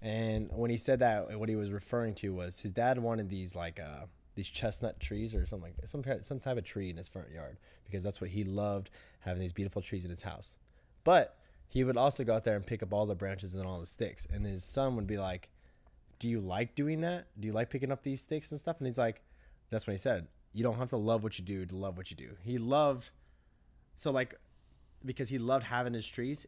And 0.00 0.48
when 0.52 0.70
he 0.70 0.76
said 0.76 1.00
that, 1.00 1.38
what 1.38 1.48
he 1.48 1.56
was 1.56 1.72
referring 1.72 2.14
to 2.16 2.32
was 2.32 2.60
his 2.60 2.72
dad 2.72 2.98
wanted 2.98 3.28
these 3.28 3.56
like 3.56 3.80
uh, 3.80 4.06
these 4.34 4.48
chestnut 4.48 5.00
trees 5.00 5.34
or 5.34 5.44
something 5.46 5.72
like 5.76 5.88
some 5.88 6.04
some 6.22 6.38
type 6.38 6.56
of 6.56 6.64
tree 6.64 6.90
in 6.90 6.96
his 6.96 7.08
front 7.08 7.30
yard 7.30 7.56
because 7.84 8.04
that's 8.04 8.20
what 8.20 8.30
he 8.30 8.44
loved 8.44 8.90
having 9.20 9.40
these 9.40 9.52
beautiful 9.52 9.82
trees 9.82 10.04
in 10.04 10.10
his 10.10 10.22
house. 10.22 10.56
But 11.02 11.36
he 11.68 11.82
would 11.82 11.96
also 11.96 12.22
go 12.22 12.34
out 12.34 12.44
there 12.44 12.54
and 12.54 12.64
pick 12.64 12.82
up 12.82 12.92
all 12.92 13.06
the 13.06 13.14
branches 13.14 13.54
and 13.54 13.66
all 13.66 13.80
the 13.80 13.86
sticks, 13.86 14.26
and 14.32 14.46
his 14.46 14.64
son 14.64 14.94
would 14.94 15.06
be 15.06 15.18
like, 15.18 15.48
do 16.18 16.28
you 16.28 16.40
like 16.40 16.74
doing 16.74 17.00
that? 17.00 17.26
Do 17.38 17.46
you 17.46 17.52
like 17.52 17.70
picking 17.70 17.90
up 17.90 18.02
these 18.02 18.20
sticks 18.20 18.50
and 18.50 18.60
stuff? 18.60 18.76
And 18.78 18.86
he's 18.86 18.98
like, 18.98 19.22
that's 19.70 19.86
what 19.86 19.92
he 19.92 19.98
said. 19.98 20.28
You 20.52 20.62
don't 20.62 20.78
have 20.78 20.90
to 20.90 20.96
love 20.96 21.22
what 21.22 21.38
you 21.38 21.44
do 21.44 21.66
to 21.66 21.76
love 21.76 21.96
what 21.96 22.10
you 22.10 22.16
do. 22.16 22.30
He 22.42 22.58
loved, 22.58 23.10
so 23.96 24.10
like, 24.12 24.34
because 25.04 25.28
he 25.28 25.38
loved 25.38 25.64
having 25.64 25.94
his 25.94 26.06
trees, 26.06 26.46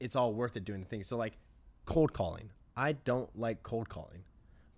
it's 0.00 0.16
all 0.16 0.34
worth 0.34 0.56
it 0.56 0.64
doing 0.64 0.80
the 0.80 0.86
thing. 0.86 1.04
So 1.04 1.16
like, 1.16 1.34
cold 1.84 2.12
calling. 2.12 2.50
I 2.76 2.92
don't 2.92 3.28
like 3.38 3.62
cold 3.62 3.88
calling, 3.88 4.24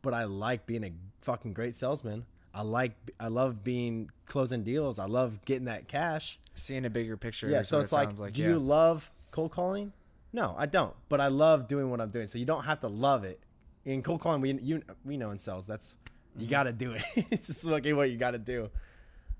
but 0.03 0.15
I 0.15 0.25
like 0.25 0.67
being 0.67 0.85
a 0.85 0.93
fucking 1.21 1.53
great 1.53 1.75
salesman. 1.75 2.27
I 2.53 2.63
like, 2.63 2.93
I 3.19 3.29
love 3.29 3.65
being 3.65 4.11
closing 4.27 4.63
deals. 4.63 4.99
I 4.99 5.07
love 5.07 5.45
getting 5.45 5.65
that 5.65 5.89
cash. 5.89 6.39
seeing 6.55 6.85
a 6.85 6.91
bigger 6.91 7.17
picture 7.17 7.49
Yeah. 7.49 7.63
So 7.63 7.81
it's 7.81 7.93
it 7.93 7.97
like, 7.97 8.19
like 8.19 8.33
do 8.33 8.43
yeah. 8.43 8.51
you 8.51 8.59
love 8.59 9.11
cold 9.33 9.51
calling? 9.51 9.93
No, 10.33 10.55
I 10.57 10.67
don't. 10.67 10.95
But 11.09 11.21
I 11.21 11.29
love 11.29 11.69
doing 11.69 11.91
what 11.91 12.01
I'm 12.01 12.11
doing. 12.11 12.27
So 12.27 12.39
you 12.39 12.45
don't 12.45 12.65
have 12.65 12.81
to 12.81 12.89
love 12.89 13.25
it. 13.25 13.41
In 13.85 14.03
cold 14.03 14.21
calling, 14.21 14.41
we 14.41 14.53
you 14.55 14.83
we 15.05 15.17
know 15.17 15.31
in 15.31 15.39
sales 15.39 15.67
that's 15.67 15.95
you 16.37 16.43
mm-hmm. 16.43 16.51
got 16.51 16.63
to 16.65 16.73
do 16.73 16.93
it. 16.93 17.03
it's 17.31 17.49
just 17.49 17.63
fucking 17.63 17.97
what 17.97 18.11
you 18.11 18.17
got 18.17 18.33
to 18.33 18.39
do. 18.39 18.71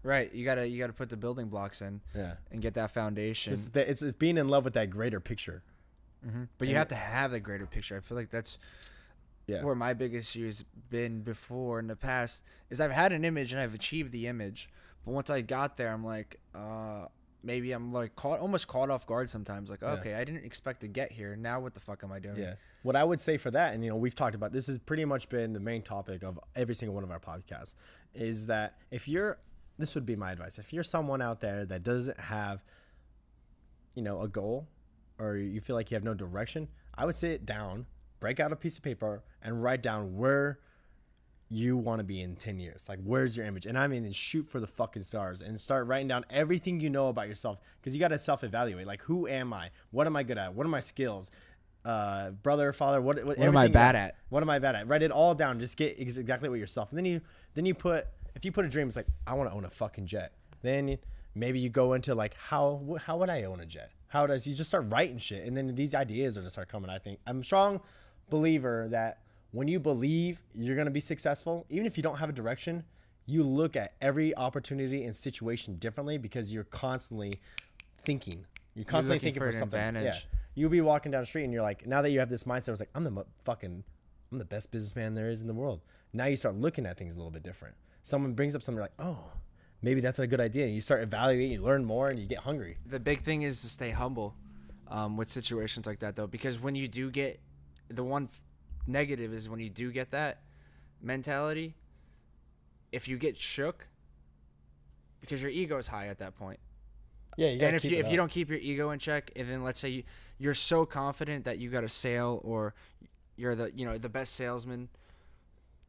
Right. 0.05 0.33
You 0.35 0.45
gotta 0.45 0.69
you 0.69 0.79
gotta 0.79 0.93
put 0.93 1.09
the 1.09 1.17
building 1.17 1.49
blocks 1.49 1.81
in 1.81 2.03
Yeah. 2.15 2.35
and 2.53 2.61
get 2.61 2.75
that 2.75 2.91
foundation. 2.91 3.55
It's, 3.55 3.65
that- 3.65 3.89
it's 3.89 4.03
it's 4.03 4.15
being 4.15 4.37
in 4.37 4.49
love 4.49 4.65
with 4.65 4.75
that 4.75 4.91
greater 4.91 5.19
picture. 5.19 5.63
But 6.59 6.69
you 6.69 6.77
have 6.77 6.89
to 6.89 6.95
have 6.95 7.31
the 7.31 7.41
greater 7.41 7.67
picture. 7.67 7.97
I 7.97 8.01
feel 8.01 8.17
like 8.17 8.31
that's 8.31 8.59
Yeah. 9.47 9.63
where 9.63 9.75
my 9.75 9.93
biggest 9.93 10.31
issue 10.35 10.47
has 10.47 10.65
been 10.89 11.21
before 11.23 11.79
in 11.79 11.87
the 11.87 11.97
past 11.97 12.43
is 12.71 12.81
I've 12.81 12.91
had 12.93 13.13
an 13.13 13.25
image 13.25 13.53
and 13.53 13.61
I've 13.61 13.75
achieved 13.75 14.11
the 14.13 14.27
image, 14.27 14.71
but 15.05 15.13
once 15.13 15.29
I 15.29 15.43
got 15.43 15.77
there, 15.77 15.93
I'm 15.93 16.05
like, 16.05 16.41
uh, 16.55 17.07
maybe 17.43 17.73
I'm 17.73 17.93
like 17.93 18.17
caught 18.17 18.41
almost 18.41 18.69
caught 18.69 18.89
off 18.89 19.07
guard 19.07 19.29
sometimes. 19.29 19.69
Like, 19.71 19.83
okay, 19.83 20.15
I 20.15 20.25
didn't 20.25 20.47
expect 20.47 20.81
to 20.81 20.89
get 20.89 21.13
here. 21.13 21.37
Now 21.37 21.61
what 21.61 21.75
the 21.75 21.81
fuck 21.81 22.03
am 22.03 22.11
I 22.11 22.19
doing? 22.21 22.37
Yeah. 22.39 22.55
What 22.85 22.97
I 22.97 23.05
would 23.05 23.21
say 23.21 23.37
for 23.37 23.51
that, 23.51 23.75
and 23.75 23.85
you 23.85 23.91
know, 23.91 23.97
we've 23.97 24.15
talked 24.15 24.35
about 24.35 24.53
this 24.53 24.67
has 24.67 24.79
pretty 24.79 25.05
much 25.05 25.29
been 25.29 25.53
the 25.53 25.61
main 25.61 25.83
topic 25.83 26.23
of 26.23 26.41
every 26.57 26.75
single 26.75 26.95
one 26.95 27.05
of 27.05 27.11
our 27.11 27.21
podcasts, 27.21 27.75
is 28.15 28.47
that 28.47 28.79
if 28.91 29.07
you're 29.09 29.39
this 29.77 29.95
would 29.95 30.07
be 30.07 30.15
my 30.17 30.31
advice. 30.33 30.59
If 30.59 30.73
you're 30.73 30.85
someone 30.85 31.21
out 31.21 31.41
there 31.41 31.67
that 31.67 31.83
doesn't 31.83 32.19
have, 32.21 32.63
you 33.95 34.03
know, 34.03 34.23
a 34.23 34.29
goal 34.29 34.69
or 35.19 35.37
you 35.37 35.61
feel 35.61 35.77
like 35.77 35.91
you 35.91 35.95
have 35.95 36.05
no 36.05 36.15
direction, 36.15 36.69
I 36.95 37.05
would 37.05 37.15
sit 37.15 37.47
down, 37.47 37.87
break 38.21 38.41
out 38.41 38.53
a 38.53 38.57
piece 38.57 38.77
of 38.77 38.85
paper, 38.85 39.23
and 39.43 39.63
write 39.63 39.83
down 39.83 40.17
where 40.17 40.59
you 41.51 41.77
want 41.77 42.01
to 42.01 42.05
be 42.05 42.21
in 42.21 42.37
10 42.37 42.59
years. 42.59 42.87
Like, 42.89 42.99
where's 43.03 43.37
your 43.37 43.47
image? 43.47 43.67
And 43.67 43.79
I 43.79 43.87
mean, 43.87 44.11
shoot 44.13 44.49
for 44.49 44.61
the 44.61 44.67
fucking 44.67 45.03
stars 45.03 45.41
and 45.43 45.61
start 45.61 45.87
writing 45.87 46.09
down 46.09 46.25
everything 46.31 46.81
you 46.81 46.91
know 46.91 47.09
about 47.09 47.29
yourself 47.29 47.59
because 47.81 47.95
you 47.95 48.01
got 48.01 48.09
to 48.09 48.19
self 48.19 48.43
evaluate. 48.45 48.87
Like, 48.87 49.03
who 49.03 49.29
am 49.29 49.53
I? 49.53 49.71
What 49.91 50.07
am 50.07 50.17
I 50.17 50.23
good 50.23 50.39
at? 50.39 50.55
What 50.55 50.67
are 50.67 50.71
my 50.71 50.81
skills? 50.81 51.31
Uh, 51.85 52.31
brother, 52.31 52.73
father, 52.73 53.01
what, 53.03 53.17
what, 53.25 53.39
What 53.39 53.47
am 53.47 53.57
I 53.57 53.69
bad 53.69 53.95
at? 53.95 54.17
What 54.31 54.43
am 54.43 54.49
I 54.49 54.59
bad 54.59 54.75
at? 54.75 54.89
Write 54.89 55.03
it 55.03 55.11
all 55.11 55.35
down. 55.35 55.61
Just 55.61 55.77
get 55.77 55.97
ex- 55.99 56.17
exactly 56.17 56.49
what 56.49 56.59
yourself. 56.59 56.89
And 56.91 56.99
then 56.99 57.05
you, 57.05 57.21
then 57.55 57.67
you 57.67 57.75
put, 57.75 58.07
if 58.35 58.45
you 58.45 58.53
put 58.53 58.65
a 58.65 58.69
dream, 58.69 58.89
it's 58.89 58.97
like, 58.97 59.07
I 59.27 59.35
want 59.35 59.51
to 59.51 59.55
own 59.55 59.65
a 59.67 59.71
fucking 59.71 60.07
jet. 60.07 60.33
Then 60.63 60.97
maybe 61.35 61.61
you 61.61 61.69
go 61.69 61.93
into 61.93 62.15
like, 62.15 62.35
how, 62.35 62.97
how 63.05 63.19
would 63.19 63.29
I 63.29 63.45
own 63.45 63.61
a 63.61 63.67
jet? 63.67 63.91
How 64.15 64.27
does 64.27 64.47
you 64.47 64.55
just 64.55 64.71
start 64.71 64.87
writing 64.89 65.19
shit? 65.19 65.45
And 65.45 65.57
then 65.57 65.75
these 65.75 65.95
ideas 65.95 66.39
are 66.39 66.41
gonna 66.41 66.51
start 66.51 66.69
coming. 66.69 66.89
I 66.89 66.99
think 66.99 67.19
I'm 67.27 67.41
a 67.41 67.45
strong 67.45 67.81
believer 68.31 68.87
that 68.91 69.19
when 69.51 69.69
you 69.69 69.79
believe 69.79 70.43
you're 70.53 70.75
going 70.75 70.87
to 70.87 70.91
be 70.91 71.01
successful, 71.01 71.65
even 71.71 71.87
if 71.87 71.97
you 71.97 72.03
don't 72.03 72.17
have 72.17 72.29
a 72.29 72.33
direction, 72.33 72.83
you 73.27 73.45
look 73.45 73.77
at 73.77 73.95
every 74.01 74.37
opportunity 74.37 75.05
and 75.05 75.15
situation 75.15 75.77
differently 75.77 76.19
because 76.19 76.53
you're 76.53 76.65
constantly 76.65 77.35
thinking. 78.05 78.45
You're 78.75 78.85
constantly 78.85 79.21
thinking 79.21 79.41
for 79.41 79.53
for, 79.53 79.59
something. 79.59 79.79
advantage. 79.79 80.05
Yeah. 80.05 80.39
You'll 80.57 80.71
be 80.71 80.81
walking 80.81 81.13
down 81.13 81.23
the 81.23 81.27
street 81.27 81.45
and 81.45 81.53
you're 81.53 81.63
like, 81.63 81.87
now 81.87 82.03
that 82.03 82.11
you 82.11 82.19
have 82.19 82.29
this 82.29 82.45
mindset, 82.45 82.71
it's 82.71 82.81
like, 82.81 82.91
I'm 82.95 83.05
the 83.05 83.13
mo- 83.13 83.27
fucking, 83.45 83.85
I'm 84.33 84.39
the 84.39 84.45
best 84.45 84.73
businessman 84.73 85.15
there 85.15 85.29
is 85.29 85.41
in 85.41 85.47
the 85.47 85.55
world. 85.55 85.81
Now 86.13 86.27
you 86.27 86.37
start 86.37 86.57
looking 86.57 86.85
at 86.85 86.99
things 86.99 87.15
a 87.15 87.19
little 87.19 87.31
bit 87.31 87.45
different. 87.45 87.77
Someone 88.03 88.35
brings 88.35 88.57
up 88.57 88.63
something 88.63 88.77
you're 88.77 88.85
like, 88.85 88.93
oh, 88.99 89.33
maybe 89.85 90.01
that's 90.01 90.19
a 90.19 90.27
good 90.27 90.41
idea. 90.41 90.65
And 90.65 90.75
you 90.75 90.81
start 90.81 91.03
evaluating, 91.03 91.53
you 91.53 91.63
learn 91.63 91.85
more, 91.85 92.09
and 92.09 92.19
you 92.19 92.27
get 92.27 92.39
hungry. 92.39 92.79
The 92.87 92.99
big 92.99 93.23
thing 93.23 93.43
is 93.43 93.61
to 93.63 93.69
stay 93.69 93.91
humble 93.91 94.35
um, 94.89 95.17
with 95.17 95.29
situations 95.29 95.87
like 95.87 96.01
that, 96.01 96.17
though, 96.17 96.27
because 96.27 96.59
when 96.59 96.75
you 96.75 96.89
do 96.89 97.11
get 97.11 97.41
the 97.89 98.03
one 98.03 98.29
f- 98.33 98.43
negative 98.87 99.33
is 99.33 99.49
when 99.49 99.61
you 99.61 99.69
do 99.69 99.93
get 99.93 100.11
that 100.11 100.41
mentality, 101.03 101.75
if 102.93 103.07
you 103.07 103.19
get 103.19 103.37
shook, 103.37 103.89
because 105.21 105.41
your 105.43 105.51
ego 105.51 105.79
is 105.79 105.87
high 105.87 106.09
at 106.09 106.19
that 106.19 106.35
point. 106.35 106.59
Yeah, 107.37 107.49
you 107.49 107.67
and 107.67 107.77
if 107.77 107.85
you 107.85 107.99
if 107.99 108.09
you 108.09 108.17
don't 108.17 108.31
keep 108.31 108.49
your 108.49 108.59
ego 108.61 108.91
in 108.91 108.99
check, 108.99 109.33
and 109.35 109.51
then 109.51 109.65
let's 109.65 109.81
say 109.81 109.89
you, 109.89 110.03
you're 110.39 110.55
so 110.55 110.87
confident 110.87 111.45
that 111.47 111.59
you 111.59 111.69
got 111.69 111.83
a 111.83 111.89
sale 111.89 112.41
or 112.45 112.75
you're 113.37 113.57
the 113.57 113.73
you 113.75 113.85
know 113.85 113.99
the 113.99 114.09
best 114.09 114.37
salesman, 114.37 114.89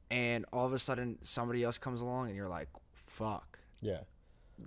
and 0.09 0.45
all 0.51 0.65
of 0.65 0.73
a 0.73 0.79
sudden 0.79 1.19
somebody 1.21 1.63
else 1.63 1.77
comes 1.77 2.01
along 2.01 2.27
and 2.27 2.35
you're 2.35 2.49
like, 2.49 2.67
fuck, 3.05 3.54
yeah. 3.85 3.99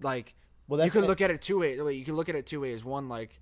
like 0.02 0.34
Well, 0.68 0.84
you 0.84 0.90
could 0.90 1.04
look 1.04 1.20
at 1.20 1.30
it 1.30 1.42
two 1.42 1.60
ways. 1.60 1.78
You 1.78 2.04
can 2.04 2.14
look 2.14 2.28
at 2.28 2.34
it 2.34 2.46
two 2.46 2.60
ways. 2.60 2.84
One, 2.84 3.08
like, 3.08 3.40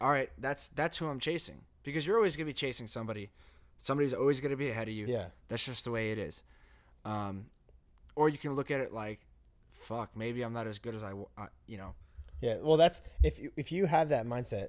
all 0.00 0.10
right, 0.10 0.30
that's 0.38 0.68
that's 0.68 0.98
who 0.98 1.08
I'm 1.08 1.20
chasing 1.20 1.62
because 1.82 2.06
you're 2.06 2.16
always 2.16 2.36
gonna 2.36 2.46
be 2.46 2.52
chasing 2.52 2.86
somebody. 2.86 3.30
Somebody's 3.78 4.14
always 4.14 4.40
gonna 4.40 4.56
be 4.56 4.70
ahead 4.70 4.88
of 4.88 4.94
you. 4.94 5.06
Yeah. 5.06 5.26
that's 5.48 5.64
just 5.64 5.84
the 5.84 5.90
way 5.90 6.12
it 6.12 6.18
is. 6.18 6.44
Um, 7.04 7.46
or 8.14 8.28
you 8.28 8.38
can 8.38 8.54
look 8.54 8.70
at 8.70 8.80
it 8.80 8.92
like, 8.92 9.20
fuck, 9.72 10.16
maybe 10.16 10.42
I'm 10.42 10.52
not 10.52 10.66
as 10.66 10.78
good 10.78 10.94
as 10.94 11.02
I, 11.02 11.12
you 11.66 11.78
know. 11.78 11.94
Yeah, 12.40 12.56
well, 12.60 12.76
that's 12.76 13.00
if 13.22 13.38
you, 13.38 13.52
if 13.56 13.72
you 13.72 13.86
have 13.86 14.08
that 14.10 14.26
mindset. 14.26 14.68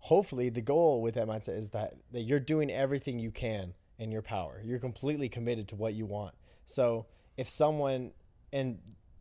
Hopefully, 0.00 0.48
the 0.48 0.60
goal 0.60 1.02
with 1.02 1.16
that 1.16 1.26
mindset 1.26 1.58
is 1.58 1.70
that 1.70 1.94
that 2.12 2.20
you're 2.20 2.38
doing 2.38 2.70
everything 2.70 3.18
you 3.18 3.32
can 3.32 3.74
in 3.98 4.12
your 4.12 4.22
power. 4.22 4.62
You're 4.64 4.78
completely 4.78 5.28
committed 5.28 5.68
to 5.68 5.76
what 5.76 5.94
you 5.94 6.06
want. 6.06 6.34
So 6.66 7.06
if 7.36 7.48
someone 7.48 8.12
and 8.52 8.78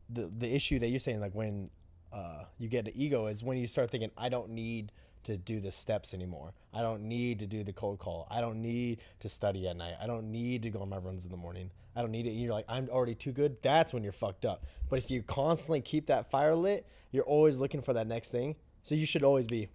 the 0.09 0.31
the 0.37 0.53
issue 0.53 0.79
that 0.79 0.89
you're 0.89 0.99
saying, 0.99 1.19
like 1.19 1.33
when 1.33 1.69
uh, 2.13 2.43
you 2.57 2.67
get 2.67 2.87
an 2.87 2.93
ego, 2.95 3.27
is 3.27 3.43
when 3.43 3.57
you 3.57 3.67
start 3.67 3.91
thinking, 3.91 4.11
I 4.17 4.29
don't 4.29 4.49
need 4.49 4.91
to 5.23 5.37
do 5.37 5.59
the 5.59 5.71
steps 5.71 6.13
anymore. 6.13 6.53
I 6.73 6.81
don't 6.81 7.01
need 7.01 7.39
to 7.39 7.47
do 7.47 7.63
the 7.63 7.73
cold 7.73 7.99
call. 7.99 8.27
I 8.31 8.39
don't 8.39 8.61
need 8.61 9.01
to 9.19 9.27
study 9.27 9.67
at 9.67 9.75
night. 9.75 9.95
I 10.01 10.07
don't 10.07 10.31
need 10.31 10.63
to 10.63 10.69
go 10.69 10.79
on 10.79 10.89
my 10.89 10.97
runs 10.97 11.25
in 11.25 11.31
the 11.31 11.37
morning. 11.37 11.69
I 11.97 12.01
don't 12.01 12.11
need 12.11 12.27
it. 12.27 12.29
And 12.29 12.39
You're 12.39 12.53
like, 12.53 12.65
I'm 12.69 12.87
already 12.89 13.15
too 13.15 13.33
good. 13.33 13.57
That's 13.61 13.93
when 13.93 14.03
you're 14.03 14.13
fucked 14.13 14.45
up. 14.45 14.65
But 14.89 14.99
if 14.99 15.11
you 15.11 15.23
constantly 15.23 15.81
keep 15.81 16.05
that 16.05 16.31
fire 16.31 16.55
lit, 16.55 16.87
you're 17.11 17.25
always 17.25 17.59
looking 17.59 17.81
for 17.81 17.91
that 17.93 18.07
next 18.07 18.31
thing. 18.31 18.55
So 18.83 18.95
you 18.95 19.05
should 19.05 19.23
always 19.23 19.47
be 19.47 19.67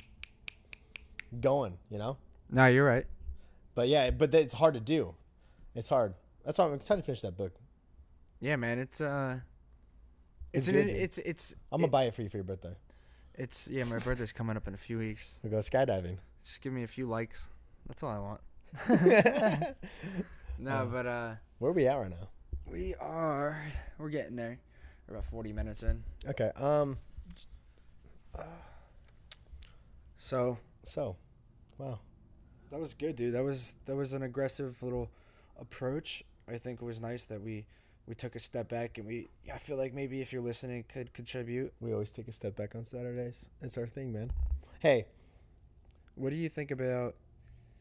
going, 1.40 1.76
you 1.90 1.98
know? 1.98 2.16
No, 2.50 2.66
you're 2.66 2.86
right. 2.86 3.04
But 3.74 3.88
yeah, 3.88 4.10
but 4.10 4.34
it's 4.34 4.54
hard 4.54 4.74
to 4.74 4.80
do. 4.80 5.14
It's 5.74 5.88
hard. 5.88 6.14
That's 6.44 6.58
why 6.58 6.66
I'm 6.66 6.74
excited 6.74 7.02
to 7.02 7.06
finish 7.06 7.20
that 7.22 7.36
book. 7.36 7.52
Yeah, 8.40 8.56
man, 8.56 8.78
it's 8.78 9.00
uh, 9.00 9.40
It's 10.52 10.68
an, 10.68 10.76
it's 10.76 11.18
it's 11.18 11.54
I'm 11.70 11.80
gonna 11.80 11.90
buy 11.90 12.04
it 12.04 12.14
for 12.14 12.22
you 12.22 12.28
for 12.28 12.36
your 12.36 12.44
birthday. 12.44 12.74
it's 13.34 13.68
yeah. 13.68 13.84
My 13.84 13.98
birthday's 13.98 14.32
coming 14.32 14.56
up 14.56 14.68
in 14.68 14.74
a 14.74 14.78
few 14.78 14.98
weeks. 14.98 15.40
We 15.42 15.50
go 15.50 15.58
skydiving. 15.58 16.18
Just 16.44 16.60
give 16.60 16.72
me 16.72 16.82
a 16.82 16.86
few 16.86 17.06
likes. 17.06 17.48
That's 17.86 18.02
all 18.02 18.10
I 18.10 18.18
want. 18.18 18.40
no, 20.58 20.88
but 20.90 21.06
uh, 21.06 21.34
Where 21.58 21.70
are 21.70 21.74
we 21.74 21.86
at 21.86 21.94
right 21.96 22.10
now? 22.10 22.28
we 22.66 22.94
are 22.96 23.62
we're 23.98 24.08
getting 24.10 24.36
there. 24.36 24.58
We're 25.08 25.16
about 25.16 25.24
40 25.30 25.52
minutes 25.52 25.82
in. 25.82 26.02
Okay. 26.26 26.50
Um. 26.56 26.98
So 30.16 30.58
So, 30.84 31.16
wow. 31.78 31.98
that 32.70 32.80
was 32.80 32.94
good, 32.94 33.16
dude. 33.16 33.34
That 33.34 33.42
was 33.44 33.74
that 33.86 33.96
was 33.96 34.12
an 34.12 34.22
aggressive 34.22 34.82
little 34.82 35.10
approach. 35.60 36.24
I 36.48 36.58
think 36.58 36.80
it 36.80 36.84
was 36.84 37.00
nice 37.00 37.24
that 37.26 37.42
we 37.42 37.66
we 38.06 38.14
took 38.14 38.34
a 38.36 38.38
step 38.40 38.68
back 38.68 38.98
and 38.98 39.06
we. 39.06 39.28
I 39.52 39.58
feel 39.58 39.76
like 39.76 39.94
maybe 39.94 40.20
if 40.20 40.32
you're 40.32 40.42
listening, 40.42 40.84
could 40.88 41.12
contribute. 41.12 41.72
We 41.80 41.92
always 41.92 42.10
take 42.10 42.28
a 42.28 42.32
step 42.32 42.56
back 42.56 42.74
on 42.74 42.84
Saturdays. 42.84 43.46
It's 43.60 43.76
our 43.78 43.86
thing, 43.86 44.12
man. 44.12 44.30
Hey, 44.80 45.06
What 46.14 46.30
do 46.30 46.36
you 46.36 46.48
think 46.48 46.70
about? 46.70 47.14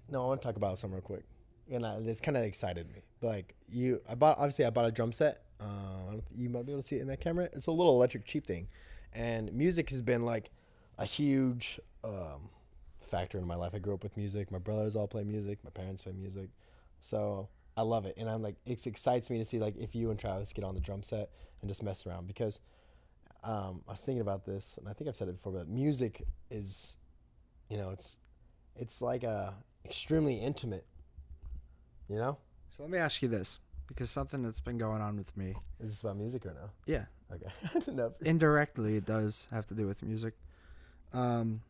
no, 0.10 0.24
I 0.24 0.28
want 0.28 0.42
to 0.42 0.48
talk 0.48 0.58
about 0.58 0.78
something 0.78 0.96
real 0.96 1.02
quick, 1.02 1.24
and 1.72 1.86
I, 1.86 1.96
it's 2.06 2.20
kind 2.22 2.36
of 2.38 2.44
excited 2.44 2.88
me. 2.92 3.02
Like 3.22 3.56
you, 3.70 4.02
I 4.10 4.16
bought 4.16 4.38
obviously 4.38 4.66
I 4.66 4.70
bought 4.70 4.86
a 4.86 4.92
drum 4.92 5.12
set. 5.12 5.44
Uh, 5.60 6.18
you 6.36 6.50
might 6.50 6.66
be 6.66 6.72
able 6.72 6.82
to 6.82 6.88
see 6.88 6.98
it 6.98 7.02
in 7.02 7.08
that 7.08 7.20
camera. 7.22 7.48
It's 7.54 7.68
a 7.68 7.72
little 7.72 7.96
electric 7.96 8.26
cheap 8.26 8.46
thing, 8.46 8.68
and 9.14 9.52
music 9.54 9.90
has 9.92 10.02
been 10.02 10.26
like 10.26 10.50
a 10.98 11.06
huge 11.06 11.80
um, 12.04 12.50
factor 13.00 13.38
in 13.38 13.46
my 13.48 13.56
life. 13.56 13.72
I 13.74 13.80
grew 13.80 13.94
up 13.94 14.04
with 14.04 14.16
music. 14.18 14.52
My 14.52 14.58
brothers 14.60 14.96
all 14.96 15.08
play 15.08 15.24
music. 15.24 15.60
My 15.64 15.70
parents 15.72 16.04
play 16.04 16.12
music, 16.14 16.50
so 17.00 17.48
I 17.78 17.82
love 17.84 18.06
it. 18.06 18.16
And 18.18 18.30
I'm 18.30 18.42
like, 18.42 18.56
it 18.66 18.86
excites 18.86 19.30
me 19.30 19.38
to 19.38 19.46
see 19.46 19.60
like 19.60 19.76
if 19.78 19.96
you 19.96 20.10
and 20.12 20.20
Travis 20.20 20.52
get 20.54 20.64
on 20.66 20.76
the 20.76 20.82
drum 20.82 21.04
set 21.04 21.30
and 21.62 21.70
just 21.70 21.82
mess 21.84 22.06
around 22.06 22.28
because 22.28 22.60
um, 23.44 23.82
I 23.88 23.92
was 23.92 24.02
thinking 24.02 24.22
about 24.22 24.46
this, 24.46 24.78
and 24.78 24.88
I 24.88 24.94
think 24.94 25.08
I've 25.08 25.16
said 25.16 25.28
it 25.28 25.34
before, 25.36 25.54
but 25.54 25.68
music 25.68 26.24
is, 26.52 26.98
you 27.70 27.78
know, 27.78 27.90
it's 27.90 28.18
it's 28.76 29.02
like 29.02 29.24
a 29.24 29.56
extremely 29.86 30.36
intimate. 30.36 30.86
You 32.08 32.18
know, 32.18 32.38
So 32.76 32.84
let 32.84 32.92
me 32.92 32.98
ask 32.98 33.22
you 33.22 33.30
this, 33.30 33.60
because 33.88 34.10
something 34.12 34.44
that's 34.44 34.60
been 34.60 34.78
going 34.78 35.02
on 35.02 35.16
with 35.18 35.36
me. 35.38 35.56
is 35.80 35.90
this 35.92 36.02
about 36.02 36.18
music 36.18 36.46
or 36.46 36.54
no? 36.54 36.70
Yeah, 36.86 37.06
Okay, 37.34 37.48
I 37.74 37.80
didn't 37.80 37.96
know. 37.96 38.14
indirectly 38.22 38.98
it 38.98 39.06
does 39.06 39.48
have 39.50 39.66
to 39.68 39.74
do 39.74 39.88
with 39.88 40.04
music. 40.04 40.34
Um, 41.14 41.62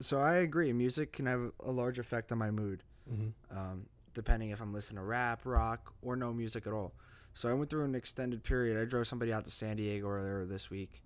so 0.00 0.18
I 0.18 0.34
agree, 0.36 0.72
music 0.72 1.12
can 1.12 1.26
have 1.26 1.52
a 1.64 1.70
large 1.70 1.98
effect 2.00 2.32
on 2.32 2.38
my 2.38 2.50
mood. 2.50 2.82
Mm-hmm. 3.10 3.56
um, 3.56 3.86
depending 4.16 4.50
if 4.50 4.60
I'm 4.60 4.72
listening 4.72 4.96
to 4.96 5.04
rap, 5.04 5.42
rock, 5.44 5.92
or 6.02 6.16
no 6.16 6.32
music 6.32 6.66
at 6.66 6.72
all. 6.72 6.92
So 7.34 7.48
I 7.48 7.52
went 7.52 7.68
through 7.70 7.84
an 7.84 7.94
extended 7.94 8.42
period. 8.42 8.80
I 8.80 8.84
drove 8.86 9.06
somebody 9.06 9.32
out 9.32 9.44
to 9.44 9.50
San 9.50 9.76
Diego 9.76 10.08
earlier 10.08 10.44
this 10.46 10.70
week, 10.70 11.02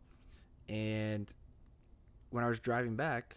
and 0.68 1.28
when 2.30 2.44
I 2.44 2.48
was 2.48 2.60
driving 2.60 2.94
back, 2.96 3.36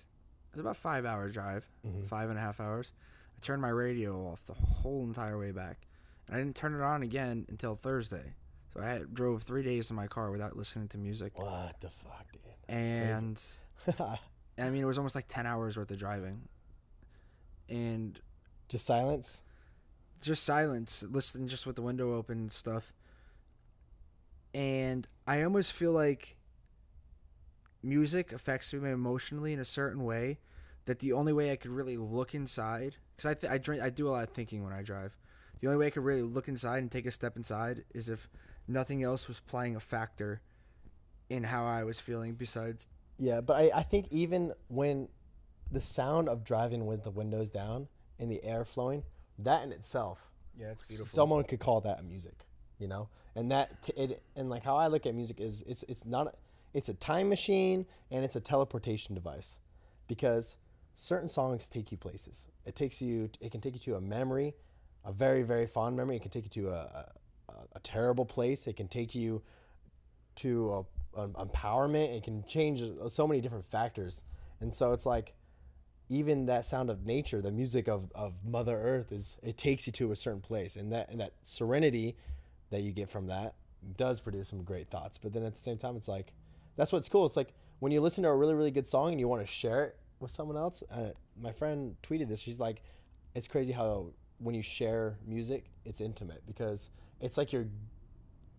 it 0.52 0.58
was 0.58 0.62
about 0.62 0.78
five 0.78 1.04
hour 1.06 1.28
drive, 1.30 1.66
Mhm. 1.86 2.06
five 2.08 2.30
and 2.30 2.38
a 2.38 2.42
half 2.42 2.60
hours. 2.60 2.94
I 3.36 3.40
turned 3.46 3.62
my 3.62 3.70
radio 3.70 4.28
off 4.28 4.46
the 4.46 4.54
whole 4.54 5.04
entire 5.04 5.38
way 5.40 5.52
back, 5.52 5.88
and 6.28 6.36
I 6.36 6.40
didn't 6.40 6.56
turn 6.56 6.76
it 6.76 6.82
on 6.82 7.02
again 7.02 7.46
until 7.50 7.76
Thursday. 7.76 8.36
So 8.74 8.82
I 8.82 8.86
had, 8.86 9.14
drove 9.14 9.42
three 9.44 9.64
days 9.64 9.90
in 9.90 9.96
my 9.96 10.08
car 10.08 10.30
without 10.32 10.56
listening 10.56 10.88
to 10.90 10.98
music, 10.98 11.38
What 11.38 11.80
the 11.82 11.90
fuck, 11.90 12.32
dude? 12.32 12.42
and 12.68 13.36
That's 13.36 13.60
I 14.58 14.70
mean 14.70 14.84
it 14.84 14.86
was 14.86 15.00
almost 15.00 15.16
like 15.16 15.26
ten 15.28 15.48
hours 15.48 15.76
worth 15.78 15.90
of 15.90 15.98
driving. 15.98 16.48
and 17.70 18.20
Just 18.70 18.86
silence. 18.86 19.42
Just 20.22 20.44
silence, 20.44 21.04
listening 21.10 21.48
just 21.48 21.66
with 21.66 21.76
the 21.76 21.82
window 21.82 22.16
open 22.16 22.38
and 22.38 22.52
stuff. 22.52 22.94
And 24.54 25.08
I 25.28 25.42
almost 25.44 25.74
feel 25.74 25.92
like 25.92 26.38
music 27.82 28.32
affects 28.32 28.74
me 28.74 28.90
emotionally 28.90 29.52
in 29.54 29.60
a 29.60 29.66
certain 29.66 30.04
way 30.04 30.40
that 30.86 31.00
the 31.00 31.14
only 31.14 31.34
way 31.34 31.52
I 31.52 31.56
could 31.56 31.72
really 31.72 31.98
look 31.98 32.34
inside 32.34 32.96
because 33.16 33.30
I 33.30 33.34
th- 33.34 33.52
I 33.52 33.58
drink 33.58 33.82
I 33.82 33.90
do 33.90 34.08
a 34.08 34.12
lot 34.12 34.24
of 34.24 34.30
thinking 34.30 34.64
when 34.64 34.74
I 34.74 34.82
drive. 34.82 35.18
The 35.60 35.68
only 35.68 35.78
way 35.78 35.88
I 35.88 35.90
could 35.92 36.04
really 36.04 36.22
look 36.22 36.48
inside 36.48 36.80
and 36.80 36.92
take 36.92 37.06
a 37.06 37.12
step 37.12 37.38
inside 37.38 37.86
is 37.94 38.10
if 38.10 38.30
nothing 38.68 39.04
else 39.04 39.28
was 39.28 39.40
playing 39.40 39.76
a 39.76 39.80
factor 39.80 40.42
in 41.30 41.44
how 41.44 41.66
I 41.66 41.84
was 41.84 42.00
feeling 42.00 42.34
besides 42.34 42.88
Yeah, 43.18 43.42
but 43.42 43.56
I, 43.56 43.80
I 43.80 43.84
think 43.84 44.08
even 44.12 44.54
when 44.68 45.08
the 45.72 45.82
sound 45.82 46.30
of 46.30 46.44
driving 46.44 46.86
with 46.86 47.04
the 47.04 47.12
windows 47.12 47.50
down 47.50 47.88
and 48.20 48.30
the 48.30 48.44
air 48.44 48.66
flowing, 48.66 49.04
that 49.40 49.64
in 49.64 49.72
itself, 49.72 50.30
yeah, 50.58 50.72
it's 50.72 50.88
beautiful. 50.88 51.08
someone 51.08 51.44
could 51.44 51.60
call 51.60 51.82
that 51.82 52.04
music, 52.06 52.46
you 52.78 52.88
know. 52.88 53.10
And 53.36 53.52
that 53.52 53.82
t- 53.82 53.94
it 53.96 54.22
and 54.36 54.50
like 54.50 54.64
how 54.64 54.76
I 54.76 54.88
look 54.88 55.06
at 55.06 55.16
music 55.16 55.40
is 55.40 55.64
it's 55.68 55.84
it's 55.90 56.06
not 56.06 56.36
it's 56.74 56.90
a 56.90 56.94
time 56.96 57.30
machine 57.30 57.86
and 58.12 58.24
it's 58.24 58.36
a 58.36 58.42
teleportation 58.42 59.16
device, 59.16 59.60
because 60.08 60.58
certain 60.94 61.30
songs 61.30 61.68
take 61.68 61.92
you 61.92 61.98
places. 61.98 62.50
It 62.66 62.76
takes 62.76 63.02
you 63.02 63.30
it 63.42 63.52
can 63.52 63.62
take 63.62 63.74
you 63.74 63.80
to 63.82 63.96
a 63.96 64.02
memory, 64.02 64.54
a 65.04 65.12
very 65.12 65.44
very 65.44 65.66
fond 65.66 65.96
memory. 65.98 66.18
It 66.18 66.22
can 66.22 66.32
take 66.32 66.44
you 66.44 66.64
to 66.64 66.70
a 66.70 67.10
a, 67.50 67.54
a 67.76 67.80
terrible 67.80 68.26
place. 68.26 68.68
It 68.68 68.76
can 68.76 68.88
take 68.88 69.16
you 69.16 69.42
to 70.36 70.86
a, 71.16 71.22
an 71.22 71.34
empowerment. 71.34 72.16
It 72.16 72.24
can 72.24 72.44
change 72.46 72.84
so 73.08 73.28
many 73.28 73.42
different 73.42 73.66
factors, 73.66 74.24
and 74.62 74.74
so 74.74 74.94
it's 74.94 75.06
like 75.06 75.34
even 76.14 76.46
that 76.46 76.64
sound 76.64 76.90
of 76.90 77.06
nature, 77.06 77.42
the 77.42 77.52
music 77.52 77.88
of, 77.88 78.12
of 78.14 78.34
Mother 78.46 78.78
Earth 78.78 79.12
is 79.12 79.36
it 79.42 79.58
takes 79.58 79.88
you 79.88 79.94
to 79.94 80.12
a 80.12 80.16
certain 80.16 80.42
place, 80.42 80.76
and 80.76 80.92
that 80.94 81.10
and 81.10 81.20
that 81.20 81.34
serenity 81.42 82.16
that 82.70 82.82
you 82.84 82.92
get 82.92 83.10
from 83.10 83.28
that 83.28 83.56
does 83.98 84.22
produce 84.22 84.48
some 84.48 84.64
great 84.64 84.90
thoughts. 84.90 85.18
But 85.18 85.34
then 85.34 85.44
at 85.44 85.54
the 85.54 85.60
same 85.60 85.78
time, 85.78 85.96
it's 85.96 86.08
like 86.08 86.34
that's 86.76 86.92
what's 86.92 87.10
cool. 87.10 87.26
It's 87.26 87.36
like 87.36 87.54
when 87.80 87.92
you 87.92 88.00
listen 88.00 88.24
to 88.24 88.30
a 88.30 88.36
really 88.36 88.54
really 88.54 88.72
good 88.72 88.88
song 88.88 89.12
and 89.12 89.20
you 89.20 89.28
want 89.28 89.42
to 89.42 89.48
share 89.48 89.86
it 89.86 89.98
with 90.20 90.30
someone 90.30 90.56
else. 90.56 90.84
Uh, 90.92 91.10
my 91.42 91.52
friend 91.52 91.96
tweeted 92.04 92.30
this. 92.30 92.40
She's 92.40 92.60
like, 92.60 92.84
it's 93.34 93.48
crazy 93.48 93.74
how 93.74 94.12
when 94.38 94.54
you 94.54 94.62
share 94.62 95.18
music, 95.26 95.66
it's 95.84 96.00
intimate 96.00 96.44
because 96.46 96.92
it's 97.22 97.38
like 97.38 97.52
you're 97.52 97.68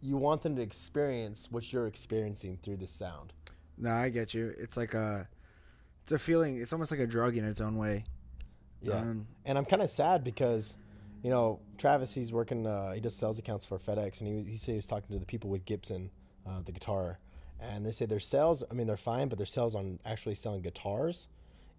you 0.00 0.16
want 0.16 0.42
them 0.42 0.57
to 0.57 0.62
experience 0.62 1.48
what 1.50 1.72
you're 1.72 1.86
experiencing 1.86 2.59
through 2.62 2.76
the 2.76 2.86
sound. 2.86 3.32
No, 3.78 3.92
I 3.92 4.09
get 4.09 4.34
you. 4.34 4.55
It's 4.59 4.76
like 4.76 4.92
a 4.94 5.28
it's 6.05 6.12
a 6.12 6.18
feeling. 6.18 6.59
It's 6.61 6.72
almost 6.72 6.90
like 6.90 7.00
a 7.00 7.07
drug 7.07 7.36
in 7.36 7.44
its 7.44 7.61
own 7.61 7.76
way. 7.76 8.05
Yeah. 8.80 8.94
Um, 8.98 9.26
and 9.44 9.57
I'm 9.59 9.64
kind 9.64 9.82
of 9.82 9.90
sad 9.90 10.22
because, 10.22 10.76
you 11.22 11.30
know, 11.30 11.61
Travis, 11.78 12.14
he's 12.14 12.32
working, 12.32 12.66
uh, 12.66 12.92
he 12.92 13.00
does 13.00 13.14
sales 13.16 13.38
accounts 13.38 13.64
for 13.64 13.78
FedEx, 13.78 14.20
and 14.20 14.28
he, 14.28 14.34
was- 14.34 14.46
he 14.46 14.57
said 14.57 14.72
he 14.72 14.76
was 14.76 14.86
talking 14.86 15.09
to 15.14 15.18
the 15.18 15.24
people 15.26 15.48
with 15.50 15.64
Gibson, 15.64 16.11
uh, 16.46 16.61
the 16.64 16.72
guitar, 16.72 17.18
and 17.61 17.86
they 17.86 17.90
say 17.90 18.05
their 18.05 18.20
sales, 18.20 18.62
I 18.70 18.74
mean, 18.74 18.86
they're 18.86 18.96
fine, 18.98 19.28
but 19.28 19.38
their 19.38 19.46
sales 19.46 19.74
on 19.74 19.98
actually 20.05 20.34
selling 20.34 20.61
guitars 20.61 21.28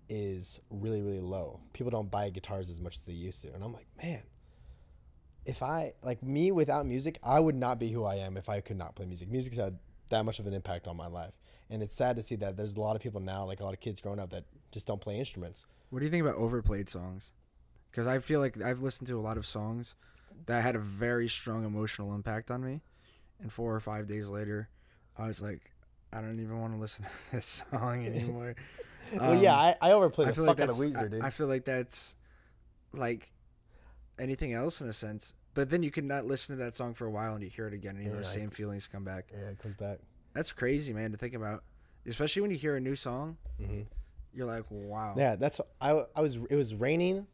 is 0.09 0.59
really, 0.71 1.01
really 1.03 1.19
low. 1.21 1.59
People 1.73 1.91
don't 1.91 2.09
buy 2.09 2.29
guitars 2.31 2.69
as 2.71 2.81
much 2.81 2.95
as 2.95 3.03
they 3.03 3.13
used 3.13 3.41
to. 3.43 3.53
And 3.53 3.63
I'm 3.63 3.73
like, 3.73 3.87
man, 4.01 4.23
if 5.45 5.61
I, 5.61 5.93
like 6.01 6.23
me 6.23 6.51
without 6.51 6.87
music, 6.87 7.19
I 7.23 7.39
would 7.39 7.55
not 7.55 7.79
be 7.79 7.91
who 7.91 8.03
I 8.03 8.15
am 8.15 8.37
if 8.37 8.49
I 8.49 8.61
could 8.61 8.77
not 8.77 8.95
play 8.95 9.05
music. 9.05 9.29
Music's 9.29 9.57
had 9.57 9.77
that 10.09 10.25
much 10.25 10.39
of 10.39 10.47
an 10.47 10.53
impact 10.53 10.87
on 10.87 10.95
my 10.97 11.07
life. 11.07 11.37
And 11.69 11.81
it's 11.81 11.95
sad 11.95 12.15
to 12.17 12.21
see 12.21 12.35
that 12.37 12.57
there's 12.57 12.73
a 12.75 12.79
lot 12.79 12.95
of 12.95 13.01
people 13.01 13.19
now, 13.21 13.45
like 13.45 13.59
a 13.59 13.63
lot 13.63 13.73
of 13.73 13.79
kids 13.79 13.99
growing 14.01 14.19
up, 14.19 14.29
that 14.29 14.43
just 14.71 14.85
don't 14.87 15.01
play 15.01 15.17
instruments. 15.17 15.65
What 15.89 15.99
do 15.99 16.05
you 16.05 16.11
think 16.11 16.21
about 16.23 16.35
overplayed 16.35 16.89
songs? 16.89 17.31
Because 17.89 18.07
I 18.07 18.19
feel 18.19 18.39
like 18.39 18.61
I've 18.61 18.81
listened 18.81 19.07
to 19.07 19.17
a 19.17 19.21
lot 19.21 19.37
of 19.37 19.45
songs 19.45 19.95
that 20.45 20.61
had 20.63 20.75
a 20.75 20.79
very 20.79 21.27
strong 21.27 21.65
emotional 21.65 22.13
impact 22.13 22.51
on 22.51 22.63
me, 22.63 22.81
and 23.41 23.51
four 23.51 23.73
or 23.73 23.79
five 23.79 24.07
days 24.07 24.29
later, 24.29 24.69
I 25.17 25.27
was 25.27 25.41
like, 25.41 25.71
I 26.13 26.21
don't 26.21 26.39
even 26.39 26.59
want 26.59 26.73
to 26.73 26.79
listen 26.79 27.05
to 27.29 27.31
this 27.31 27.63
song 27.71 28.05
anymore. 28.07 28.55
well, 29.13 29.41
yeah, 29.41 29.53
Um, 29.55 29.75
I, 29.81 29.89
I 29.89 29.91
overplayed 29.93 30.27
I 30.27 30.31
the 30.31 30.35
fuck 30.45 30.47
like 30.47 30.59
out 30.59 30.69
of. 30.69 30.75
Weezer, 30.75 31.09
dude. 31.09 31.21
I, 31.23 31.27
I 31.27 31.29
feel 31.29 31.47
like 31.47 31.65
that's 31.65 32.15
like 32.93 33.31
anything 34.19 34.53
else 34.53 34.81
in 34.81 34.89
a 34.89 34.93
sense. 34.93 35.33
But 35.55 35.71
then 35.71 35.81
you 35.81 35.89
can 35.89 36.05
not 36.05 36.25
listen 36.25 36.55
to 36.57 36.63
that 36.63 36.75
song 36.75 36.93
for 36.93 37.07
a 37.07 37.09
while 37.09 37.33
and 37.33 37.43
you 37.43 37.49
hear 37.49 37.65
it 37.67 37.73
again 37.73 37.95
and 37.95 38.05
Yeah, 38.05 38.11
those 38.11 38.31
same 38.31 38.51
feelings 38.51 38.87
come 38.87 39.03
back. 39.03 39.25
yeah, 39.33 39.49
it 39.49 39.57
comes 39.59 39.75
back. 39.77 39.99
That's 40.33 40.51
crazy, 40.51 40.93
man, 40.93 41.11
to 41.13 41.17
think 41.17 41.33
about. 41.33 41.63
Especially 42.05 42.41
when 42.43 42.51
you 42.51 42.57
hear 42.57 42.75
a 42.75 42.79
new 42.79 42.95
song, 42.95 43.37
hmm 43.57 43.81
you're 44.33 44.45
like, 44.45 44.65
wow. 44.69 45.15
Yeah, 45.17 45.37
that's 45.37 45.61
I. 45.79 46.03
I 46.13 46.19
was. 46.21 46.35
It 46.49 46.55
was 46.57 46.75
raining. 46.75 47.25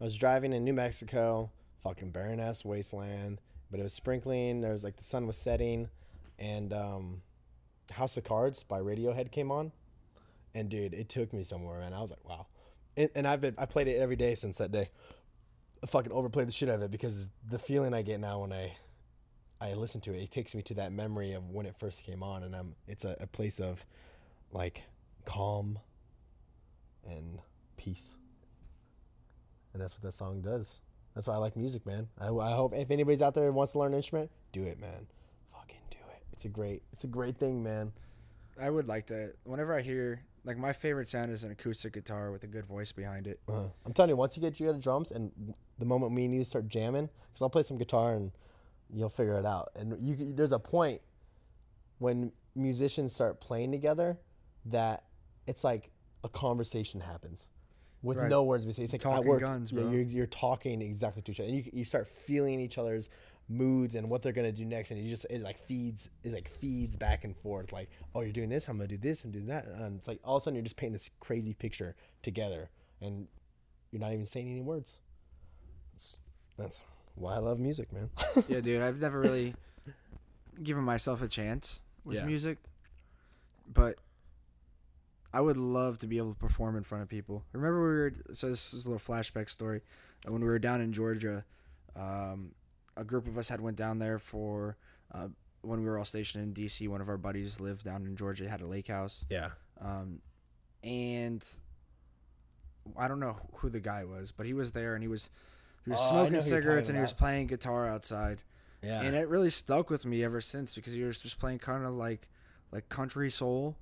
I 0.00 0.04
was 0.04 0.16
driving 0.16 0.52
in 0.52 0.62
New 0.62 0.72
Mexico, 0.72 1.50
fucking 1.82 2.10
barren 2.10 2.38
ass 2.38 2.64
wasteland, 2.64 3.40
but 3.72 3.80
it 3.80 3.82
was 3.82 3.92
sprinkling. 3.92 4.60
There 4.60 4.72
was 4.72 4.84
like 4.84 4.96
the 4.96 5.02
sun 5.02 5.26
was 5.26 5.36
setting, 5.36 5.88
and 6.38 6.72
um, 6.72 7.22
House 7.90 8.16
of 8.16 8.22
Cards 8.22 8.62
by 8.62 8.78
Radiohead 8.80 9.32
came 9.32 9.50
on, 9.50 9.72
and 10.54 10.68
dude, 10.68 10.94
it 10.94 11.08
took 11.08 11.32
me 11.32 11.42
somewhere, 11.42 11.80
man. 11.80 11.92
I 11.92 12.00
was 12.00 12.10
like, 12.10 12.26
wow, 12.26 12.46
and, 12.96 13.10
and 13.16 13.26
I've 13.26 13.40
been 13.40 13.56
I 13.58 13.66
played 13.66 13.88
it 13.88 13.96
every 13.98 14.16
day 14.16 14.36
since 14.36 14.58
that 14.58 14.70
day. 14.70 14.90
Fucking 15.86 16.12
overplayed 16.12 16.48
the 16.48 16.52
shit 16.52 16.68
out 16.68 16.76
of 16.76 16.82
it 16.82 16.90
because 16.90 17.28
the 17.50 17.58
feeling 17.58 17.92
I 17.92 18.02
get 18.02 18.18
now 18.18 18.40
when 18.40 18.52
I 18.52 18.76
I 19.60 19.74
listen 19.74 20.00
to 20.02 20.14
it, 20.14 20.22
it 20.22 20.30
takes 20.30 20.54
me 20.54 20.62
to 20.62 20.74
that 20.74 20.92
memory 20.92 21.32
of 21.32 21.50
when 21.50 21.66
it 21.66 21.74
first 21.78 22.02
came 22.02 22.22
on, 22.22 22.42
and 22.42 22.54
I'm 22.54 22.74
it's 22.88 23.04
a, 23.04 23.16
a 23.20 23.26
place 23.26 23.60
of 23.60 23.84
like 24.52 24.82
calm 25.24 25.78
and 27.06 27.38
peace. 27.76 28.16
And 29.72 29.82
that's 29.82 29.94
what 29.94 30.02
that 30.02 30.12
song 30.12 30.40
does. 30.40 30.80
That's 31.14 31.26
why 31.26 31.34
I 31.34 31.38
like 31.38 31.56
music, 31.56 31.86
man. 31.86 32.08
I, 32.20 32.28
I 32.28 32.52
hope 32.52 32.74
if 32.74 32.90
anybody's 32.90 33.22
out 33.22 33.34
there 33.34 33.50
wants 33.52 33.72
to 33.72 33.78
learn 33.78 33.92
an 33.92 33.98
instrument, 33.98 34.30
do 34.52 34.64
it, 34.64 34.80
man. 34.80 35.06
Fucking 35.52 35.80
do 35.90 35.98
it. 36.10 36.22
It's 36.32 36.44
a 36.44 36.48
great, 36.48 36.82
it's 36.92 37.04
a 37.04 37.08
great 37.08 37.36
thing, 37.36 37.62
man. 37.62 37.92
I 38.60 38.70
would 38.70 38.88
like 38.88 39.06
to. 39.06 39.32
Whenever 39.44 39.74
I 39.74 39.82
hear, 39.82 40.22
like, 40.44 40.58
my 40.58 40.72
favorite 40.72 41.08
sound 41.08 41.30
is 41.32 41.44
an 41.44 41.50
acoustic 41.50 41.92
guitar 41.94 42.30
with 42.30 42.44
a 42.44 42.46
good 42.46 42.66
voice 42.66 42.92
behind 42.92 43.26
it. 43.26 43.40
Uh, 43.48 43.64
I'm 43.86 43.92
telling 43.92 44.10
you, 44.10 44.16
once 44.16 44.36
you 44.36 44.42
get 44.42 44.60
you 44.60 44.68
out 44.68 44.74
of 44.74 44.80
drums, 44.82 45.10
and 45.10 45.32
the 45.78 45.84
moment 45.86 46.12
me 46.12 46.26
and 46.26 46.34
you 46.34 46.44
start 46.44 46.68
jamming, 46.68 47.08
because 47.28 47.42
I'll 47.42 47.50
play 47.50 47.62
some 47.62 47.78
guitar 47.78 48.14
and 48.14 48.30
you'll 48.92 49.08
figure 49.08 49.38
it 49.38 49.46
out. 49.46 49.70
And 49.74 49.96
you, 50.00 50.32
there's 50.34 50.52
a 50.52 50.58
point 50.58 51.00
when 51.98 52.30
musicians 52.54 53.12
start 53.14 53.40
playing 53.40 53.72
together 53.72 54.18
that 54.66 55.04
it's 55.46 55.64
like 55.64 55.90
a 56.22 56.28
conversation 56.28 57.00
happens 57.00 57.48
with 58.02 58.18
Right. 58.18 58.28
no 58.28 58.42
words. 58.44 58.66
It's 58.66 58.78
like 58.92 59.00
Talking 59.00 59.18
at 59.18 59.24
work, 59.24 59.40
guns, 59.40 59.72
you're- 59.72 59.90
You're, 59.90 60.02
you're 60.02 60.26
talking 60.26 60.82
exactly 60.82 61.22
to 61.22 61.32
each 61.32 61.40
other, 61.40 61.48
and 61.48 61.56
you, 61.56 61.70
you 61.72 61.84
start 61.84 62.06
feeling 62.06 62.60
each 62.60 62.76
other's 62.78 63.08
moods 63.48 63.94
and 63.94 64.08
what 64.08 64.22
they're 64.22 64.32
gonna 64.32 64.52
do 64.52 64.64
next, 64.64 64.90
and 64.90 65.00
you 65.02 65.10
just 65.10 65.26
it 65.30 65.42
like 65.42 65.58
feeds 65.58 66.08
it 66.22 66.32
like 66.32 66.48
feeds 66.48 66.96
back 66.96 67.24
and 67.24 67.36
forth. 67.36 67.72
Like, 67.72 67.90
oh, 68.14 68.20
you're 68.22 68.32
doing 68.32 68.48
this, 68.48 68.68
I'm 68.68 68.76
gonna 68.78 68.88
do 68.88 68.96
this 68.96 69.24
and 69.24 69.32
do 69.32 69.40
that, 69.46 69.66
and 69.66 69.98
it's 69.98 70.08
like 70.08 70.20
all 70.24 70.36
of 70.36 70.42
a 70.42 70.44
sudden 70.44 70.54
you're 70.56 70.62
just 70.64 70.76
painting 70.76 70.92
this 70.94 71.10
crazy 71.20 71.54
picture 71.54 71.94
together, 72.22 72.70
and 73.00 73.26
you're 73.90 74.00
not 74.00 74.12
even 74.12 74.26
saying 74.26 74.48
any 74.50 74.62
words. 74.62 74.98
It's, 75.94 76.16
that's 76.56 76.82
why 77.14 77.34
I 77.34 77.38
love 77.38 77.58
music, 77.60 77.92
man. 77.92 78.10
yeah, 78.48 78.60
dude, 78.60 78.82
I've 78.82 79.00
never 79.00 79.20
really 79.20 79.54
given 80.62 80.82
myself 80.84 81.20
a 81.22 81.28
chance 81.28 81.80
with 82.04 82.16
Yeah. 82.18 82.24
music, 82.24 82.58
but 83.72 83.98
I 85.32 85.40
would 85.40 85.56
love 85.56 85.98
to 85.98 86.06
be 86.06 86.18
able 86.18 86.32
to 86.32 86.38
perform 86.38 86.76
in 86.76 86.84
front 86.84 87.02
of 87.02 87.08
people. 87.08 87.44
Remember, 87.52 87.80
we 87.80 87.86
were 87.96 88.12
so 88.34 88.48
this 88.48 88.72
is 88.72 88.86
a 88.86 88.90
little 88.90 89.14
flashback 89.14 89.50
story. 89.50 89.82
Uh, 90.26 90.32
When 90.32 90.40
we 90.42 90.46
were 90.48 90.58
down 90.60 90.80
in 90.80 90.92
Georgia, 90.92 91.44
um, 91.96 92.52
a 92.96 93.04
group 93.04 93.26
of 93.26 93.36
us 93.38 93.48
had 93.48 93.60
went 93.60 93.76
down 93.76 93.98
there 93.98 94.18
for 94.18 94.76
uh, 95.12 95.28
when 95.62 95.80
we 95.80 95.86
were 95.86 95.98
all 95.98 96.04
stationed 96.04 96.42
in 96.44 96.52
DC. 96.64 96.88
One 96.88 97.00
of 97.00 97.08
our 97.08 97.16
buddies 97.16 97.60
lived 97.60 97.84
down 97.84 98.04
in 98.06 98.16
Georgia, 98.16 98.48
had 98.48 98.60
a 98.60 98.66
lake 98.66 98.88
house, 98.88 99.24
yeah. 99.30 99.50
um, 99.80 100.20
and 100.82 101.42
I 102.96 103.08
don't 103.08 103.20
know 103.20 103.36
who 103.54 103.70
the 103.70 103.80
guy 103.80 104.04
was, 104.04 104.30
but 104.32 104.46
he 104.46 104.52
was 104.52 104.72
there 104.72 104.94
and 104.94 105.02
he 105.02 105.08
was 105.08 105.30
he 105.84 105.90
was 105.90 105.98
Oh, 106.02 106.08
smoking 106.10 106.40
cigarettes 106.40 106.88
and 106.88 106.96
he 106.96 107.02
was 107.02 107.12
playing 107.12 107.46
guitar 107.46 107.86
outside 107.88 108.42
Yeah. 108.82 109.02
and 109.02 109.14
it 109.14 109.28
really 109.28 109.50
stuck 109.50 109.90
with 109.90 110.04
me 110.06 110.22
ever 110.22 110.40
since 110.40 110.74
because 110.74 110.92
he 110.92 111.02
was 111.02 111.18
just 111.18 111.38
playing 111.38 111.58
kind 111.58 111.84
of 111.84 111.92
like 111.94 112.28
like 112.72 112.88
country 112.88 113.30
soul 113.30 113.76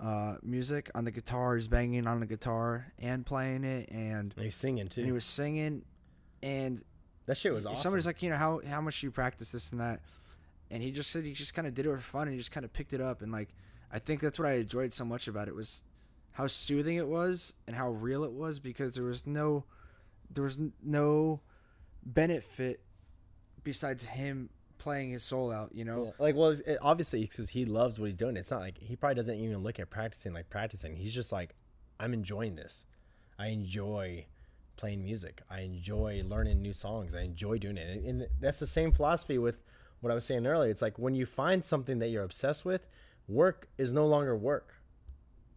uh, 0.00 0.36
music 0.42 0.90
on 0.94 1.04
the 1.04 1.10
guitar. 1.10 1.56
He's 1.56 1.68
banging 1.68 2.06
on 2.06 2.20
the 2.20 2.26
guitar 2.26 2.92
and 2.98 3.24
playing 3.24 3.64
it, 3.64 3.88
and, 3.90 4.34
and 4.36 4.44
he's 4.44 4.54
singing 4.56 4.88
too. 4.88 5.00
and 5.00 5.06
he 5.06 5.12
was 5.12 5.24
singing. 5.24 5.82
And 6.42 6.82
that 7.26 7.36
shit 7.36 7.52
was 7.52 7.66
awesome. 7.66 7.82
somebody's 7.82 8.06
like, 8.06 8.22
you 8.22 8.30
know, 8.30 8.36
how 8.36 8.60
how 8.68 8.80
much 8.80 9.00
do 9.00 9.06
you 9.06 9.10
practice 9.10 9.50
this 9.50 9.72
and 9.72 9.80
that? 9.80 10.00
And 10.70 10.82
he 10.82 10.90
just 10.90 11.10
said 11.10 11.24
he 11.24 11.32
just 11.32 11.54
kind 11.54 11.66
of 11.68 11.74
did 11.74 11.86
it 11.86 11.90
for 11.90 12.00
fun. 12.00 12.22
And 12.22 12.32
he 12.32 12.38
just 12.38 12.52
kind 12.52 12.64
of 12.64 12.72
picked 12.72 12.92
it 12.92 13.00
up, 13.00 13.22
and 13.22 13.30
like 13.30 13.50
I 13.92 13.98
think 13.98 14.20
that's 14.20 14.38
what 14.38 14.48
I 14.48 14.54
enjoyed 14.54 14.92
so 14.92 15.04
much 15.04 15.28
about 15.28 15.48
it 15.48 15.54
was 15.54 15.82
how 16.32 16.46
soothing 16.46 16.96
it 16.96 17.08
was 17.08 17.54
and 17.66 17.76
how 17.76 17.90
real 17.90 18.24
it 18.24 18.32
was 18.32 18.58
because 18.58 18.94
there 18.94 19.04
was 19.04 19.26
no 19.26 19.64
there 20.30 20.44
was 20.44 20.58
no 20.82 21.40
benefit 22.04 22.80
besides 23.64 24.04
him 24.04 24.50
playing 24.78 25.10
his 25.10 25.22
soul 25.22 25.50
out. 25.50 25.70
You 25.74 25.84
know. 25.84 26.04
Yeah, 26.04 26.24
Like, 26.24 26.36
well, 26.36 26.50
it, 26.50 26.78
obviously, 26.82 27.22
because 27.22 27.50
he 27.50 27.64
loves 27.64 27.98
what 27.98 28.06
he's 28.06 28.16
doing. 28.16 28.36
It's 28.36 28.50
not 28.50 28.60
like 28.60 28.78
he 28.78 28.96
probably 28.96 29.16
doesn't 29.16 29.34
even 29.34 29.62
look 29.62 29.80
at 29.80 29.90
practicing 29.90 30.32
like 30.32 30.50
practicing. 30.50 30.96
He's 30.96 31.14
just 31.14 31.32
like, 31.32 31.54
I'm 31.98 32.12
enjoying 32.12 32.56
this. 32.56 32.84
I 33.38 33.48
enjoy 33.48 34.26
playing 34.76 35.02
music. 35.02 35.42
I 35.50 35.60
enjoy 35.60 36.22
learning 36.26 36.62
new 36.62 36.72
songs. 36.72 37.14
I 37.14 37.22
enjoy 37.22 37.58
doing 37.58 37.76
it. 37.76 37.96
And, 37.96 38.06
and 38.06 38.28
that's 38.40 38.58
the 38.58 38.66
same 38.66 38.92
philosophy 38.92 39.38
with 39.38 39.62
what 40.00 40.10
I 40.10 40.14
was 40.14 40.24
saying 40.24 40.46
earlier. 40.46 40.70
It's 40.70 40.82
like 40.82 40.98
when 40.98 41.14
you 41.14 41.26
find 41.26 41.64
something 41.64 41.98
that 41.98 42.08
you're 42.08 42.24
obsessed 42.24 42.64
with, 42.64 42.86
work 43.28 43.68
is 43.78 43.92
no 43.92 44.06
longer 44.06 44.36
work. 44.36 44.74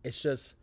It's 0.03 0.21
just 0.21 0.55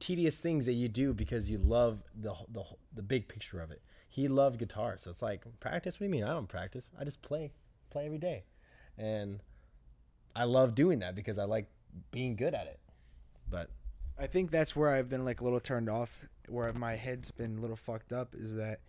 tedious 0.00 0.38
things 0.38 0.66
that 0.66 0.72
you 0.74 0.88
do 0.88 1.12
because 1.12 1.50
you 1.50 1.58
love 1.58 2.02
the 2.14 2.34
the 2.48 2.64
the 2.94 3.02
big 3.02 3.28
picture 3.28 3.60
of 3.60 3.70
it. 3.70 3.82
He 4.08 4.28
loved 4.28 4.58
guitar, 4.58 4.96
so 4.98 5.10
it's 5.10 5.22
like 5.22 5.44
practice. 5.60 5.96
What 5.96 6.00
do 6.00 6.04
you 6.06 6.10
mean? 6.10 6.24
I 6.24 6.32
don't 6.32 6.48
practice. 6.48 6.90
I 6.98 7.04
just 7.04 7.20
play, 7.22 7.52
play 7.90 8.06
every 8.06 8.18
day, 8.18 8.44
and 8.96 9.40
I 10.34 10.44
love 10.44 10.74
doing 10.74 11.00
that 11.00 11.14
because 11.14 11.38
I 11.38 11.44
like 11.44 11.68
being 12.10 12.34
good 12.34 12.54
at 12.54 12.66
it. 12.66 12.80
But 13.50 13.70
I 14.18 14.26
think 14.26 14.50
that's 14.50 14.74
where 14.74 14.90
I've 14.90 15.08
been 15.08 15.24
like 15.24 15.40
a 15.40 15.44
little 15.44 15.60
turned 15.60 15.88
off, 15.88 16.18
where 16.48 16.72
my 16.72 16.96
head's 16.96 17.30
been 17.30 17.58
a 17.58 17.60
little 17.60 17.76
fucked 17.76 18.12
up. 18.12 18.34
Is 18.34 18.54
that 18.56 18.80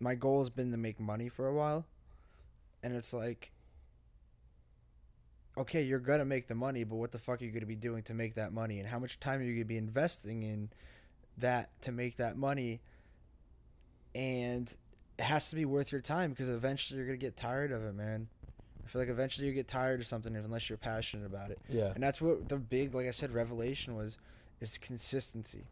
my 0.00 0.14
goal 0.14 0.40
has 0.40 0.50
been 0.50 0.70
to 0.70 0.76
make 0.76 0.98
money 0.98 1.28
for 1.28 1.46
a 1.46 1.52
while, 1.54 1.84
and 2.82 2.94
it's 2.94 3.12
like, 3.12 3.52
okay, 5.56 5.82
you're 5.82 5.98
gonna 5.98 6.24
make 6.24 6.48
the 6.48 6.54
money, 6.54 6.84
but 6.84 6.96
what 6.96 7.12
the 7.12 7.18
fuck 7.18 7.42
are 7.42 7.44
you 7.44 7.50
gonna 7.50 7.66
be 7.66 7.76
doing 7.76 8.02
to 8.04 8.14
make 8.14 8.34
that 8.36 8.52
money, 8.52 8.78
and 8.78 8.88
how 8.88 8.98
much 8.98 9.20
time 9.20 9.40
are 9.40 9.44
you 9.44 9.54
gonna 9.54 9.64
be 9.64 9.76
investing 9.76 10.42
in 10.42 10.70
that 11.36 11.70
to 11.82 11.92
make 11.92 12.16
that 12.16 12.36
money? 12.36 12.80
And 14.14 14.72
it 15.18 15.24
has 15.24 15.50
to 15.50 15.56
be 15.56 15.64
worth 15.64 15.92
your 15.92 16.00
time 16.00 16.30
because 16.30 16.48
eventually 16.48 16.98
you're 16.98 17.06
gonna 17.06 17.18
get 17.18 17.36
tired 17.36 17.70
of 17.70 17.84
it, 17.84 17.94
man. 17.94 18.28
I 18.82 18.88
feel 18.88 19.02
like 19.02 19.10
eventually 19.10 19.46
you 19.46 19.52
get 19.52 19.68
tired 19.68 20.00
of 20.00 20.06
something 20.06 20.34
unless 20.34 20.70
you're 20.70 20.78
passionate 20.78 21.26
about 21.26 21.50
it. 21.50 21.58
yeah, 21.68 21.92
And 21.94 22.02
that's 22.02 22.22
what 22.22 22.48
the 22.48 22.56
big, 22.56 22.94
like 22.94 23.06
I 23.06 23.10
said, 23.10 23.32
revelation 23.32 23.94
was 23.94 24.16
is 24.60 24.78
consistency. 24.78 25.66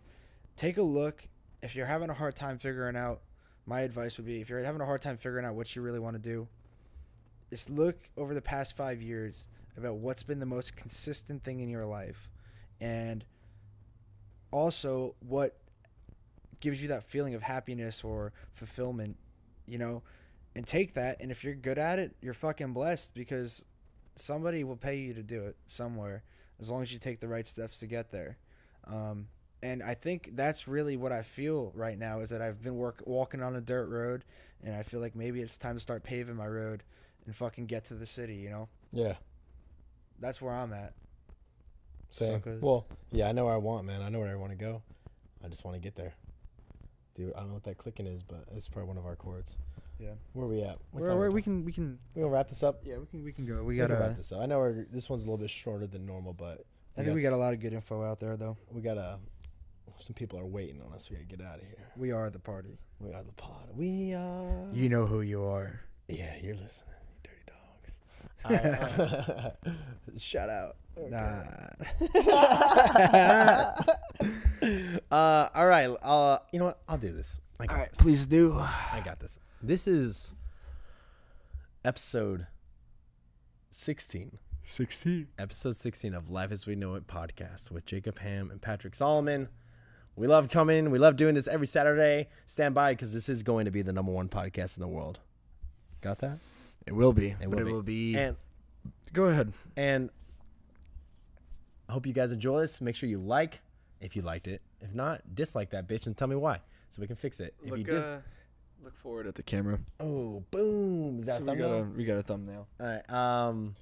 Take 0.56 0.78
a 0.78 0.82
look. 0.82 1.28
If 1.62 1.74
you're 1.74 1.86
having 1.86 2.10
a 2.10 2.14
hard 2.14 2.36
time 2.36 2.58
figuring 2.58 2.96
out, 2.96 3.20
my 3.66 3.80
advice 3.80 4.16
would 4.16 4.26
be 4.26 4.40
if 4.40 4.48
you're 4.48 4.62
having 4.62 4.80
a 4.80 4.86
hard 4.86 5.02
time 5.02 5.16
figuring 5.16 5.44
out 5.44 5.54
what 5.54 5.74
you 5.74 5.82
really 5.82 5.98
want 5.98 6.14
to 6.14 6.22
do, 6.22 6.48
is 7.50 7.68
look 7.68 7.96
over 8.16 8.34
the 8.34 8.42
past 8.42 8.76
five 8.76 9.02
years 9.02 9.48
about 9.76 9.96
what's 9.96 10.22
been 10.22 10.40
the 10.40 10.46
most 10.46 10.76
consistent 10.76 11.44
thing 11.44 11.60
in 11.60 11.68
your 11.68 11.84
life, 11.84 12.28
and 12.80 13.24
also 14.50 15.14
what 15.20 15.56
gives 16.60 16.80
you 16.80 16.88
that 16.88 17.04
feeling 17.04 17.34
of 17.34 17.42
happiness 17.42 18.02
or 18.02 18.32
fulfillment, 18.52 19.16
you 19.66 19.78
know, 19.78 20.02
and 20.54 20.66
take 20.66 20.94
that. 20.94 21.18
And 21.20 21.30
if 21.30 21.44
you're 21.44 21.54
good 21.54 21.78
at 21.78 21.98
it, 21.98 22.16
you're 22.22 22.34
fucking 22.34 22.72
blessed 22.72 23.14
because 23.14 23.64
somebody 24.14 24.64
will 24.64 24.76
pay 24.76 24.96
you 24.96 25.12
to 25.12 25.22
do 25.22 25.44
it 25.44 25.56
somewhere 25.66 26.22
as 26.58 26.70
long 26.70 26.82
as 26.82 26.92
you 26.92 26.98
take 26.98 27.20
the 27.20 27.28
right 27.28 27.46
steps 27.46 27.80
to 27.80 27.86
get 27.86 28.10
there. 28.10 28.38
Um, 28.86 29.28
and 29.62 29.82
I 29.82 29.94
think 29.94 30.30
that's 30.34 30.68
really 30.68 30.96
what 30.96 31.12
I 31.12 31.22
feel 31.22 31.72
right 31.74 31.98
now 31.98 32.20
is 32.20 32.30
that 32.30 32.42
I've 32.42 32.62
been 32.62 32.76
work 32.76 33.02
walking 33.06 33.42
on 33.42 33.56
a 33.56 33.60
dirt 33.60 33.88
road, 33.88 34.24
and 34.62 34.74
I 34.74 34.82
feel 34.82 35.00
like 35.00 35.16
maybe 35.16 35.40
it's 35.40 35.56
time 35.58 35.74
to 35.76 35.80
start 35.80 36.02
paving 36.04 36.36
my 36.36 36.46
road 36.46 36.82
and 37.24 37.34
fucking 37.34 37.66
get 37.66 37.84
to 37.86 37.94
the 37.94 38.06
city. 38.06 38.36
You 38.36 38.50
know, 38.50 38.68
yeah. 38.92 39.14
that's 40.20 40.40
where 40.40 40.54
I'm 40.54 40.72
at. 40.72 40.92
Same. 42.10 42.32
Suckers. 42.34 42.62
Well, 42.62 42.86
yeah, 43.10 43.28
I 43.28 43.32
know 43.32 43.46
where 43.46 43.54
I 43.54 43.58
want, 43.58 43.86
man. 43.86 44.02
I 44.02 44.08
know 44.08 44.20
where 44.20 44.30
I 44.30 44.36
want 44.36 44.52
to 44.52 44.56
go. 44.56 44.82
I 45.44 45.48
just 45.48 45.64
want 45.64 45.74
to 45.74 45.80
get 45.80 45.96
there. 45.96 46.14
Dude, 47.14 47.32
I 47.34 47.40
don't 47.40 47.48
know 47.48 47.54
what 47.54 47.64
that 47.64 47.78
clicking 47.78 48.06
is, 48.06 48.22
but 48.22 48.44
it's 48.54 48.68
probably 48.68 48.88
one 48.88 48.98
of 48.98 49.06
our 49.06 49.16
chords. 49.16 49.56
Yeah. 49.98 50.10
Where 50.34 50.44
are 50.46 50.48
we 50.48 50.60
at? 50.62 50.78
What 50.90 51.00
Where, 51.00 51.10
time 51.10 51.18
where 51.18 51.30
we 51.30 51.34
we 51.36 51.42
can 51.42 51.64
we 51.64 51.72
can 51.72 51.98
we 52.14 52.20
gonna 52.20 52.32
wrap 52.32 52.48
this 52.48 52.62
up? 52.62 52.80
yeah 52.84 52.98
we 52.98 53.06
can 53.06 53.24
we 53.24 53.32
can 53.32 53.46
go. 53.46 53.56
We 53.56 53.74
We 53.74 53.76
got 53.78 53.88
can 53.88 53.96
a. 53.96 54.00
wrap 54.00 54.16
this 54.16 54.30
up. 54.32 54.40
I 54.42 54.46
know 54.46 54.58
we're, 54.58 54.84
this 54.92 55.08
one's 55.08 55.22
a 55.22 55.26
little 55.26 55.38
bit 55.38 55.48
shorter 55.50 55.86
than 55.86 56.04
normal, 56.04 56.34
but 56.34 56.64
I 56.98 57.02
think 57.02 57.14
we 57.14 57.22
got 57.22 57.32
a 57.32 57.36
lot 57.36 57.52
of 57.52 57.60
good 57.60 57.72
info 57.72 58.02
out 58.04 58.18
there 58.20 58.36
though. 58.36 58.56
we 58.70 58.80
got 58.80 58.96
a. 58.98 59.18
Some 60.00 60.14
people 60.14 60.38
are 60.38 60.46
waiting 60.46 60.80
on 60.86 60.92
us. 60.92 61.08
We 61.10 61.16
gotta 61.16 61.28
get 61.28 61.40
out 61.40 61.56
of 61.56 61.62
here. 61.62 61.78
We 61.96 62.12
are 62.12 62.28
the 62.30 62.38
party. 62.38 62.78
We 63.00 63.12
are 63.14 63.22
the 63.22 63.32
pod. 63.32 63.68
We 63.74 64.12
are. 64.14 64.68
You 64.72 64.88
know 64.88 65.06
who 65.06 65.22
you 65.22 65.44
are. 65.44 65.80
Yeah, 66.08 66.34
you're 66.42 66.54
listening. 66.54 66.94
You 67.24 67.30
dirty 67.30 67.44
dogs. 67.46 69.00
Alright. 69.64 69.78
Shout 70.18 70.50
out. 70.50 70.76
Nah. 70.98 71.44
Uh, 75.10 75.48
all 75.54 75.66
right. 75.66 75.86
Uh, 76.02 76.38
you 76.52 76.58
know 76.58 76.64
what? 76.66 76.80
I'll 76.88 76.98
do 76.98 77.12
this. 77.12 77.40
I 77.60 77.66
got 77.66 77.72
All 77.74 77.80
right, 77.80 77.90
this. 77.90 78.00
please 78.00 78.26
do. 78.26 78.58
I 78.58 79.00
got 79.04 79.20
this. 79.20 79.38
This 79.62 79.86
is 79.86 80.32
episode 81.84 82.46
16. 83.70 84.38
16. 84.68 85.28
Episode 85.38 85.76
16 85.76 86.12
of 86.12 86.28
Life 86.28 86.50
as 86.50 86.66
We 86.66 86.74
Know 86.74 86.94
It 86.96 87.06
podcast 87.06 87.70
with 87.70 87.86
Jacob 87.86 88.18
Ham 88.18 88.50
and 88.50 88.60
Patrick 88.60 88.96
Solomon. 88.96 89.48
We 90.16 90.26
love 90.26 90.50
coming. 90.50 90.90
We 90.90 90.98
love 90.98 91.14
doing 91.16 91.34
this 91.36 91.46
every 91.46 91.68
Saturday. 91.68 92.28
Stand 92.46 92.74
by 92.74 92.92
because 92.92 93.12
this 93.14 93.28
is 93.28 93.44
going 93.44 93.66
to 93.66 93.70
be 93.70 93.82
the 93.82 93.92
number 93.92 94.10
one 94.10 94.28
podcast 94.28 94.76
in 94.76 94.80
the 94.80 94.88
world. 94.88 95.20
Got 96.00 96.18
that? 96.18 96.38
It 96.84 96.92
will 96.94 97.12
be. 97.12 97.28
It 97.28 97.36
but 97.42 97.50
will 97.50 97.58
it 97.60 97.64
be. 97.64 97.72
will 97.72 97.82
be. 97.82 98.16
And 98.16 98.36
go 99.12 99.26
ahead. 99.26 99.52
and 99.76 100.10
I 101.88 101.92
hope 101.92 102.04
you 102.04 102.12
guys 102.12 102.32
enjoy 102.32 102.60
this. 102.60 102.80
Make 102.80 102.96
sure 102.96 103.08
you 103.08 103.18
like 103.18 103.60
if 104.00 104.16
you 104.16 104.22
liked 104.22 104.48
it. 104.48 104.62
If 104.80 104.92
not, 104.94 105.22
dislike 105.34 105.70
that 105.70 105.86
bitch 105.86 106.06
and 106.06 106.16
tell 106.16 106.28
me 106.28 106.36
why 106.36 106.60
so 106.90 107.00
we 107.00 107.06
can 107.06 107.16
fix 107.16 107.38
it. 107.38 107.54
If 107.64 107.76
you 107.78 107.84
just 107.84 108.14
look 108.82 108.96
forward 108.96 109.28
at 109.28 109.36
the 109.36 109.44
camera. 109.44 109.78
oh 110.00 110.42
boom, 110.50 111.20
is 111.20 111.26
that 111.26 111.42
a 111.42 111.44
So 111.44 111.52
we 111.52 111.58
got 111.58 111.70
a 111.70 111.82
we 111.96 112.04
got 112.04 112.16
a 112.18 112.22
thumbnail. 112.22 112.66
All 112.80 112.86
right. 112.86 113.10
Um. 113.10 113.76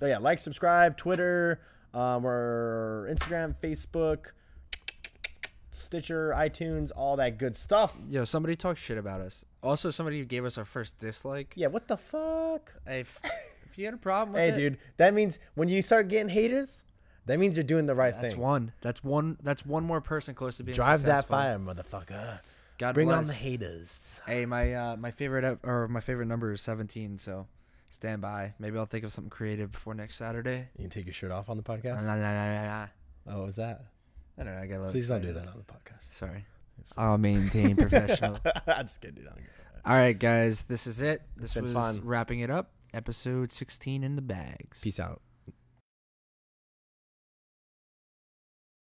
So 0.00 0.06
yeah, 0.06 0.18
like, 0.18 0.38
subscribe, 0.38 0.96
Twitter, 0.96 1.60
um, 1.92 2.24
or 2.26 3.06
Instagram, 3.10 3.54
Facebook, 3.62 4.28
Stitcher, 5.72 6.32
iTunes, 6.36 6.90
all 6.96 7.16
that 7.16 7.38
good 7.38 7.54
stuff. 7.54 7.96
Yo, 8.08 8.24
somebody 8.24 8.56
talk 8.56 8.76
shit 8.76 8.98
about 8.98 9.20
us. 9.20 9.44
Also, 9.62 9.90
somebody 9.90 10.24
gave 10.24 10.44
us 10.44 10.58
our 10.58 10.64
first 10.64 10.98
dislike. 10.98 11.52
Yeah. 11.56 11.68
What 11.68 11.86
the 11.86 11.96
fuck? 11.96 12.72
Hey, 12.86 13.00
if, 13.00 13.20
if 13.70 13.78
you 13.78 13.84
had 13.84 13.94
a 13.94 13.98
problem 13.98 14.32
with 14.32 14.42
Hey, 14.42 14.48
it, 14.50 14.56
dude. 14.56 14.78
That 14.96 15.14
means 15.14 15.38
when 15.54 15.68
you 15.68 15.82
start 15.82 16.08
getting 16.08 16.28
haters, 16.28 16.84
that 17.26 17.38
means 17.38 17.56
you're 17.56 17.64
doing 17.64 17.86
the 17.86 17.94
right 17.94 18.14
that's 18.18 18.34
thing. 18.34 18.40
one. 18.42 18.72
That's 18.80 19.04
one. 19.04 19.36
That's 19.42 19.64
one 19.64 19.84
more 19.84 20.00
person 20.00 20.34
close 20.34 20.56
to 20.56 20.64
being 20.64 20.74
Drive 20.74 21.02
that 21.02 21.26
fire, 21.26 21.58
motherfucker. 21.58 22.40
God 22.78 22.94
Bring 22.94 23.08
bless. 23.08 23.18
on 23.18 23.26
the 23.26 23.34
haters. 23.34 24.20
Hey, 24.26 24.46
my 24.46 24.72
uh, 24.74 24.96
my 24.96 25.10
favorite 25.10 25.58
or 25.62 25.86
my 25.88 26.00
favorite 26.00 26.26
number 26.26 26.50
is 26.52 26.62
17. 26.62 27.18
So 27.18 27.46
stand 27.90 28.22
by. 28.22 28.54
Maybe 28.58 28.78
I'll 28.78 28.86
think 28.86 29.04
of 29.04 29.12
something 29.12 29.30
creative 29.30 29.70
before 29.72 29.94
next 29.94 30.16
Saturday. 30.16 30.68
You 30.76 30.84
can 30.84 30.90
take 30.90 31.06
your 31.06 31.12
shirt 31.12 31.30
off 31.30 31.50
on 31.50 31.56
the 31.56 31.62
podcast. 31.62 32.06
la, 32.06 32.14
la, 32.14 32.30
la, 32.32 32.62
la. 32.62 32.86
Oh, 33.28 33.38
what 33.38 33.46
was 33.46 33.56
that? 33.56 33.84
I 34.38 34.44
don't 34.44 34.54
know. 34.54 34.60
I 34.60 34.66
got 34.66 34.76
a 34.76 34.78
little 34.78 34.92
Please 34.92 35.08
don't 35.08 35.20
do 35.20 35.32
that 35.34 35.48
on 35.48 35.54
the 35.58 35.72
podcast. 35.72 36.14
Sorry. 36.14 36.46
I'll 36.96 37.18
maintain 37.18 37.76
professional. 37.76 38.38
I'm 38.66 38.86
just 38.86 39.00
kidding. 39.00 39.26
All 39.84 39.96
right, 39.96 40.18
guys. 40.18 40.62
This 40.62 40.86
is 40.86 41.00
it. 41.00 41.22
This 41.36 41.54
was 41.54 41.72
fun. 41.72 42.00
wrapping 42.04 42.40
it 42.40 42.50
up. 42.50 42.70
Episode 42.94 43.52
16 43.52 44.02
in 44.02 44.16
the 44.16 44.22
bags. 44.22 44.80
Peace 44.80 44.98
out. 44.98 45.20